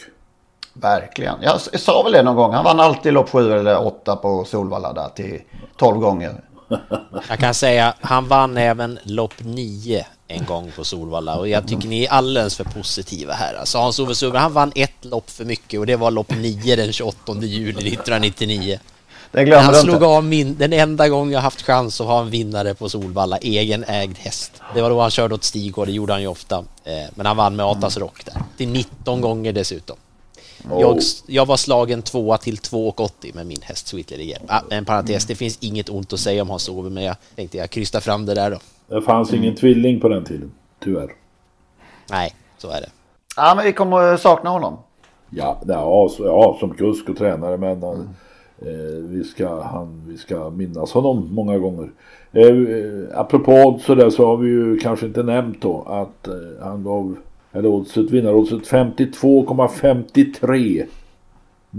Verkligen. 0.74 1.36
Jag 1.42 1.62
sa 1.62 2.04
väl 2.04 2.12
det 2.12 2.24
någon 2.24 2.36
gång. 2.36 2.54
Han 2.54 2.64
vann 2.64 2.80
alltid 2.80 3.14
lopp 3.14 3.30
sju 3.30 3.54
eller 3.54 3.86
åtta 3.86 4.16
på 4.16 4.46
Solvalla 4.46 4.94
där 4.94 5.10
till 5.10 5.42
tolv 5.78 6.00
gånger. 6.00 6.44
Jag 7.30 7.40
kan 7.40 7.54
säga 7.54 7.94
han 8.02 8.28
vann 8.28 8.58
även 8.58 9.00
lopp 9.04 9.34
nio 9.40 10.06
en 10.28 10.46
gång 10.46 10.72
på 10.76 10.84
Solvalla 10.84 11.40
och 11.40 11.48
jag 11.48 11.68
tycker 11.68 11.88
ni 11.88 12.06
är 12.06 12.12
alldeles 12.12 12.58
för 12.58 12.64
positiva 12.64 13.34
här. 13.34 13.54
Alltså 13.54 13.78
Hans-Ove 13.78 14.16
Sundberg, 14.16 14.42
han 14.42 14.54
vann 14.54 14.72
ett 14.76 15.06
lopp 15.06 15.30
för 15.30 15.46
mycket 15.46 15.80
och 15.80 15.86
det 15.86 15.96
var 15.96 16.12
lopp 16.12 16.30
nio 16.30 16.76
den 16.76 16.94
28 16.94 17.34
juli 17.34 17.72
1999. 17.94 18.80
Den 19.34 19.46
glömmer 19.46 19.64
han 19.64 19.76
slog 19.76 19.96
inte. 19.96 20.06
av 20.06 20.24
min, 20.24 20.58
den 20.58 20.74
enda 20.74 21.10
gången 21.10 21.34
jag 21.34 21.40
haft 21.40 21.62
chans 21.62 22.02
att 22.02 22.08
ha 22.08 22.22
en 22.22 22.30
vinnare 22.30 22.74
på 22.74 22.90
Solvalla, 22.90 23.38
egen 23.38 23.84
ägd 23.84 24.18
häst. 24.18 24.62
Det 24.76 24.82
var 24.82 24.90
då 24.90 25.02
han 25.02 25.12
körde 25.12 25.36
åt 25.36 25.44
Stig 25.44 25.78
och 25.78 25.86
det 25.86 25.92
gjorde 25.92 26.14
han 26.14 26.22
ju 26.22 26.28
ofta. 26.28 26.58
Eh, 26.84 26.94
men 27.16 27.26
han 27.26 27.38
vann 27.38 27.56
med 27.56 27.66
Atas 27.66 27.98
Rock 27.98 28.26
där, 28.26 28.42
till 28.58 28.70
19 28.70 29.22
gånger 29.22 29.54
dessutom. 29.54 29.98
Oh. 30.72 30.82
Jag, 30.82 31.00
jag, 31.28 31.46
var 31.46 31.58
slagen 31.58 32.02
tvåa 32.02 32.38
till 32.38 32.56
2,80 32.56 33.36
med 33.36 33.48
min 33.48 33.62
häst 33.62 33.88
Sweet 33.88 34.12
Lady 34.12 34.34
ah, 34.48 34.62
En 34.70 34.86
parentes, 34.86 35.26
det 35.26 35.36
finns 35.36 35.58
inget 35.62 35.90
ont 35.90 36.14
att 36.14 36.20
säga 36.20 36.42
om 36.42 36.50
Hans 36.50 36.70
Ove, 36.70 36.90
men 36.90 37.04
jag 37.04 37.16
tänkte 37.36 37.58
jag 37.58 37.70
krystar 37.70 38.00
fram 38.00 38.26
det 38.26 38.34
där 38.34 38.52
då. 38.52 38.58
Det 38.96 39.02
fanns 39.02 39.30
mm. 39.30 39.44
ingen 39.44 39.56
tvilling 39.56 40.00
på 40.00 40.10
den 40.10 40.26
tiden, 40.26 40.52
tyvärr. 40.84 41.10
Nej, 42.10 42.36
så 42.58 42.70
är 42.70 42.82
det. 42.82 42.90
Ja, 43.36 43.54
men 43.56 43.66
vi 43.66 43.74
kommer 43.74 44.18
sakna 44.18 44.50
honom. 44.50 44.78
Ja, 45.30 45.62
ja, 45.68 46.10
ja 46.20 46.58
som 46.60 46.74
kusk 46.74 47.10
och 47.10 47.18
tränare, 47.18 47.58
men 47.58 47.84
mm. 47.84 48.10
Eh, 48.66 49.04
vi, 49.04 49.24
ska, 49.24 49.62
han, 49.62 50.02
vi 50.08 50.18
ska 50.18 50.50
minnas 50.50 50.92
honom 50.92 51.28
många 51.32 51.58
gånger. 51.58 51.90
Eh, 52.32 52.54
apropå 53.14 53.80
sådär 53.82 54.10
så 54.10 54.26
har 54.26 54.38
vi 54.38 54.50
ju 54.50 54.78
kanske 54.78 55.06
inte 55.06 55.24
nämnt 55.24 55.62
då 55.62 55.84
att 55.88 56.28
eh, 56.28 56.34
han 56.62 56.84
gav 56.84 57.16
eller 57.52 57.70
oddset, 57.70 58.12
vinnaroddset 58.12 58.62
52,53 58.62 60.86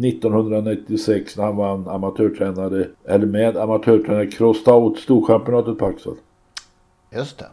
1996 0.05 1.37
när 1.37 1.45
han 1.45 1.57
vann 1.57 1.89
amatörtränare, 1.89 2.87
eller 3.05 3.27
med 3.27 3.57
amatörtränare 3.57 4.27
Cross 4.27 4.61
Stout 4.61 4.99
Storchampionatet 4.99 5.79
på 5.79 5.87
Axel. 5.87 6.15
Just 7.17 7.39
det. 7.39 7.47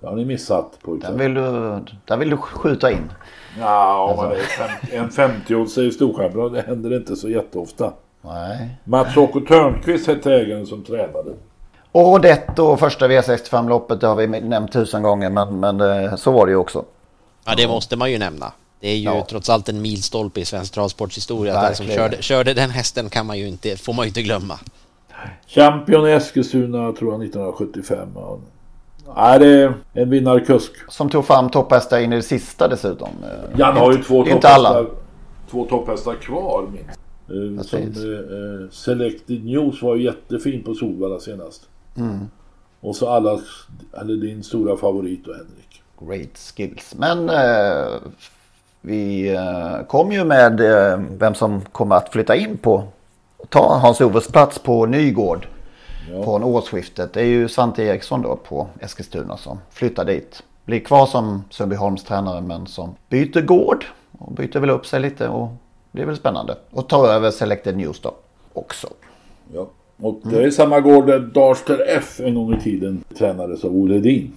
Det 0.00 0.06
har 0.06 0.16
ni 0.16 0.24
missat 0.24 0.78
pojkar. 0.82 1.08
Den 1.08 1.18
vill 1.18 1.34
du, 1.34 1.42
där 2.04 2.16
vill 2.16 2.30
du 2.30 2.36
skjuta 2.36 2.90
in. 2.90 3.12
Ja, 3.58 4.16
Alltså. 4.20 4.96
en 4.96 5.10
50 5.10 5.80
i 5.80 5.90
Storchampionat, 5.90 6.52
det 6.52 6.60
händer 6.60 6.96
inte 6.96 7.16
så 7.16 7.28
jätteofta. 7.28 7.92
Nej. 8.26 8.68
Mats-Åke 8.84 9.40
Törnqvist 9.48 10.06
hette 10.06 10.34
ägaren 10.34 10.66
som 10.66 10.84
tränade. 10.84 11.30
Och 11.92 12.02
Rodetto, 12.12 12.76
första 12.76 13.08
V65-loppet, 13.08 14.00
det 14.00 14.06
har 14.06 14.16
vi 14.16 14.26
nämnt 14.26 14.72
tusen 14.72 15.02
gånger, 15.02 15.30
men, 15.30 15.60
men 15.60 15.80
eh, 15.80 16.16
så 16.16 16.30
var 16.32 16.46
det 16.46 16.52
ju 16.52 16.56
också. 16.58 16.84
Ja, 17.44 17.54
det 17.56 17.68
måste 17.68 17.96
man 17.96 18.10
ju 18.12 18.18
nämna. 18.18 18.52
Det 18.80 18.88
är 18.88 18.94
ju 18.96 19.04
Ja. 19.04 19.26
trots 19.30 19.50
allt 19.50 19.68
en 19.68 19.82
milstolpe 19.82 20.40
i 20.40 20.44
svensk 20.44 20.74
travsportshistoria. 20.74 21.62
Den 21.62 21.74
som 21.74 21.86
körde, 21.86 22.22
körde 22.22 22.54
den 22.54 22.70
hästen 22.70 23.10
kan 23.10 23.26
man 23.26 23.38
ju 23.38 23.48
inte, 23.48 23.76
får 23.76 23.92
man 23.92 24.04
ju 24.04 24.08
inte 24.08 24.22
glömma. 24.22 24.58
Champion 25.46 26.08
i 26.08 26.12
Eskilstuna 26.12 26.92
tror 26.92 27.12
jag 27.12 27.22
1975. 27.22 28.08
Ja. 28.14 28.38
Nej, 29.16 29.38
det 29.38 29.46
är 29.62 29.74
en 29.92 30.10
vinnarkusk. 30.10 30.72
Som 30.88 31.10
tog 31.10 31.24
fram 31.24 31.50
topphästar 31.50 31.98
in 32.00 32.12
i 32.12 32.16
det 32.16 32.22
sista 32.22 32.68
dessutom. 32.68 33.08
Eh, 33.22 33.58
Jan 33.60 33.76
har 33.76 33.92
ju 33.92 34.02
två 34.02 34.26
Inte 34.26 34.48
alla. 34.48 34.68
topphästar, 34.72 34.96
två 35.50 35.64
topphästar 35.64 36.14
kvar 36.14 36.64
minst. 36.72 36.95
Eh, 37.28 37.62
Som, 37.62 37.80
eh, 37.80 38.70
Selected 38.70 39.44
News 39.44 39.82
var 39.82 39.96
ju 39.96 40.04
jättefin 40.04 40.62
på 40.62 40.74
Solvalla 40.74 41.20
senast. 41.20 41.68
Mm. 41.96 42.18
Och 42.80 42.96
så 42.96 43.08
allas, 43.08 43.40
eller 43.92 44.16
din 44.16 44.42
stora 44.42 44.76
favorit 44.76 45.24
då 45.24 45.32
Henrik. 45.32 45.82
Great 46.00 46.38
skills. 46.38 46.94
Men 46.98 47.28
eh, 47.28 47.94
vi 48.80 49.34
eh, 49.34 49.86
kom 49.88 50.12
ju 50.12 50.24
med 50.24 50.60
eh, 50.60 51.00
vem 51.18 51.34
som 51.34 51.60
kommer 51.60 51.96
att 51.96 52.12
flytta 52.12 52.36
in 52.36 52.56
på 52.58 52.84
ta 53.48 53.78
Hans-Oves 53.82 54.28
plats 54.28 54.58
på 54.58 54.86
Nygård 54.86 55.46
från 56.24 56.44
årsskiftet. 56.44 57.12
Det 57.12 57.20
är 57.20 57.26
ju 57.26 57.48
Svante 57.48 57.82
Eriksson 57.82 58.22
då 58.22 58.36
på 58.36 58.66
Eskilstuna 58.80 59.36
som 59.36 59.58
flyttar 59.70 60.04
dit. 60.04 60.42
Blir 60.64 60.80
kvar 60.80 61.06
som 61.06 61.44
Sundbyholms 61.50 62.04
tränare 62.04 62.40
men 62.40 62.66
som 62.66 62.94
byter 63.08 63.40
gård 63.40 63.84
och 64.18 64.32
byter 64.32 64.58
väl 64.58 64.70
upp 64.70 64.86
sig 64.86 65.00
lite 65.00 65.28
och 65.28 65.48
det 65.96 66.02
är 66.02 66.06
väl 66.06 66.16
spännande. 66.16 66.56
Och 66.70 66.88
tar 66.88 67.08
över 67.08 67.30
Selected 67.30 67.76
News 67.76 68.00
då 68.00 68.14
också. 68.52 68.88
Ja. 69.54 69.66
Och 70.00 70.20
det 70.22 70.44
är 70.44 70.50
samma 70.50 70.80
gård 70.80 71.06
där 71.06 71.18
Darster 71.18 71.84
F 71.88 72.20
en 72.20 72.34
gång 72.34 72.54
i 72.54 72.60
tiden 72.60 73.04
tränades 73.18 73.64
av 73.64 73.76
Olle 73.76 73.96
Edin. 73.96 74.32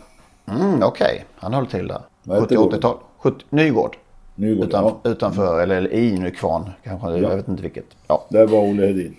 Mm, 0.47 0.83
Okej, 0.83 1.25
han 1.35 1.53
höll 1.53 1.67
till 1.67 1.87
där. 1.87 2.01
Vad 2.23 2.41
hette 2.41 2.55
70-80-tal. 2.55 2.97
70 3.17 3.45
Nygård. 3.49 3.97
Nygård, 4.35 4.67
Utan, 4.67 4.93
Utanför, 5.03 5.61
eller 5.61 5.93
i 5.93 6.19
Nykvarn 6.19 6.69
kanske. 6.83 7.09
Jag 7.17 7.35
vet 7.35 7.47
inte 7.47 7.63
vilket. 7.63 7.85
Ja. 8.07 8.25
Där 8.29 8.47
var 8.47 8.59
Olle 8.59 8.85
Hedin. 8.85 9.15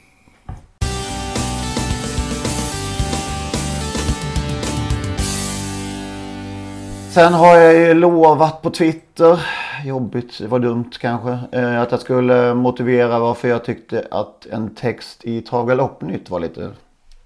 Sen 7.15 7.33
har 7.35 7.57
jag 7.57 7.75
ju 7.75 7.95
lovat 7.95 8.63
på 8.63 8.71
Twitter, 8.71 9.41
jobbigt, 9.85 10.39
det 10.39 10.47
var 10.47 10.59
dumt 10.59 10.91
kanske, 11.01 11.39
eh, 11.53 11.81
att 11.81 11.91
jag 11.91 12.01
skulle 12.01 12.55
motivera 12.55 13.19
varför 13.19 13.49
jag 13.49 13.65
tyckte 13.65 14.07
att 14.11 14.47
en 14.47 14.75
text 14.75 15.25
i 15.25 15.43
Travgaloppnytt 15.43 16.31
var 16.31 16.41
lite 16.41 16.71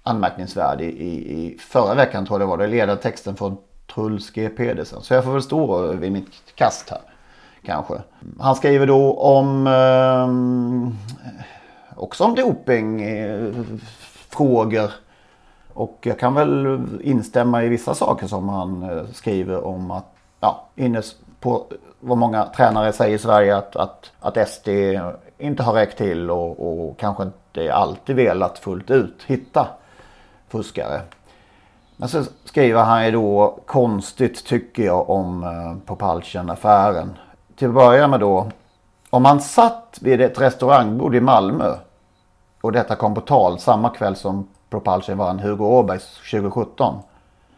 anmärkningsvärd 0.03 0.81
i, 0.81 0.85
i, 0.85 1.37
i 1.37 1.57
förra 1.59 1.95
veckan 1.95 2.25
tror 2.25 2.39
jag 2.39 2.47
det 2.47 2.51
var. 2.51 2.57
Det 2.57 2.67
leder 2.67 2.95
texten 2.95 3.35
från 3.35 3.57
Truls 3.93 4.31
G 4.31 4.49
Pedersen. 4.49 5.01
Så 5.01 5.13
jag 5.13 5.23
får 5.23 5.31
väl 5.31 5.41
stå 5.41 5.93
vid 5.93 6.11
mitt 6.11 6.29
kast 6.55 6.89
här. 6.89 6.99
Kanske. 7.65 7.93
Han 8.39 8.55
skriver 8.55 8.87
då 8.87 9.13
om 9.13 9.67
eh, 9.67 10.27
också 11.95 12.23
om 12.23 12.35
dopingfrågor. 12.35 14.83
eh. 14.83 14.89
Och 15.73 15.99
jag 16.01 16.19
kan 16.19 16.33
väl 16.33 16.81
instämma 17.01 17.63
i 17.63 17.69
vissa 17.69 17.93
saker 17.93 18.27
som 18.27 18.49
han 18.49 18.83
eh, 18.83 19.05
skriver 19.13 19.65
om 19.65 19.91
att, 19.91 20.15
ja, 20.39 20.67
inne 20.75 21.01
på 21.45 21.65
vad 21.99 22.17
många 22.17 22.45
tränare 22.45 22.93
säger 22.93 23.15
i 23.15 23.19
Sverige 23.19 23.57
att, 23.57 23.75
att, 23.75 24.11
att 24.19 24.49
SD 24.49 24.69
inte 25.37 25.63
har 25.63 25.73
räckt 25.73 25.97
till 25.97 26.31
och, 26.31 26.67
och 26.67 26.97
kanske 26.97 27.23
inte 27.23 27.73
alltid 27.73 28.15
velat 28.15 28.59
fullt 28.59 28.91
ut 28.91 29.23
hitta 29.25 29.67
fuskare. 30.49 31.01
Men 31.97 32.09
så 32.09 32.23
skriver 32.45 32.83
han 32.83 33.05
ju 33.05 33.11
då 33.11 33.59
konstigt 33.65 34.45
tycker 34.45 34.83
jag 34.83 35.09
om 35.09 35.43
eh, 35.87 36.51
affären. 36.51 37.17
Till 37.55 37.67
att 37.67 37.73
börja 37.73 38.07
med 38.07 38.19
då, 38.19 38.47
om 39.09 39.23
man 39.23 39.41
satt 39.41 39.97
vid 40.01 40.21
ett 40.21 40.41
restaurangbord 40.41 41.15
i 41.15 41.21
Malmö 41.21 41.75
och 42.61 42.71
detta 42.71 42.95
kom 42.95 43.15
på 43.15 43.21
tal 43.21 43.59
samma 43.59 43.89
kväll 43.89 44.15
som 44.15 44.47
Propulsion 44.69 45.17
vann 45.17 45.39
Hugo 45.39 45.65
Åbergs 45.65 46.19
2017. 46.31 46.95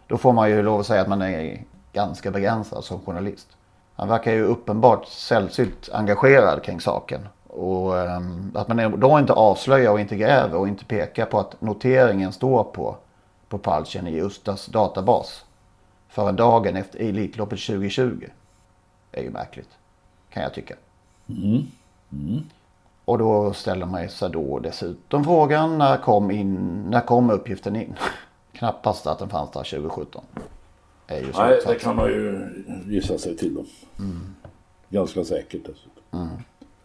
Då 0.07 0.17
får 0.17 0.33
man 0.33 0.49
ju 0.49 0.63
lov 0.63 0.79
att 0.79 0.85
säga 0.85 1.01
att 1.01 1.09
man 1.09 1.21
är 1.21 1.63
ganska 1.93 2.31
begränsad 2.31 2.83
som 2.83 2.99
journalist. 2.99 3.57
Han 3.97 4.07
verkar 4.07 4.31
ju 4.31 4.43
uppenbart 4.43 5.07
sällsynt 5.07 5.89
engagerad 5.93 6.63
kring 6.63 6.81
saken. 6.81 7.27
Och 7.47 7.99
ehm, 7.99 8.51
att 8.55 8.67
man 8.67 8.99
då 8.99 9.19
inte 9.19 9.33
avslöjar 9.33 9.91
och 9.91 9.99
inte 9.99 10.15
gräver 10.15 10.57
och 10.57 10.67
inte 10.67 10.85
pekar 10.85 11.25
på 11.25 11.39
att 11.39 11.61
noteringen 11.61 12.31
står 12.31 12.63
på 12.63 12.95
Propulsion 13.49 14.07
i 14.07 14.21
Ustas 14.21 14.65
databas. 14.65 15.45
Förrän 16.09 16.35
dagen 16.35 16.75
efter 16.75 16.99
Elitloppet 16.99 17.65
2020. 17.65 18.25
är 19.11 19.21
ju 19.23 19.29
märkligt. 19.29 19.69
Kan 20.29 20.43
jag 20.43 20.53
tycka. 20.53 20.75
Mm. 21.29 21.63
Mm. 22.11 22.43
Och 23.05 23.17
då 23.17 23.53
ställer 23.53 23.85
man 23.85 24.09
sig 24.09 24.29
då 24.29 24.59
dessutom 24.59 25.23
frågan 25.23 25.77
när 25.77 25.97
kom, 25.97 26.31
in, 26.31 26.83
när 26.89 27.01
kom 27.01 27.29
uppgiften 27.29 27.75
in? 27.75 27.95
Knappast 28.51 29.07
att 29.07 29.19
den 29.19 29.29
fanns 29.29 29.51
där 29.51 29.63
2017. 29.63 30.23
Är 31.08 31.20
ju 31.20 31.32
Nej, 31.38 31.60
det 31.68 31.76
kan 31.76 31.95
man 31.95 32.08
ju 32.08 32.47
gissa 32.88 33.18
sig 33.18 33.38
till 33.38 33.55
då. 33.55 33.66
Ganska 34.89 35.24
säkert 35.24 35.62
dessutom. 35.66 36.30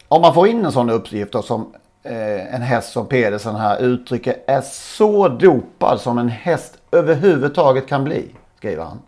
Om 0.07 0.21
man 0.21 0.33
får 0.33 0.47
in 0.47 0.65
en 0.65 0.71
sån 0.71 0.89
uppgift 0.89 1.31
då 1.31 1.41
som 1.41 1.73
eh, 2.03 2.55
en 2.55 2.61
häst 2.61 2.91
som 2.91 3.05
Pedersen 3.07 3.55
här 3.55 3.79
uttrycker 3.81 4.35
är 4.47 4.61
så 4.61 5.27
dopad 5.27 6.01
som 6.01 6.17
en 6.17 6.29
häst 6.29 6.77
överhuvudtaget 6.91 7.87
kan 7.87 8.03
bli, 8.03 8.25
skriver 8.57 8.83
han. 8.83 8.99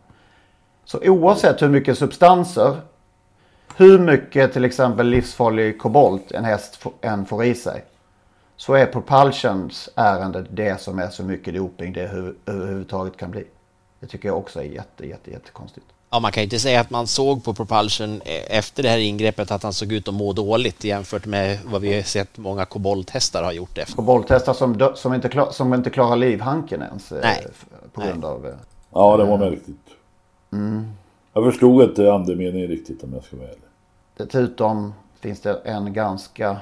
Så 0.85 0.99
oavsett 1.03 1.61
hur 1.61 1.69
mycket 1.69 1.97
substanser, 1.97 2.77
hur 3.77 3.99
mycket 3.99 4.53
till 4.53 4.65
exempel 4.65 5.07
livsfarlig 5.07 5.79
kobolt 5.79 6.31
en 6.31 6.45
häst 6.45 6.85
än 7.01 7.25
får 7.25 7.43
i 7.45 7.55
sig. 7.55 7.83
Så 8.55 8.73
är 8.73 8.85
Propulsions 8.85 9.89
ärende 9.95 10.45
det 10.49 10.81
som 10.81 10.99
är 10.99 11.09
så 11.09 11.23
mycket 11.23 11.55
doping 11.55 11.93
det 11.93 12.07
hu- 12.07 12.35
överhuvudtaget 12.45 13.17
kan 13.17 13.31
bli. 13.31 13.43
Det 14.05 14.09
tycker 14.11 14.29
jag 14.29 14.37
också 14.37 14.59
är 14.59 14.63
jätte, 14.63 15.07
jätte, 15.07 15.31
jättekonstigt. 15.31 15.85
Ja, 16.09 16.19
man 16.19 16.31
kan 16.31 16.41
ju 16.41 16.43
inte 16.43 16.59
säga 16.59 16.79
att 16.79 16.89
man 16.89 17.07
såg 17.07 17.43
på 17.43 17.53
Propulsion 17.53 18.21
eh, 18.25 18.57
efter 18.57 18.83
det 18.83 18.89
här 18.89 18.97
ingreppet 18.97 19.51
att 19.51 19.63
han 19.63 19.73
såg 19.73 19.91
ut 19.91 20.07
att 20.07 20.13
må 20.13 20.33
dåligt 20.33 20.83
jämfört 20.83 21.25
med 21.25 21.59
vad 21.65 21.81
vi 21.81 21.95
har 21.95 22.01
sett 22.01 22.37
många 22.37 22.65
kobolthästar 22.65 23.43
har 23.43 23.51
gjort 23.51 23.77
efter. 23.77 23.95
Kobolthästar 23.95 24.53
som, 24.53 24.91
som, 24.95 25.13
inte, 25.13 25.29
klar, 25.29 25.51
som 25.51 25.73
inte 25.73 25.89
klarar 25.89 26.15
livhanken 26.15 26.81
ens. 26.81 27.11
eh, 27.11 27.19
Nej. 27.23 27.47
På 27.93 28.01
grund 28.01 28.25
av... 28.25 28.45
eh, 28.47 28.53
Ja, 28.93 29.17
det 29.17 29.25
var 29.25 29.37
märkligt. 29.37 29.87
Mm. 30.53 30.87
Jag 31.33 31.43
förstod 31.43 31.83
inte 31.83 32.13
andemeningen 32.13 32.67
riktigt 32.67 33.03
om 33.03 33.13
jag 33.13 33.23
ska 33.23 33.37
vara 33.37 33.47
ärlig. 33.47 33.61
Dessutom 34.17 34.93
finns 35.19 35.41
det 35.41 35.61
en 35.65 35.93
ganska 35.93 36.57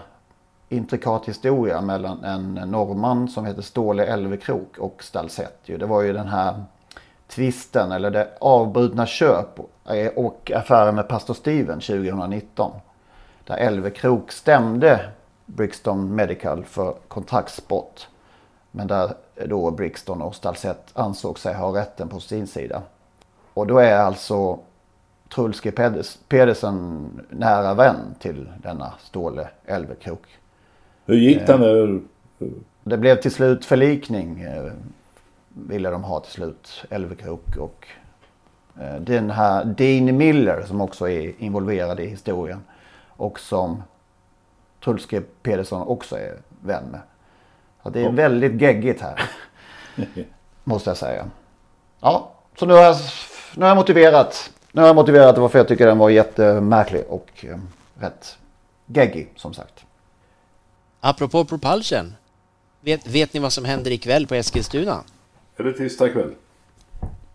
intrikat 0.69 1.25
historia 1.27 1.81
mellan 1.81 2.23
en 2.23 2.53
norrman 2.53 3.27
som 3.27 3.45
heter 3.45 3.61
Ståle 3.61 4.05
Elvekrok 4.05 4.77
och 4.77 5.03
Stalsetti. 5.03 5.77
Det 5.77 5.85
var 5.85 6.01
ju 6.01 6.13
den 6.13 6.27
här 6.27 6.63
tvisten 7.27 7.91
eller 7.91 8.11
det 8.11 8.29
avbrutna 8.39 9.05
köp 9.05 9.59
och 10.15 10.51
affären 10.55 10.95
med 10.95 11.07
pastor 11.07 11.33
Steven 11.33 11.79
2019. 11.79 12.71
Där 13.43 13.57
Elvekrok 13.57 14.31
stämde 14.31 15.09
Brixton 15.45 16.15
Medical 16.15 16.63
för 16.63 16.95
kontraktsbrott. 17.07 18.07
Men 18.71 18.87
där 18.87 19.13
då 19.45 19.71
Brixton 19.71 20.21
och 20.21 20.35
Stalsett 20.35 20.91
ansåg 20.93 21.39
sig 21.39 21.53
ha 21.53 21.79
rätten 21.79 22.09
på 22.09 22.19
sin 22.19 22.47
sida. 22.47 22.81
Och 23.53 23.67
då 23.67 23.77
är 23.77 23.95
alltså 23.95 24.59
Truls 25.35 25.61
G 25.61 25.71
Pedersen 26.27 27.09
nära 27.29 27.73
vän 27.73 28.15
till 28.19 28.49
denna 28.63 28.93
Ståle 28.99 29.47
Elvekrok. 29.65 30.27
Hur 31.05 31.15
gick 31.15 31.47
den 31.47 31.61
där? 31.61 32.01
Det 32.83 32.97
blev 32.97 33.21
till 33.21 33.31
slut 33.31 33.65
förlikning. 33.65 34.45
Ville 35.53 35.89
de 35.89 36.03
ha 36.03 36.19
till 36.19 36.31
slut 36.31 36.83
Elvekrok 36.89 37.57
och 37.57 37.87
eh, 38.81 38.95
den 38.95 39.29
här 39.29 39.65
Dean 39.65 40.17
Miller 40.17 40.63
som 40.67 40.81
också 40.81 41.09
är 41.09 41.33
involverad 41.37 41.99
i 41.99 42.07
historien. 42.07 42.63
Och 43.07 43.39
som 43.39 43.83
Truls 44.83 45.07
G 45.07 45.21
Pedersen 45.41 45.81
också 45.81 46.15
är 46.17 46.37
vän 46.61 46.83
med. 46.91 47.01
Så 47.83 47.89
det 47.89 48.05
är 48.05 48.11
väldigt 48.11 48.61
geggigt 48.61 49.01
här. 49.01 49.29
Måste 50.63 50.89
jag 50.89 50.97
säga. 50.97 51.29
Ja, 51.99 52.31
så 52.59 52.65
nu 52.65 52.73
har 52.73 52.81
jag, 52.81 52.95
nu 53.55 53.61
har 53.61 53.69
jag 53.69 53.77
motiverat. 53.77 54.51
Nu 54.71 54.81
har 54.81 54.87
jag 54.87 54.95
motiverat 54.95 55.37
varför 55.37 55.59
jag 55.59 55.67
tycker 55.67 55.87
den 55.87 55.97
var 55.97 56.09
jättemärklig 56.09 57.03
och 57.09 57.45
eh, 57.45 57.57
rätt 57.99 58.37
geggig 58.85 59.33
som 59.35 59.53
sagt. 59.53 59.85
Apropå 60.99 61.45
Propulsion. 61.45 62.13
Vet, 62.81 63.07
vet 63.07 63.33
ni 63.33 63.39
vad 63.39 63.53
som 63.53 63.65
händer 63.65 63.91
ikväll 63.91 64.27
på 64.27 64.35
Eskilstuna? 64.35 65.03
Är 65.57 65.63
det 65.63 65.73
tisdag 65.73 66.09
kväll? 66.09 66.31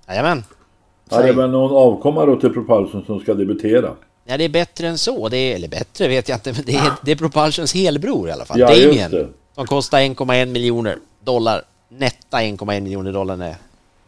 Jajamän. 0.08 0.44
Ja, 1.10 1.22
det 1.22 1.28
är 1.28 1.32
väl 1.32 1.50
någon 1.50 1.72
avkomma 1.72 2.26
då 2.26 2.40
till 2.40 2.52
Propulsion 2.52 3.04
som 3.06 3.20
ska 3.20 3.34
debutera. 3.34 3.94
Ja, 4.24 4.36
det 4.36 4.44
är 4.44 4.48
bättre 4.48 4.88
än 4.88 4.98
så. 4.98 5.28
Det 5.28 5.36
är, 5.36 5.54
eller 5.54 5.68
bättre 5.68 6.08
vet 6.08 6.28
jag 6.28 6.36
inte, 6.36 6.52
men 6.52 6.62
det 6.66 6.74
är, 6.74 6.92
det 7.02 7.12
är 7.12 7.16
Propulsions 7.16 7.74
helbror 7.74 8.28
i 8.28 8.32
alla 8.32 8.44
fall. 8.44 8.60
Ja, 8.60 8.66
Damien. 8.66 9.10
det. 9.10 9.28
Som 9.54 9.66
kostar 9.66 9.98
1,1 9.98 10.46
miljoner 10.46 10.98
dollar. 11.24 11.62
Netta 11.88 12.36
1,1 12.36 12.80
miljoner 12.80 13.12
dollar 13.12 13.36
när, 13.36 13.56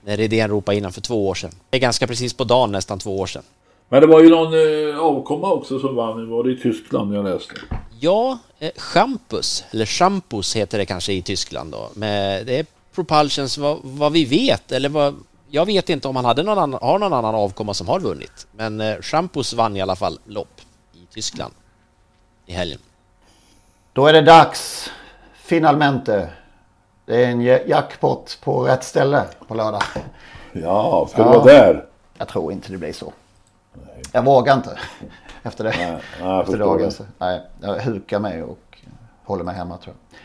när 0.05 0.17
Redén 0.17 0.51
ropade 0.51 0.79
innan 0.79 0.93
för 0.93 1.01
två 1.01 1.29
år 1.29 1.35
sedan. 1.35 1.51
Det 1.71 1.77
är 1.77 1.81
ganska 1.81 2.07
precis 2.07 2.35
på 2.35 2.45
dagen 2.45 2.73
nästan 2.73 2.99
två 2.99 3.19
år 3.19 3.27
sedan. 3.27 3.43
Men 3.89 4.01
det 4.01 4.07
var 4.07 4.21
ju 4.21 4.29
någon 4.31 4.53
eh, 4.55 4.99
avkomma 4.99 5.53
också 5.53 5.79
som 5.79 5.95
vann. 5.95 6.31
Var 6.31 6.45
det 6.45 6.53
i 6.53 6.57
Tyskland 6.57 7.15
jag 7.15 7.25
läste? 7.25 7.55
Ja, 8.01 8.39
eh, 8.59 8.71
Champus, 8.77 9.65
eller 9.71 9.87
Champus 9.87 10.57
heter 10.57 10.79
det 10.79 10.87
kanske 10.87 11.13
i 11.13 11.23
Tyskland 11.23 11.73
då. 11.73 11.91
Men 11.95 12.47
det 12.47 12.59
är 12.59 12.67
Propulsions 13.05 13.59
vad, 13.59 13.79
vad 13.83 14.13
vi 14.13 14.25
vet, 14.25 14.73
eller 14.73 14.89
vad... 14.89 15.17
Jag 15.49 15.67
vet 15.67 15.89
inte 15.91 16.09
om 16.09 16.17
han 16.17 16.25
hade 16.25 16.43
någon 16.43 16.59
annan, 16.59 16.81
har 16.83 16.99
någon 16.99 17.13
annan 17.13 17.35
avkomma 17.35 17.75
som 17.75 17.89
har 17.89 18.01
vunnit. 18.01 18.47
Men 18.53 18.81
eh, 18.81 18.97
Champus 19.01 19.53
vann 19.53 19.77
i 19.77 19.81
alla 19.81 19.97
fall 19.97 20.19
lopp 20.25 20.61
i 20.93 21.07
Tyskland 21.15 21.55
i 22.47 22.53
helgen. 22.53 22.81
Då 23.93 24.07
är 24.07 24.13
det 24.13 24.23
dags. 24.23 24.91
Finalmente. 25.35 26.31
Det 27.07 27.25
är 27.25 27.29
en 27.29 27.41
jackpot 27.41 28.39
på 28.43 28.63
rätt 28.63 28.85
ställe 28.85 29.25
på 29.49 29.55
lördag. 29.55 29.83
Ja, 30.53 31.07
ska 31.11 31.23
det 31.23 31.29
vara 31.29 31.45
där? 31.45 31.87
Jag 32.19 32.29
tror 32.29 32.53
inte 32.53 32.73
det 32.73 32.79
blir 32.79 32.93
så. 32.93 33.13
Jag 34.13 34.25
vågar 34.25 34.55
inte 34.55 34.79
efter 35.43 35.65
det. 35.65 35.75
Nej, 35.79 36.01
jag 36.21 36.43
efter 36.43 36.59
dagen. 36.59 36.93
nej, 37.19 37.43
jag 37.61 37.75
hukar 37.75 38.19
mig 38.19 38.43
och 38.43 38.79
håller 39.25 39.45
mig 39.45 39.55
hemma 39.55 39.77
tror 39.77 39.95
jag. 40.11 40.19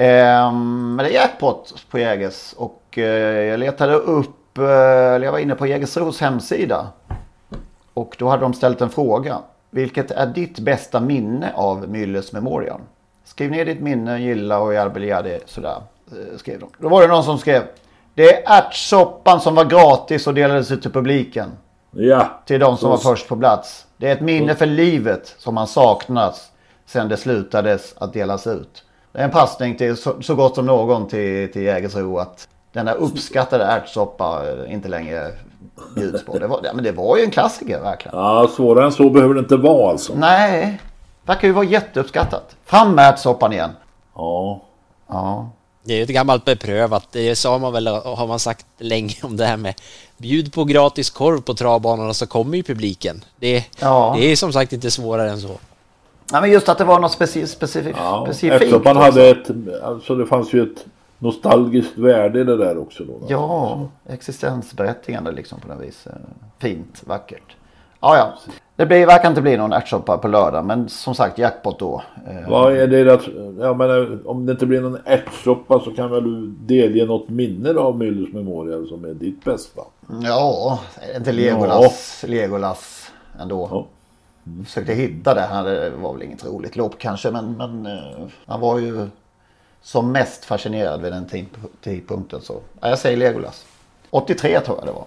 Ehm, 0.00 0.96
men 0.96 1.04
det 1.04 1.10
är 1.10 1.14
jackpot 1.14 1.74
på 1.90 1.98
Jägers 1.98 2.54
och 2.56 2.98
eh, 2.98 3.04
jag 3.44 3.60
letade 3.60 3.94
upp, 3.94 4.58
eh, 4.58 4.64
eller 4.64 5.24
jag 5.24 5.32
var 5.32 5.38
inne 5.38 5.54
på 5.54 5.66
Jägersros 5.66 6.20
hemsida. 6.20 6.86
Och 7.94 8.16
då 8.18 8.28
hade 8.28 8.42
de 8.42 8.54
ställt 8.54 8.80
en 8.80 8.90
fråga. 8.90 9.38
Vilket 9.70 10.10
är 10.10 10.26
ditt 10.26 10.58
bästa 10.58 11.00
minne 11.00 11.52
av 11.54 11.86
Müllers 11.86 12.34
Memorial? 12.34 12.80
Skriv 13.24 13.50
ner 13.50 13.64
ditt 13.64 13.80
minne, 13.80 14.18
gilla 14.18 14.58
och 14.58 14.74
Jarbeljadi 14.74 15.38
sådär. 15.46 15.76
eh, 16.12 16.38
Skrev 16.38 16.60
de. 16.60 16.68
Då 16.78 16.88
var 16.88 17.02
det 17.02 17.08
någon 17.08 17.24
som 17.24 17.38
skrev. 17.38 17.62
Det 18.14 18.34
är 18.34 18.58
ärtsoppan 18.58 19.40
som 19.40 19.54
var 19.54 19.64
gratis 19.64 20.26
och 20.26 20.34
delades 20.34 20.70
ut 20.70 20.82
till 20.82 20.92
publiken. 20.92 21.50
Ja. 21.90 22.42
Till 22.46 22.60
de 22.60 22.76
som 22.76 22.90
var 22.90 22.96
först 22.96 23.28
på 23.28 23.36
plats. 23.36 23.86
Det 23.96 24.08
är 24.08 24.12
ett 24.12 24.20
minne 24.20 24.54
för 24.54 24.66
livet 24.66 25.34
som 25.38 25.54
man 25.54 25.66
saknas 25.66 26.50
sen 26.86 27.08
det 27.08 27.16
slutades 27.16 27.94
att 27.98 28.12
delas 28.12 28.46
ut. 28.46 28.84
Det 29.12 29.18
är 29.18 29.24
en 29.24 29.30
passning 29.30 29.76
till 29.76 29.96
så, 29.96 30.22
så 30.22 30.34
gott 30.34 30.54
som 30.54 30.66
någon 30.66 31.08
till, 31.08 31.52
till 31.52 31.62
Jägersro 31.62 32.18
att 32.18 32.48
denna 32.72 32.92
uppskattade 32.92 33.64
ärtsoppa 33.64 34.42
eh, 34.48 34.72
inte 34.74 34.88
längre 34.88 35.32
bjuds 35.94 36.24
på. 36.24 36.38
Det 36.38 36.46
var, 36.46 36.60
ja, 36.64 36.70
men 36.74 36.84
det 36.84 36.92
var 36.92 37.16
ju 37.16 37.24
en 37.24 37.30
klassiker 37.30 37.80
verkligen. 37.80 38.18
Ja, 38.18 38.50
svårare 38.56 38.84
än 38.84 38.92
så 38.92 39.10
behöver 39.10 39.34
det 39.34 39.40
inte 39.40 39.56
vara 39.56 39.90
alltså. 39.90 40.12
Nej, 40.16 40.80
verkar 41.26 41.48
ju 41.48 41.54
vara 41.54 41.64
jätteuppskattat. 41.64 42.56
Fram 42.64 42.94
med 42.94 43.08
ärtsoppan 43.08 43.52
igen. 43.52 43.70
Ja. 44.14 44.60
Ja. 45.08 45.50
Det 45.84 45.92
är 45.92 45.96
ju 45.96 46.02
ett 46.02 46.08
gammalt 46.08 46.44
beprövat, 46.44 47.06
det 47.12 47.36
sa 47.36 47.58
man 47.58 47.72
väl, 47.72 47.86
har 47.86 48.26
man 48.26 48.38
sagt 48.38 48.66
länge 48.78 49.14
om 49.22 49.36
det 49.36 49.44
här 49.44 49.56
med 49.56 49.74
bjud 50.16 50.52
på 50.52 50.64
gratis 50.64 51.10
korv 51.10 51.40
på 51.40 51.54
travbanorna 51.54 52.14
så 52.14 52.26
kommer 52.26 52.56
ju 52.56 52.62
publiken. 52.62 53.24
Det, 53.36 53.64
Ja. 53.80 54.14
det 54.18 54.32
är 54.32 54.36
som 54.36 54.52
sagt 54.52 54.72
inte 54.72 54.90
svårare 54.90 55.30
än 55.30 55.40
så. 55.40 55.50
Ja, 56.32 56.40
men 56.40 56.50
just 56.50 56.68
att 56.68 56.78
det 56.78 56.84
var 56.84 57.00
något 57.00 57.12
speci 57.12 57.46
specif 57.46 57.86
ja. 57.96 58.22
specifikt. 58.26 58.62
Ärtsoppan 58.62 58.96
också. 58.96 59.10
hade 59.10 59.28
ett, 59.28 59.50
alltså 59.82 60.14
det 60.14 60.26
fanns 60.26 60.52
ju 60.52 60.62
ett 60.62 60.86
nostalgiskt 61.18 61.98
värde 61.98 62.40
i 62.40 62.44
det 62.44 62.56
där 62.56 62.78
också 62.78 63.04
då. 63.04 63.20
Ja, 63.28 63.88
existensberättigande 64.08 65.32
liksom 65.32 65.60
på 65.60 65.68
något 65.68 65.80
vis. 65.80 66.06
Fint, 66.58 67.02
vackert. 67.06 67.56
Ja, 68.00 68.16
ja. 68.16 68.52
Det 68.76 68.86
blir, 68.86 69.06
verkar 69.06 69.28
inte 69.28 69.42
bli 69.42 69.56
någon 69.56 69.72
ärtsoppa 69.72 70.18
på 70.18 70.28
lördag, 70.28 70.64
men 70.64 70.88
som 70.88 71.14
sagt 71.14 71.38
jackpot 71.38 71.78
då. 71.78 72.02
Eh, 72.28 72.50
Vad 72.50 72.76
är 72.76 72.86
det 72.86 73.14
att, 73.14 73.26
jag 73.58 73.76
menar, 73.76 74.18
om 74.28 74.46
det 74.46 74.52
inte 74.52 74.66
blir 74.66 74.80
någon 74.80 74.98
ärtsoppa 75.04 75.80
så 75.80 75.90
kan 75.90 76.10
väl 76.10 76.24
du 76.24 76.46
delge 76.46 77.06
något 77.06 77.28
minne 77.28 77.72
då 77.72 77.80
av 77.80 78.02
Müllers 78.02 78.34
Memorial 78.34 78.88
som 78.88 79.04
är 79.04 79.14
ditt 79.14 79.44
bästa? 79.44 79.82
Ja, 80.22 80.80
inte 81.16 81.32
Legolas, 81.32 82.24
Legolas 82.28 83.10
ändå. 83.40 83.86
Försökte 84.64 84.92
hitta 84.92 85.34
det. 85.34 85.40
Han 85.40 85.64
det 85.64 85.90
var 85.90 86.12
väl 86.12 86.22
inget 86.22 86.44
roligt 86.46 86.76
lopp 86.76 86.98
kanske, 86.98 87.30
men, 87.30 87.56
men 87.56 87.86
eh, 87.86 88.26
han 88.46 88.60
var 88.60 88.78
ju 88.78 89.06
som 89.82 90.12
mest 90.12 90.44
fascinerad 90.44 91.02
vid 91.02 91.12
den 91.12 91.26
tid- 91.26 91.46
tidpunkten. 91.80 92.40
Så 92.40 92.60
ja, 92.80 92.88
jag 92.88 92.98
säger 92.98 93.16
Legolas. 93.16 93.66
83 94.10 94.60
tror 94.60 94.78
jag 94.78 94.86
det 94.86 94.92
var. 94.92 95.04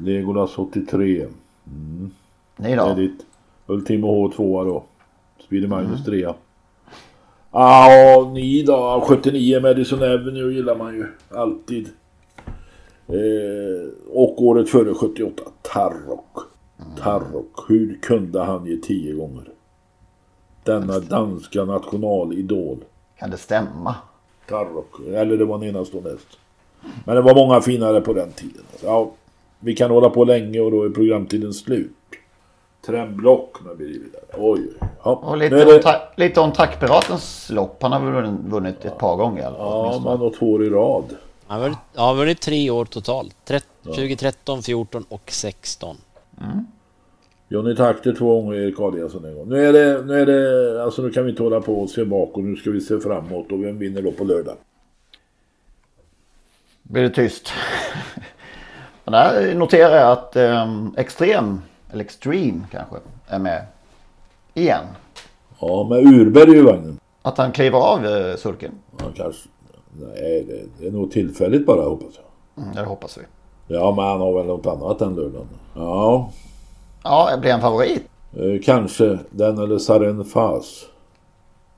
Legolas 0.00 0.58
83. 0.58 1.26
Mm. 1.66 2.10
Ni 2.56 2.76
då? 2.76 2.84
Det 2.84 2.90
är 2.90 2.94
ditt 2.94 3.26
Ultimo 3.66 4.28
H2 4.28 4.64
då. 4.64 4.84
Speedy 5.46 5.66
Magnus 5.66 5.90
Mm. 5.90 6.04
3. 6.04 6.34
Ja, 7.52 8.30
ni 8.34 8.62
då? 8.62 9.04
79 9.08 9.60
Madison 9.60 10.02
Avenue 10.02 10.52
gillar 10.54 10.76
man 10.76 10.94
ju 10.94 11.06
alltid. 11.30 11.88
Eh, 13.08 13.88
och 14.12 14.42
året 14.42 14.70
före 14.70 14.94
78 14.94 15.42
Tarrock. 15.62 16.36
Tarrock. 17.02 17.64
Hur 17.68 17.98
kunde 18.02 18.42
han 18.42 18.66
ge 18.66 18.76
10 18.76 19.12
gånger? 19.14 19.44
Denna 20.64 20.98
danska 20.98 21.64
nationalidol. 21.64 22.78
Kan 23.18 23.30
det 23.30 23.36
stämma? 23.38 23.94
Tarrock. 24.48 25.00
Eller 25.08 25.36
det 25.36 25.44
var 25.44 25.56
en 25.56 25.62
enastående 25.62 26.10
häst. 26.10 26.38
Men 27.04 27.16
det 27.16 27.22
var 27.22 27.34
många 27.34 27.60
finare 27.60 28.00
på 28.00 28.12
den 28.12 28.32
tiden. 28.32 28.62
Ja, 28.84 29.10
vi 29.60 29.74
kan 29.76 29.90
hålla 29.90 30.10
på 30.10 30.24
länge 30.24 30.60
och 30.60 30.70
då 30.70 30.82
är 30.82 30.90
programtiden 30.90 31.52
slut. 31.54 31.90
Tremblock 32.86 33.56
med 33.64 33.76
blir 33.76 33.86
vidare. 33.86 34.22
Oj, 34.38 34.60
oj. 34.80 34.88
Ja, 35.04 35.10
Och 35.14 35.36
lite, 35.36 35.56
är 35.56 35.66
om, 35.66 35.72
det, 35.72 35.80
tra- 35.82 36.00
lite 36.16 36.40
om 36.40 36.52
Trackpiratens 36.52 37.50
lopp. 37.50 37.82
Han 37.82 37.92
har 37.92 38.00
väl 38.00 38.24
vunnit- 38.50 38.84
ett 38.84 38.98
par 38.98 39.16
gånger. 39.16 39.46
eller 39.46 39.58
ja, 39.58 40.00
man 40.04 40.18
har 40.18 40.30
två 40.30 40.52
år 40.52 40.64
i 40.64 40.70
rad. 40.70 41.04
Han 41.46 41.60
har 41.60 41.68
vunnit- 41.68 41.78
ja, 41.94 42.00
han 42.00 42.08
har 42.08 42.14
vunnit 42.14 42.40
tre 42.40 42.70
år 42.70 42.84
totalt. 42.84 43.36
Trett- 43.44 43.66
2013, 43.84 44.62
14 44.62 45.04
och 45.08 45.30
16. 45.32 45.96
Johnny 47.48 47.76
Takter 47.76 48.14
två 48.14 48.40
gånger, 48.40 48.54
Erik 48.54 48.80
Adiasson 48.80 49.24
en 49.24 49.34
gång. 49.34 49.48
Nu 49.48 49.66
är 49.66 49.72
det, 49.72 50.04
nu 50.06 50.20
är 50.20 50.26
det, 50.26 50.82
alltså 50.82 51.02
nu 51.02 51.10
kan 51.10 51.24
vi 51.24 51.30
inte 51.30 51.42
hålla 51.42 51.60
på 51.60 51.80
och 51.80 51.90
se 51.90 52.04
bakåt. 52.04 52.44
Nu 52.44 52.56
ska 52.56 52.70
vi 52.70 52.80
se 52.80 53.00
framåt 53.00 53.52
och 53.52 53.64
vem 53.64 53.78
vinner 53.78 54.02
då 54.02 54.12
på 54.12 54.24
lördag? 54.24 54.56
blir 56.92 57.02
det 57.02 57.10
tyst. 57.10 57.48
Men 59.04 59.12
där 59.12 59.54
noterar 59.54 59.96
jag 59.96 60.12
att 60.12 60.36
um, 60.36 60.94
Extrem, 60.96 61.60
eller 61.90 62.04
Extreme 62.04 62.60
kanske, 62.70 62.96
är 63.26 63.38
med 63.38 63.66
igen. 64.54 64.84
Ja, 65.60 65.86
med 65.90 65.98
Urberg 65.98 66.56
i 66.56 66.60
vagnen. 66.60 67.00
Att 67.22 67.38
han 67.38 67.52
kliver 67.52 67.78
av 67.78 68.04
uh, 68.04 68.36
sulken. 68.36 68.72
Ja, 68.98 69.04
kanske. 69.16 69.48
Nej, 69.92 70.44
det, 70.48 70.62
det 70.78 70.86
är 70.86 70.90
nog 70.90 71.10
tillfälligt 71.10 71.66
bara 71.66 71.88
hoppas 71.88 72.14
jag. 72.14 72.64
Mm, 72.64 72.74
det 72.74 72.82
hoppas 72.82 73.18
vi. 73.18 73.22
Ja, 73.66 73.92
men 73.96 74.04
han 74.04 74.20
har 74.20 74.32
väl 74.38 74.46
något 74.46 74.66
annat 74.66 75.00
än 75.00 75.14
lördagen. 75.14 75.48
Ja, 75.74 76.30
Ja, 77.04 77.30
det 77.30 77.38
blir 77.40 77.50
en 77.50 77.60
favorit. 77.60 78.02
eh, 78.32 78.62
kanske 78.64 79.18
den 79.30 79.58
eller 79.58 79.78
Saren 79.78 80.24
Fas. 80.24 80.84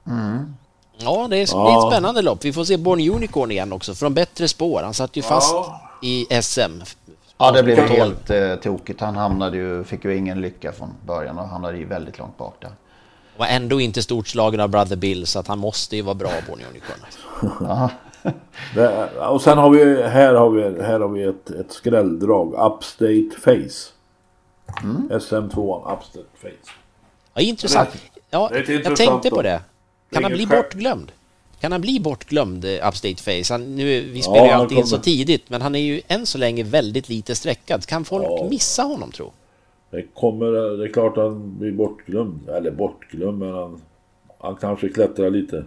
Mm. 0.06 0.54
Ja, 0.98 1.26
det 1.30 1.36
är 1.36 1.48
Ja. 1.52 1.64
det 1.64 1.70
är 1.72 1.86
ett 1.86 1.92
spännande 1.92 2.22
lopp. 2.22 2.44
Vi 2.44 2.52
får 2.52 2.64
se 2.64 2.76
Born 2.76 3.00
Unicorn 3.10 3.50
igen 3.50 3.72
också, 3.72 3.94
från 3.94 4.14
bättre 4.14 4.48
spår. 4.48 4.80
Han 4.84 4.94
satt 4.94 5.16
ju 5.16 5.22
fast 5.22 5.54
i 6.02 6.26
SM. 6.42 6.60
Ja, 7.38 7.50
det 7.52 7.62
blev 7.62 7.78
helt 7.78 8.30
uh, 8.30 8.54
tokigt. 8.54 9.00
Han 9.00 9.16
hamnade 9.16 9.56
ju, 9.56 9.84
fick 9.84 10.04
ju 10.04 10.16
ingen 10.16 10.40
lycka 10.40 10.72
från 10.72 10.88
början 11.06 11.38
och 11.38 11.48
hamnade 11.48 11.78
ju 11.78 11.84
väldigt 11.86 12.18
långt 12.18 12.38
bak 12.38 12.54
där. 12.60 12.70
Var 13.36 13.46
ändå 13.46 13.80
inte 13.80 14.02
stort 14.02 14.28
slagen 14.28 14.60
av 14.60 14.68
Brother 14.68 14.96
Bill, 14.96 15.26
så 15.26 15.38
att 15.38 15.46
han 15.48 15.58
måste 15.58 15.96
ju 15.96 16.02
vara 16.02 16.14
bra, 16.14 16.30
Born 16.48 16.60
Unicorn. 16.70 17.00
Ja. 18.24 18.30
Det, 18.74 19.08
och 19.28 19.42
sen 19.42 19.58
har 19.58 19.70
vi, 19.70 20.02
här 20.02 20.34
har 20.34 20.50
vi, 20.50 20.82
här 20.82 21.00
har 21.00 21.08
vi 21.08 21.22
ett, 21.22 21.50
ett 21.50 21.72
skrälldrag. 21.72 22.48
Upstate 22.48 23.30
Face. 23.40 23.92
SM2 25.08 25.92
Upstate 25.96 26.24
Face. 26.34 26.72
Ja, 27.34 27.40
intressant. 27.42 27.88
Ja, 28.30 28.50
ett 28.50 28.68
jag 28.68 28.76
intressant 28.76 28.96
tänkte 28.96 29.30
på 29.30 29.42
det. 29.42 29.60
Kan 30.12 30.22
han 30.24 30.32
bli 30.32 30.46
bortglömd? 30.46 31.12
Kan 31.60 31.72
han 31.72 31.80
bli 31.80 32.00
bortglömd, 32.00 32.64
eh, 32.64 32.88
Upstate 32.88 33.16
Face? 33.16 33.54
Han, 33.54 33.76
nu, 33.76 33.84
vi 34.00 34.18
Ja, 34.18 34.22
spelar 34.22 34.44
ju 34.46 34.52
han 34.52 34.60
alltid 34.60 34.78
in 34.78 34.86
så 34.86 34.98
tidigt, 34.98 35.50
men 35.50 35.62
han 35.62 35.74
är 35.74 35.78
ju 35.80 36.00
än 36.08 36.26
så 36.26 36.38
länge 36.38 36.62
väldigt 36.62 37.08
lite 37.08 37.34
sträckad. 37.34 37.86
Kan 37.86 38.04
folk 38.04 38.50
missa 38.50 38.82
honom, 38.82 39.10
tro? 39.12 39.32
Det 39.90 40.02
kommer, 40.14 40.76
det 40.76 40.84
är 40.84 40.92
klart 40.92 41.16
han 41.16 41.58
blir 41.58 41.72
bortglömd. 41.72 42.48
Eller 42.48 42.70
bortglömd, 42.70 43.38
men 43.38 43.54
han, 43.54 43.80
han 44.38 44.56
kanske 44.56 44.88
klättrar 44.88 45.30
lite. 45.30 45.64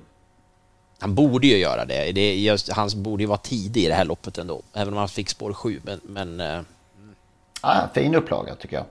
Han 1.00 1.16
borde 1.16 1.48
ju 1.48 1.58
göra 1.58 1.86
det. 1.86 2.12
det 2.12 2.36
just, 2.36 2.72
han 2.72 2.89
borde 2.95 3.24
ju 3.24 3.28
vara 3.28 3.38
tidig 3.38 3.84
i 3.84 3.88
det 3.88 3.93
här 3.93 4.06
loppet 4.06 4.38
ändå, 4.38 4.62
även 4.74 4.93
om 4.93 5.00
han 5.00 5.10
fick 5.10 5.30
spår 5.30 5.54
7. 5.54 5.82
Men, 5.84 6.00
men 6.04 6.39
eh, 6.39 6.62
Ja, 7.62 7.89
fin 7.93 8.16
upplaga 8.16 8.56
tycker 8.56 8.76
jag. 8.76 8.86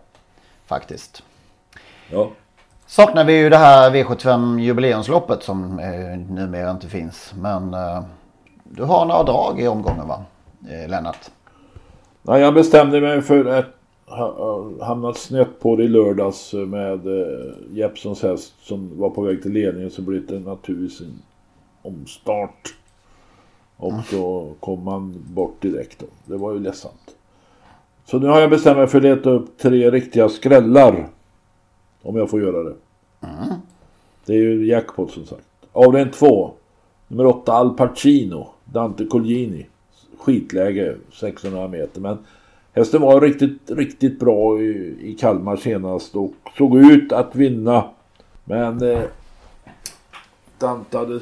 Faktiskt. 0.66 1.22
Ja. 2.10 2.30
saknar 2.86 3.24
vi 3.24 3.38
ju 3.38 3.50
det 3.50 3.56
här 3.56 3.90
V75 3.90 4.60
jubileumsloppet 4.60 5.42
som 5.42 5.78
eh, 5.78 6.34
numera 6.34 6.70
inte 6.70 6.88
finns. 6.88 7.34
Men 7.36 7.74
eh, 7.74 8.02
du 8.64 8.82
har 8.82 9.04
några 9.06 9.22
drag 9.22 9.60
i 9.60 9.68
omgången 9.68 10.08
va, 10.08 10.24
eh, 10.70 10.88
Lennart? 10.88 11.30
Nej, 12.22 12.40
jag 12.40 12.54
bestämde 12.54 13.00
mig 13.00 13.22
för 13.22 13.44
att 13.44 13.66
ha, 14.06 14.84
hamnat 14.84 15.16
snett 15.16 15.60
på 15.60 15.76
det 15.76 15.84
i 15.84 15.88
lördags 15.88 16.52
med 16.52 17.06
eh, 17.06 17.54
Jeppsons 17.70 18.22
häst 18.22 18.52
som 18.62 18.98
var 18.98 19.10
på 19.10 19.22
väg 19.22 19.42
till 19.42 19.52
ledningen 19.52 19.90
så 19.90 20.02
blev 20.02 20.26
det 20.26 20.38
naturligtvis 20.38 21.00
en 21.00 21.22
omstart. 21.86 22.74
Och 23.76 23.92
då 24.10 24.54
kom 24.60 24.84
man 24.84 25.24
bort 25.34 25.62
direkt 25.62 25.98
då. 25.98 26.06
Det 26.24 26.36
var 26.36 26.52
ju 26.52 26.60
ledsamt. 26.60 27.16
Så 28.04 28.18
nu 28.18 28.26
har 28.26 28.40
jag 28.40 28.50
bestämt 28.50 28.76
mig 28.76 28.86
för 28.86 28.98
att 28.98 29.04
leta 29.04 29.30
upp 29.30 29.58
tre 29.58 29.90
riktiga 29.90 30.28
skrällar. 30.28 31.08
Om 32.02 32.16
jag 32.16 32.30
får 32.30 32.40
göra 32.40 32.62
det. 32.62 32.74
Det 34.24 34.32
är 34.32 34.38
ju 34.38 34.66
jackpot 34.66 35.10
som 35.10 35.26
sagt. 35.26 35.46
Avdelning 35.72 36.12
2. 36.12 36.52
Nummer 37.08 37.26
8 37.26 37.52
Al 37.52 37.76
Pacino. 37.76 38.48
Dante 38.64 39.04
Colgjini. 39.04 39.66
Skitläge 40.18 40.96
600 41.12 41.68
meter. 41.68 42.00
Men 42.00 42.18
hästen 42.72 43.00
var 43.00 43.20
riktigt, 43.20 43.70
riktigt 43.70 44.20
bra 44.20 44.60
i, 44.60 44.96
i 45.00 45.16
Kalmar 45.20 45.56
senast. 45.56 46.16
Och 46.16 46.32
såg 46.58 46.76
ut 46.76 47.12
att 47.12 47.36
vinna. 47.36 47.84
Men 48.44 48.82
eh, 48.82 49.02
Dante 50.58 50.98
hade 50.98 51.20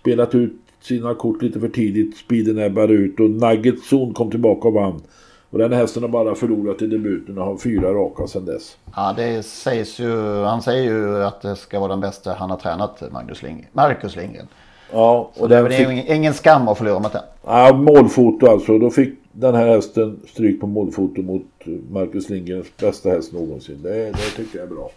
spelat 0.00 0.34
ut 0.34 0.52
sina 0.80 1.14
kort 1.14 1.42
lite 1.42 1.60
för 1.60 1.68
tidigt. 1.68 2.16
Speeden 2.16 2.58
ebbade 2.58 2.92
ut 2.92 3.20
och 3.20 3.30
Nugget 3.30 3.80
Zon 3.80 4.14
kom 4.14 4.30
tillbaka 4.30 4.68
och 4.68 4.74
vann. 4.74 5.02
Och 5.50 5.58
den 5.58 5.72
hästen 5.72 6.02
har 6.02 6.10
bara 6.10 6.34
förlorat 6.34 6.82
i 6.82 6.86
debuten 6.86 7.38
och 7.38 7.44
har 7.44 7.56
fyra 7.56 7.92
raka 7.92 8.26
sedan 8.26 8.44
dess. 8.44 8.76
Ja, 8.96 9.14
det 9.16 9.42
sägs 9.42 9.98
ju, 10.00 10.42
han 10.44 10.62
säger 10.62 10.82
ju 10.82 11.24
att 11.24 11.42
det 11.42 11.56
ska 11.56 11.80
vara 11.80 11.90
den 11.90 12.00
bästa 12.00 12.34
han 12.34 12.50
har 12.50 12.56
tränat, 12.56 13.02
Magnus 13.12 13.42
Lindgren. 13.42 13.68
Marcus 13.72 14.16
Lindgren. 14.16 14.46
Ja, 14.92 15.30
och 15.36 15.48
det 15.48 15.56
är 15.56 15.90
ingen, 15.90 16.06
ingen 16.06 16.34
skam 16.34 16.68
att 16.68 16.78
förlora 16.78 16.98
mot 16.98 17.12
den. 17.12 17.22
Ja, 17.44 17.72
målfoto 17.72 18.46
alltså. 18.46 18.78
Då 18.78 18.90
fick 18.90 19.14
den 19.32 19.54
här 19.54 19.66
hästen 19.66 20.20
stryk 20.28 20.60
på 20.60 20.66
målfoto 20.66 21.22
mot 21.22 21.46
Marcus 21.90 22.28
Lindgrens 22.28 22.76
bästa 22.76 23.08
häst 23.08 23.32
någonsin. 23.32 23.82
Det, 23.82 24.04
det 24.04 24.36
tycker 24.36 24.58
jag 24.58 24.68
är 24.68 24.74
bra. 24.74 24.90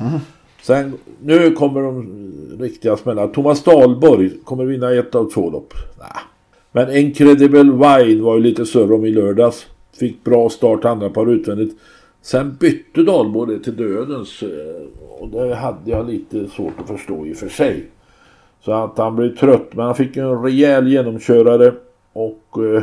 Mm. 0.00 0.20
Sen, 0.62 0.92
nu 1.22 1.50
kommer 1.50 1.82
de 1.82 2.06
riktiga 2.60 2.96
smällar. 2.96 3.28
Thomas 3.28 3.64
Dahlborg 3.64 4.30
kommer 4.44 4.64
vinna 4.64 4.92
ett 4.94 5.14
av 5.14 5.30
två 5.30 5.50
lopp. 5.50 5.74
Nah. 5.98 6.06
Men 6.72 6.96
Incredible 6.96 7.62
Wine 7.62 8.22
var 8.22 8.34
ju 8.36 8.40
lite 8.42 8.66
större 8.66 8.94
om 8.94 9.04
i 9.04 9.10
lördags. 9.10 9.66
Fick 9.98 10.24
bra 10.24 10.48
start 10.50 10.84
andra 10.84 11.10
par 11.10 11.30
utvändigt. 11.30 11.78
Sen 12.22 12.56
bytte 12.60 13.02
Dahlborg 13.02 13.56
det 13.58 13.64
till 13.64 13.76
dödens. 13.76 14.42
eh, 14.42 14.48
Och 15.20 15.28
det 15.28 15.54
hade 15.54 15.90
jag 15.90 16.10
lite 16.10 16.48
svårt 16.48 16.72
att 16.80 16.88
förstå 16.88 17.26
i 17.26 17.32
och 17.32 17.36
för 17.36 17.48
sig. 17.48 17.86
Så 18.64 18.72
att 18.72 18.98
han 18.98 19.16
blev 19.16 19.36
trött. 19.36 19.68
Men 19.74 19.86
han 19.86 19.94
fick 19.94 20.16
en 20.16 20.42
rejäl 20.42 20.88
genomkörare. 20.88 21.72
Och 22.12 22.44
eh, 22.76 22.82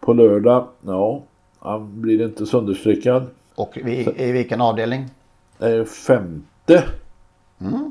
på 0.00 0.12
lördag, 0.12 0.66
ja. 0.86 1.22
Han 1.58 2.00
blir 2.00 2.24
inte 2.24 2.46
sönderstreckad. 2.46 3.22
Och 3.54 3.78
i, 3.78 4.08
i 4.16 4.32
vilken 4.32 4.60
avdelning? 4.60 5.04
Eh, 5.60 5.84
femte. 5.84 6.84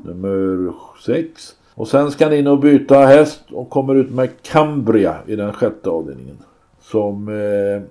Nummer 0.04 0.72
sex. 1.06 1.54
Och 1.74 1.88
sen 1.88 2.10
ska 2.10 2.24
han 2.24 2.34
in 2.34 2.46
och 2.46 2.58
byta 2.58 2.98
häst 2.98 3.42
och 3.50 3.70
kommer 3.70 3.94
ut 3.94 4.10
med 4.10 4.42
Cambria 4.42 5.16
i 5.26 5.36
den 5.36 5.52
sjätte 5.52 5.90
avdelningen. 5.90 6.38
Som 6.80 7.28
eh, 7.28 7.82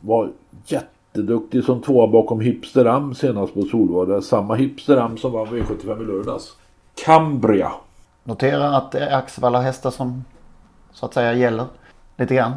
var 0.00 0.30
jätteduktig 0.66 1.64
som 1.64 1.82
tvåa 1.82 2.06
bakom 2.06 2.40
Hipsteram 2.40 3.14
senast 3.14 3.54
på 3.54 3.62
Solvalla. 3.62 4.22
Samma 4.22 4.54
Hipsteram 4.54 5.16
som 5.16 5.32
vann 5.32 5.46
V75 5.46 6.02
i 6.02 6.06
lördags. 6.06 6.56
Cambria. 7.04 7.72
Notera 8.24 8.76
att 8.76 8.92
det 8.92 8.98
är 8.98 9.16
Axevalla 9.16 9.60
hästar 9.60 9.90
som 9.90 10.24
så 10.92 11.06
att 11.06 11.14
säga 11.14 11.32
gäller 11.32 11.64
lite 12.16 12.34
grann. 12.34 12.52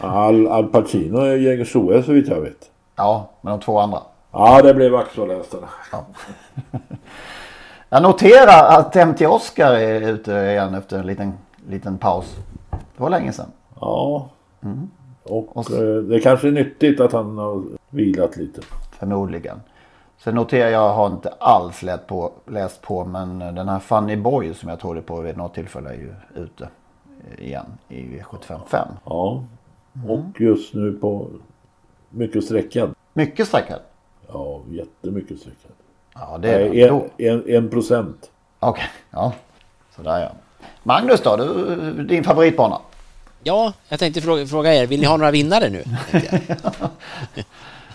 Al, 0.00 0.46
Al 0.46 0.66
Pacino 0.66 1.18
är 1.18 1.36
Jägersro 1.36 2.02
så 2.02 2.12
vitt 2.12 2.28
jag 2.28 2.40
vet. 2.40 2.70
Ja, 2.96 3.30
men 3.40 3.50
de 3.50 3.60
två 3.60 3.78
andra. 3.78 4.02
Ja, 4.32 4.62
det 4.62 4.74
blev 4.74 4.94
Axevalla-hästarna. 4.94 5.68
Ja. 5.92 6.06
Jag 7.90 8.02
noterar 8.02 8.78
att 8.78 8.94
MT 9.08 9.26
Oscar 9.26 9.72
är 9.72 10.00
ute 10.00 10.32
igen 10.32 10.74
efter 10.74 10.98
en 10.98 11.06
liten, 11.06 11.32
liten 11.68 11.98
paus. 11.98 12.36
Det 12.70 13.02
var 13.02 13.10
länge 13.10 13.32
sedan. 13.32 13.52
Ja. 13.80 14.28
Och 15.22 15.70
eh, 15.70 16.02
det 16.02 16.20
kanske 16.20 16.48
är 16.48 16.52
nyttigt 16.52 17.00
att 17.00 17.12
han 17.12 17.38
har 17.38 17.62
vilat 17.90 18.36
lite. 18.36 18.60
Förmodligen. 18.98 19.60
Sen 20.18 20.34
noterar 20.34 20.70
jag, 20.70 20.94
har 20.94 21.06
inte 21.06 21.28
alls 21.28 21.82
läst 21.82 22.06
på, 22.06 22.32
läst 22.46 22.82
på 22.82 23.04
men 23.04 23.38
den 23.38 23.68
här 23.68 23.78
Funny 23.78 24.16
Boy 24.16 24.54
som 24.54 24.68
jag 24.68 24.80
trodde 24.80 25.02
på 25.02 25.20
vid 25.20 25.36
något 25.36 25.54
tillfälle 25.54 25.90
är 25.90 25.94
ju 25.94 26.14
ute 26.34 26.68
igen 27.38 27.66
i 27.88 28.02
V755. 28.02 28.86
Ja. 29.04 29.44
Och 30.08 30.40
just 30.40 30.74
nu 30.74 30.92
på 30.92 31.28
mycket 32.10 32.44
sträckad. 32.44 32.94
Mycket 33.12 33.48
sträckad? 33.48 33.80
Ja, 34.32 34.62
jättemycket 34.68 35.38
sträckad. 35.38 35.72
Ja, 36.20 36.38
det 36.38 36.50
är 36.50 36.68
Nej, 36.68 36.82
en, 36.82 37.02
en, 37.18 37.56
en 37.56 37.70
procent. 37.70 38.30
Okej, 38.60 38.90
ja. 39.10 39.32
Sådär 39.96 40.20
ja. 40.20 40.32
Magnus 40.82 41.20
då, 41.20 41.36
du, 41.36 42.04
din 42.04 42.24
favoritbana? 42.24 42.78
Ja, 43.42 43.72
jag 43.88 43.98
tänkte 43.98 44.20
fråga, 44.20 44.46
fråga 44.46 44.74
er, 44.74 44.86
vill 44.86 45.00
ni 45.00 45.06
ha 45.06 45.16
några 45.16 45.30
vinnare 45.30 45.68
nu? 45.68 45.84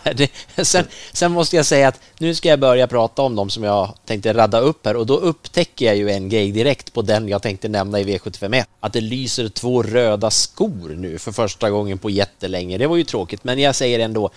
Det, 0.16 0.32
sen, 0.66 0.86
sen 1.14 1.32
måste 1.32 1.56
jag 1.56 1.66
säga 1.66 1.88
att 1.88 2.00
nu 2.18 2.36
ska 2.36 2.50
jag 2.50 2.60
börja 2.60 2.88
prata 2.88 3.22
om 3.22 3.36
dem 3.36 3.50
som 3.50 3.64
jag 3.64 3.94
tänkte 4.06 4.34
radda 4.34 4.60
upp 4.60 4.86
här 4.86 4.96
och 4.96 5.06
då 5.06 5.18
upptäcker 5.18 5.86
jag 5.86 5.96
ju 5.96 6.10
en 6.10 6.30
grej 6.30 6.52
direkt 6.52 6.94
på 6.94 7.02
den 7.02 7.28
jag 7.28 7.42
tänkte 7.42 7.68
nämna 7.68 8.00
i 8.00 8.04
V751. 8.04 8.64
Att 8.80 8.94
det 8.94 9.02
lyser 9.02 9.50
två 9.50 9.84
röda 9.84 10.32
skor 10.32 10.96
nu 10.98 11.18
för 11.18 11.32
första 11.32 11.70
gången 11.70 11.98
på 11.98 12.10
jättelänge. 12.10 12.78
Det 12.78 12.88
var 12.88 12.98
ju 12.98 13.04
tråkigt, 13.04 13.44
men 13.44 13.60
jag 13.60 13.76
säger 13.76 14.00
ändå 14.00 14.30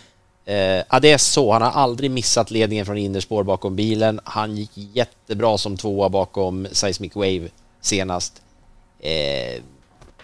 Eh, 0.47 0.85
ja, 0.91 1.01
det 1.01 1.13
är 1.13 1.19
så. 1.19 1.53
Han 1.53 1.63
har 1.63 1.71
aldrig 1.71 2.11
missat 2.11 2.51
ledningen 2.51 2.87
från 2.87 2.99
innerspår 2.99 3.43
bakom 3.43 3.77
bilen. 3.77 4.21
Han 4.25 4.57
gick 4.57 4.71
jättebra 4.75 5.59
som 5.59 5.77
tvåa 5.77 6.09
bakom 6.09 6.67
Seismic 6.73 7.15
Wave 7.15 7.49
senast. 7.81 8.43
Eh, 9.01 9.63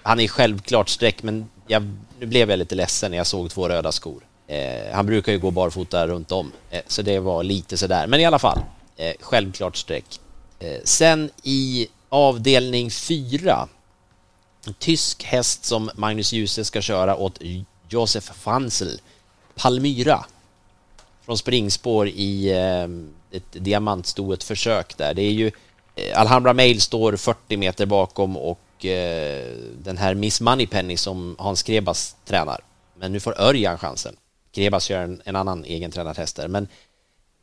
han 0.03 0.21
är 0.21 0.29
självklart 0.29 0.89
streck, 0.89 1.23
men 1.23 1.49
jag, 1.67 1.83
nu 2.21 2.27
blev 2.27 2.51
jag 2.51 2.59
lite 2.59 2.75
ledsen 2.75 3.11
när 3.11 3.19
jag 3.19 3.27
såg 3.27 3.51
två 3.51 3.69
röda 3.69 3.93
skor. 3.93 4.23
Eh, 4.47 4.93
han 4.93 5.07
brukar 5.07 5.33
ju 5.33 5.39
gå 5.39 5.51
barfota 5.51 6.07
runt 6.07 6.33
om, 6.33 6.53
eh, 6.71 6.81
så 6.87 7.03
det 7.03 7.19
var 7.19 7.43
lite 7.43 7.77
sådär. 7.77 8.07
Men 8.07 8.21
i 8.21 8.25
alla 8.25 8.39
fall, 8.39 8.59
eh, 8.97 9.13
självklart 9.21 9.77
streck. 9.77 10.21
Eh, 10.59 10.81
sen 10.85 11.31
i 11.43 11.87
avdelning 12.09 12.91
fyra, 12.91 13.69
en 14.67 14.75
tysk 14.75 15.25
häst 15.25 15.65
som 15.65 15.91
Magnus 15.95 16.33
Djuse 16.33 16.65
ska 16.65 16.81
köra 16.81 17.17
åt 17.17 17.39
Josef 17.89 18.25
Fansel, 18.25 19.01
Palmyra 19.55 20.25
från 21.25 21.39
springspår 21.39 22.09
i 22.09 22.51
eh, 22.51 23.37
ett 23.39 23.53
diamantstoet 23.53 24.45
försök 24.45 24.97
där. 24.97 25.15
Det 25.15 25.23
är 25.23 25.31
ju 25.31 25.51
eh, 25.95 26.21
Alhambra 26.21 26.53
Mail 26.53 26.81
står 26.81 27.17
40 27.17 27.57
meter 27.57 27.87
bakom 27.87 28.37
och 28.37 28.87
eh, 28.87 29.57
den 29.79 29.97
här 29.97 30.15
Miss 30.15 30.41
Moneypenny 30.41 30.97
som 30.97 31.37
Hans 31.39 31.63
Krebas 31.63 32.17
tränar. 32.25 32.61
Men 32.99 33.13
nu 33.13 33.21
får 33.21 33.41
Örjan 33.41 33.79
chansen. 33.79 34.17
Krebas 34.55 34.91
gör 34.91 35.03
en, 35.03 35.23
en 35.25 35.37
annan 35.37 35.65
egen 35.65 35.91
tränartest 35.91 36.37
där. 36.37 36.49
Men 36.49 36.69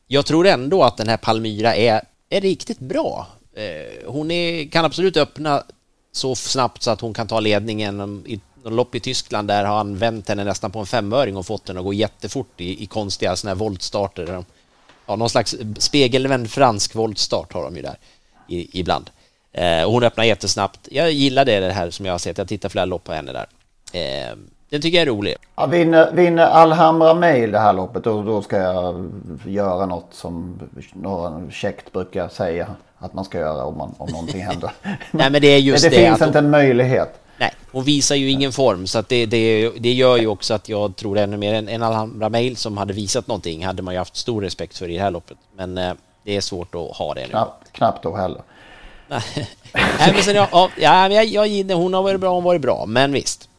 jag 0.07 0.25
tror 0.25 0.47
ändå 0.47 0.83
att 0.83 0.97
den 0.97 1.07
här 1.07 1.17
Palmyra 1.17 1.75
är, 1.75 2.01
är 2.29 2.41
riktigt 2.41 2.79
bra. 2.79 3.27
Hon 4.05 4.31
är, 4.31 4.69
kan 4.69 4.85
absolut 4.85 5.17
öppna 5.17 5.63
så 6.11 6.35
snabbt 6.35 6.83
så 6.83 6.91
att 6.91 7.01
hon 7.01 7.13
kan 7.13 7.27
ta 7.27 7.39
ledningen. 7.39 8.23
I 8.27 8.39
något 8.63 8.73
lopp 8.73 8.95
i 8.95 8.99
Tyskland 8.99 9.47
där 9.47 9.65
har 9.65 9.77
han 9.77 9.97
vänt 9.97 10.29
henne 10.29 10.43
nästan 10.43 10.71
på 10.71 10.79
en 10.79 10.85
femöring 10.85 11.37
och 11.37 11.45
fått 11.45 11.65
den 11.65 11.77
att 11.77 11.83
gå 11.83 11.93
jättefort 11.93 12.61
i, 12.61 12.83
i 12.83 12.85
konstiga 12.85 13.35
såna 13.35 13.49
här 13.49 13.55
voltstarter. 13.55 14.25
De, 14.25 14.45
ja, 15.05 15.15
någon 15.15 15.29
slags 15.29 15.55
spegelvänd 15.77 16.51
fransk 16.51 16.95
voltstart 16.95 17.53
har 17.53 17.63
de 17.63 17.75
ju 17.75 17.81
där 17.81 17.97
i, 18.47 18.79
ibland. 18.79 19.09
Eh, 19.51 19.83
och 19.83 19.91
hon 19.91 20.03
öppnar 20.03 20.23
jättesnabbt. 20.23 20.79
Jag 20.91 21.11
gillar 21.11 21.45
det, 21.45 21.59
det 21.59 21.71
här 21.71 21.89
som 21.89 22.05
jag 22.05 22.13
har 22.13 22.19
sett. 22.19 22.37
Jag 22.37 22.47
tittar 22.47 22.69
flera 22.69 22.85
lopp 22.85 23.03
på 23.03 23.11
henne 23.11 23.31
där. 23.31 23.47
Eh, 23.93 24.35
den 24.69 24.81
tycker 24.81 24.97
jag 24.97 25.07
är 25.07 25.11
rolig. 25.11 25.35
Ja, 25.55 25.65
vinner, 25.65 26.11
vinner 26.11 26.43
Alhambra 26.43 27.13
Mail 27.13 27.51
det 27.51 27.59
här 27.59 27.73
loppet 27.73 28.03
då, 28.03 28.23
då 28.23 28.41
ska 28.41 28.57
jag 28.57 29.11
göra 29.45 29.85
något 29.85 30.07
som 30.11 30.59
några 30.93 31.51
käckt 31.51 31.91
brukar 31.91 32.27
säga 32.27 32.67
att 32.97 33.13
man 33.13 33.25
ska 33.25 33.39
göra 33.39 33.65
om, 33.65 33.77
man, 33.77 33.95
om 33.97 34.09
någonting 34.09 34.41
händer. 34.41 34.71
Nej, 35.11 35.31
men 35.31 35.41
det 35.41 35.47
är 35.47 35.57
just 35.57 35.83
men 35.83 35.91
det, 35.91 35.97
det 35.97 36.09
finns 36.09 36.21
inte 36.21 36.39
en 36.39 36.49
möjlighet. 36.49 37.19
Nej, 37.39 37.53
hon 37.71 37.83
visar 37.83 38.15
ju 38.15 38.29
ingen 38.29 38.51
form 38.51 38.87
så 38.87 38.99
att 38.99 39.09
det, 39.09 39.25
det, 39.25 39.69
det 39.69 39.93
gör 39.93 40.17
ju 40.17 40.27
också 40.27 40.53
att 40.53 40.69
jag 40.69 40.95
tror 40.95 41.17
ännu 41.17 41.37
mer 41.37 41.53
en, 41.53 41.69
en 41.69 41.83
Alhambra 41.83 42.29
Mail 42.29 42.57
som 42.57 42.77
hade 42.77 42.93
visat 42.93 43.27
någonting 43.27 43.65
hade 43.65 43.81
man 43.81 43.93
ju 43.93 43.97
haft 43.97 44.15
stor 44.15 44.41
respekt 44.41 44.77
för 44.77 44.89
i 44.89 44.93
det 44.93 45.01
här 45.01 45.11
loppet. 45.11 45.37
Men 45.55 45.77
eh, 45.77 45.93
det 46.23 46.35
är 46.35 46.41
svårt 46.41 46.75
att 46.75 46.97
ha 46.97 47.13
det 47.13 47.21
nu. 47.21 47.27
Knappt, 47.29 47.71
knappt 47.71 48.03
då 48.03 48.15
heller. 48.15 48.41
Nej, 49.07 49.21
men 50.13 50.23
sen, 50.23 50.35
ja, 50.35 50.69
ja, 50.79 51.09
jag, 51.09 51.25
jag, 51.25 51.47
gillar- 51.47 51.75
hon 51.75 51.93
har 51.93 52.01
varit 52.03 52.19
bra, 52.19 52.29
hon 52.29 52.43
har 52.43 52.49
varit 52.49 52.61
bra, 52.61 52.85
men 52.85 53.11
visst. 53.11 53.49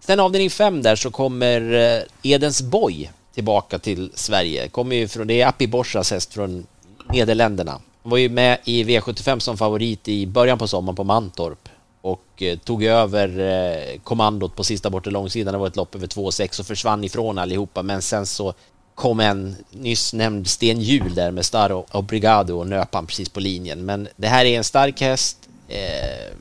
Sen 0.00 0.20
avdelning 0.20 0.50
fem 0.50 0.82
där 0.82 0.96
så 0.96 1.10
kommer 1.10 1.72
eh, 1.96 2.02
Edens 2.32 2.62
Boy 2.62 3.10
tillbaka 3.34 3.78
till 3.78 4.10
Sverige. 4.14 4.68
Kommer 4.68 4.96
ju 4.96 5.08
från, 5.08 5.26
det 5.26 5.40
är 5.40 5.46
Appi 5.46 5.66
Borsas 5.66 6.10
häst 6.10 6.34
från 6.34 6.66
Nederländerna. 7.12 7.72
Han 8.02 8.10
var 8.10 8.18
ju 8.18 8.28
med 8.28 8.58
i 8.64 8.84
V75 8.84 9.38
som 9.38 9.56
favorit 9.58 10.08
i 10.08 10.26
början 10.26 10.58
på 10.58 10.68
sommaren 10.68 10.96
på 10.96 11.04
Mantorp 11.04 11.68
och 12.02 12.42
eh, 12.42 12.58
tog 12.58 12.84
över 12.84 13.38
eh, 13.38 14.00
kommandot 14.00 14.56
på 14.56 14.64
sista 14.64 14.90
bortre 14.90 15.10
långsidan. 15.10 15.52
Det 15.52 15.58
var 15.58 15.66
ett 15.66 15.76
lopp 15.76 15.94
över 15.94 16.06
2,6 16.06 16.60
och 16.60 16.66
försvann 16.66 17.04
ifrån 17.04 17.38
allihopa 17.38 17.82
men 17.82 18.02
sen 18.02 18.26
så 18.26 18.54
kom 18.94 19.20
en 19.20 19.56
nyss 19.70 20.12
nämnd 20.12 20.48
Sten 20.48 20.80
Hjul 20.80 21.14
där 21.14 21.30
med 21.30 21.44
Star 21.44 21.96
Obrigado 21.96 22.52
och 22.52 22.66
nöp 22.66 22.94
han 22.94 23.06
precis 23.06 23.28
på 23.28 23.40
linjen. 23.40 23.84
Men 23.84 24.08
det 24.16 24.28
här 24.28 24.44
är 24.44 24.58
en 24.58 24.64
stark 24.64 25.00
häst. 25.00 25.48
Eh, 25.68 26.34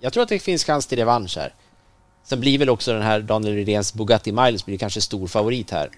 jag 0.00 0.12
tror 0.12 0.22
att 0.22 0.28
det 0.28 0.38
finns 0.38 0.64
chans 0.64 0.86
till 0.86 0.98
revansch 0.98 1.36
här. 1.36 1.54
Sen 2.24 2.40
blir 2.40 2.58
väl 2.58 2.70
också 2.70 2.92
den 2.92 3.02
här 3.02 3.20
Daniel 3.20 3.54
Rydéns 3.54 3.94
Bugatti 3.94 4.32
Miles 4.32 4.66
blir 4.66 4.78
kanske 4.78 5.00
stor 5.00 5.26
favorit 5.26 5.70
här. 5.70 5.90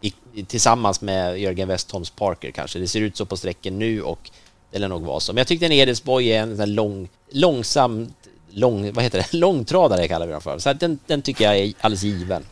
I, 0.00 0.12
tillsammans 0.44 1.00
med 1.00 1.40
Jörgen 1.40 1.68
Westholms 1.68 2.10
Parker 2.10 2.50
kanske. 2.50 2.78
Det 2.78 2.88
ser 2.88 3.00
ut 3.00 3.16
så 3.16 3.26
på 3.26 3.36
sträcken 3.36 3.78
nu 3.78 4.02
och 4.02 4.30
det 4.70 4.78
lär 4.78 4.88
nog 4.88 5.02
vara 5.02 5.20
så. 5.20 5.32
Men 5.32 5.38
jag 5.38 5.46
tyckte 5.46 5.66
en 5.66 5.72
Edelsborg 5.72 6.32
är 6.32 6.42
en 6.42 6.56
sån 6.56 6.74
lång, 6.74 7.08
långsam, 7.30 8.12
lång, 8.54 8.92
vad 8.92 9.04
heter 9.04 9.18
det, 9.18 9.36
långtradare 9.36 10.08
kallar 10.08 10.26
vi 10.26 10.32
den 10.32 10.40
för. 10.40 10.58
Så 10.58 10.72
den, 10.72 10.98
den 11.06 11.22
tycker 11.22 11.44
jag 11.44 11.56
är 11.56 11.72
alldeles 11.80 12.02
given. 12.02 12.42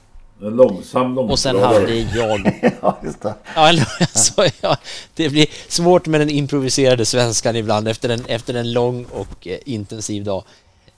En 0.42 0.48
långsam 0.48 1.14
långtradare. 1.14 1.32
Och 1.32 1.38
sen 1.38 1.61
hade 1.61 1.94
jag... 1.94 2.61
ja, 2.82 2.98
just 3.05 3.22
det. 3.22 3.34
Ja, 3.55 3.68
alltså, 4.00 4.44
ja, 4.61 4.76
det 5.14 5.28
blir 5.28 5.46
svårt 5.68 6.07
med 6.07 6.20
den 6.20 6.30
improviserade 6.30 7.07
svenskan 7.07 7.57
ibland 7.57 7.88
efter 7.88 8.09
en, 8.09 8.24
efter 8.26 8.55
en 8.55 8.72
lång 8.72 9.05
och 9.05 9.46
eh, 9.46 9.59
intensiv 9.64 10.24
dag. 10.24 10.44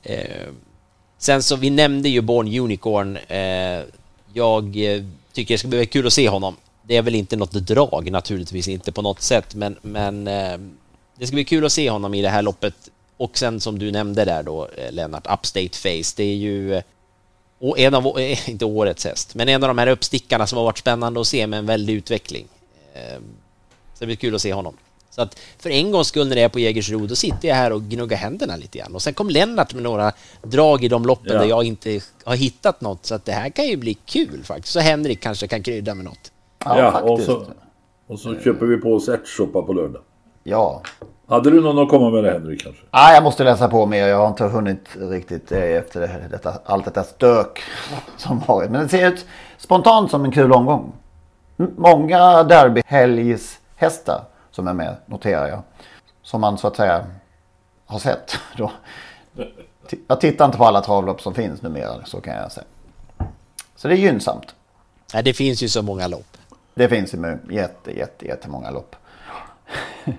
Eh, 0.03 0.49
sen 1.19 1.43
så, 1.43 1.57
vi 1.57 1.71
nämnde 1.71 2.09
ju 2.09 2.21
Born 2.21 2.59
Unicorn. 2.59 3.17
Eh, 3.17 3.83
jag 4.33 4.65
eh, 4.77 5.03
tycker 5.33 5.55
det 5.55 5.59
ska 5.59 5.69
bli 5.69 5.87
kul 5.87 6.07
att 6.07 6.13
se 6.13 6.29
honom. 6.29 6.57
Det 6.83 6.97
är 6.97 7.03
väl 7.03 7.15
inte 7.15 7.37
något 7.37 7.53
drag 7.53 8.11
naturligtvis, 8.11 8.69
inte 8.69 8.93
på 8.93 9.03
något 9.03 9.21
sätt, 9.21 9.55
men, 9.55 9.77
men 9.83 10.29
eh, 10.29 10.59
det 11.19 11.27
ska 11.27 11.35
bli 11.35 11.45
kul 11.45 11.65
att 11.65 11.73
se 11.73 11.91
honom 11.91 12.15
i 12.15 12.23
det 12.23 12.29
här 12.29 12.43
loppet. 12.43 12.75
Och 13.17 13.39
sen 13.39 13.61
som 13.61 13.79
du 13.79 13.91
nämnde 13.91 14.25
där 14.25 14.43
då, 14.43 14.69
eh, 14.77 14.93
Lennart, 14.93 15.27
Upstate 15.27 15.79
Face, 15.79 16.15
det 16.17 16.25
är 16.25 16.37
ju 16.37 16.83
och 17.59 17.79
en 17.79 17.95
av, 17.95 18.21
inte 18.47 18.65
årets 18.65 19.05
häst, 19.05 19.35
men 19.35 19.49
en 19.49 19.63
av 19.63 19.69
de 19.69 19.79
här 19.79 19.87
uppstickarna 19.87 20.47
som 20.47 20.59
har 20.59 20.65
varit 20.65 20.79
spännande 20.79 21.21
att 21.21 21.27
se 21.27 21.47
med 21.47 21.59
en 21.59 21.67
väldig 21.67 21.95
utveckling. 21.95 22.47
Så 23.95 23.99
det 23.99 24.07
blir 24.07 24.17
kul 24.17 24.35
att 24.35 24.43
se 24.43 24.53
honom. 24.53 24.77
Så 25.11 25.23
att 25.23 25.39
för 25.59 25.71
en 25.71 25.93
gångs 25.93 26.09
skull 26.09 26.29
när 26.29 26.37
det 26.37 26.43
är 26.43 26.49
på 26.49 26.59
Jägersro, 26.59 27.07
då 27.07 27.17
sitter 27.17 27.49
jag 27.49 27.55
här 27.55 27.73
och 27.73 27.83
gnuggar 27.83 28.17
händerna 28.17 28.57
lite 28.57 28.79
grann. 28.79 28.95
Och 28.95 29.03
sen 29.03 29.15
kom 29.15 29.31
Lennart 29.31 29.75
med 29.75 29.83
några 29.83 30.13
drag 30.43 30.85
i 30.85 30.89
de 30.89 31.07
loppen 31.07 31.33
ja. 31.33 31.39
där 31.39 31.49
jag 31.49 31.65
inte 31.65 32.01
har 32.25 32.37
hittat 32.37 32.81
något. 32.81 33.07
Så 33.07 33.15
att 33.15 33.25
det 33.25 33.33
här 33.33 33.51
kan 33.51 33.67
ju 33.67 33.77
bli 33.77 33.95
kul 33.95 34.43
faktiskt. 34.45 34.73
Så 34.73 34.81
Henrik 34.81 35.21
kanske 35.21 35.47
kan 35.47 35.63
krydda 35.63 35.95
med 35.95 36.05
något. 36.05 36.33
Ja, 36.65 36.79
ja 36.79 37.01
och, 37.01 37.21
så, 37.21 37.47
och 38.07 38.21
så 38.21 38.41
köper 38.41 38.67
vi 38.67 38.77
på 38.77 38.95
oss 38.95 39.09
ärtsoppa 39.09 39.63
på 39.63 39.73
lördag. 39.73 40.03
Ja. 40.43 40.83
Hade 41.27 41.51
du 41.51 41.61
någon 41.61 41.79
att 41.79 41.89
komma 41.89 42.11
med 42.11 42.25
det 42.25 42.31
Henrik 42.31 42.63
kanske? 42.63 42.83
Nej, 42.83 42.89
ah, 42.91 43.15
jag 43.15 43.23
måste 43.23 43.45
läsa 43.45 43.69
på 43.69 43.87
mer. 43.87 44.07
Jag 44.07 44.19
har 44.19 44.29
inte 44.29 44.45
hunnit 44.45 44.89
riktigt 44.97 45.53
eh, 45.53 45.63
efter 45.63 46.29
detta, 46.31 46.55
allt 46.65 46.85
detta 46.85 47.03
stök 47.05 47.63
som 48.17 48.39
varit. 48.47 48.71
Men 48.71 48.83
det 48.83 48.89
ser 48.89 49.09
ut 49.09 49.27
spontant 49.59 50.11
som 50.11 50.25
en 50.25 50.33
kul 50.33 50.53
omgång. 50.53 50.93
Många 51.77 52.43
derbyhelgshästar 52.43 54.25
som 54.51 54.69
är 54.69 54.73
med, 54.73 54.97
noterar 55.07 55.49
jag. 55.49 55.63
Som 56.23 56.41
man 56.41 56.59
så 56.59 56.67
att 56.67 56.77
säga 56.77 57.07
har 57.87 57.99
sett 57.99 58.39
då. 58.57 58.71
Jag 60.07 60.21
tittar 60.21 60.45
inte 60.45 60.59
på 60.59 60.65
alla 60.65 60.81
travlopp 60.81 61.21
som 61.21 61.35
finns 61.35 61.63
numera, 61.63 62.05
så 62.05 62.21
kan 62.21 62.35
jag 62.35 62.53
säga. 62.53 62.67
Så 63.77 63.89
det 63.89 63.95
är 63.95 63.99
gynnsamt. 63.99 64.55
Nej, 65.15 65.23
det 65.23 65.33
finns 65.33 65.63
ju 65.63 65.69
så 65.69 65.83
många 65.83 66.09
lopp. 66.09 66.37
Det 66.75 66.89
finns 66.89 67.15
ju 67.15 67.39
jätte, 67.51 67.99
jätte, 67.99 68.27
jättemånga 68.27 68.71
lopp. 68.71 68.97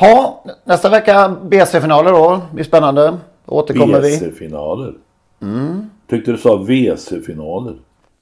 Ha, 0.00 0.44
nästa 0.64 0.88
vecka 0.88 1.28
BC-finaler 1.42 2.12
då. 2.12 2.30
Det 2.30 2.54
blir 2.54 2.64
spännande. 2.64 3.18
Återkommer 3.46 4.00
vi. 4.00 4.18
BC-finaler? 4.18 4.94
Mm. 5.42 5.90
Tyckte 6.06 6.32
du 6.32 6.38
sa 6.38 6.56
WC-finaler. 6.56 7.76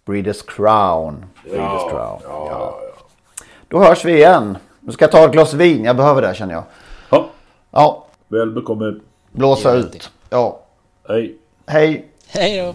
Breeders 0.06 0.42
Crown. 0.42 1.24
Breeders 1.44 1.82
ja, 1.82 1.88
Crown. 1.90 2.20
Ja, 2.24 2.48
ja. 2.50 2.80
Då 3.68 3.78
hörs 3.78 4.04
vi 4.04 4.12
igen. 4.12 4.58
Nu 4.80 4.92
ska 4.92 5.04
jag 5.04 5.12
ta 5.12 5.24
ett 5.24 5.32
glas 5.32 5.54
vin. 5.54 5.84
Jag 5.84 5.96
behöver 5.96 6.22
det 6.22 6.34
känner 6.34 6.54
jag. 6.54 6.62
Ja. 7.10 7.26
Ja. 7.70 8.06
Väl 8.28 8.50
bekomme. 8.50 8.94
Blåsa 9.32 9.74
ut. 9.74 10.10
Ja. 10.30 10.60
Hej. 11.08 11.36
Hej. 11.66 12.06
Hej 12.28 12.62
då. 12.66 12.74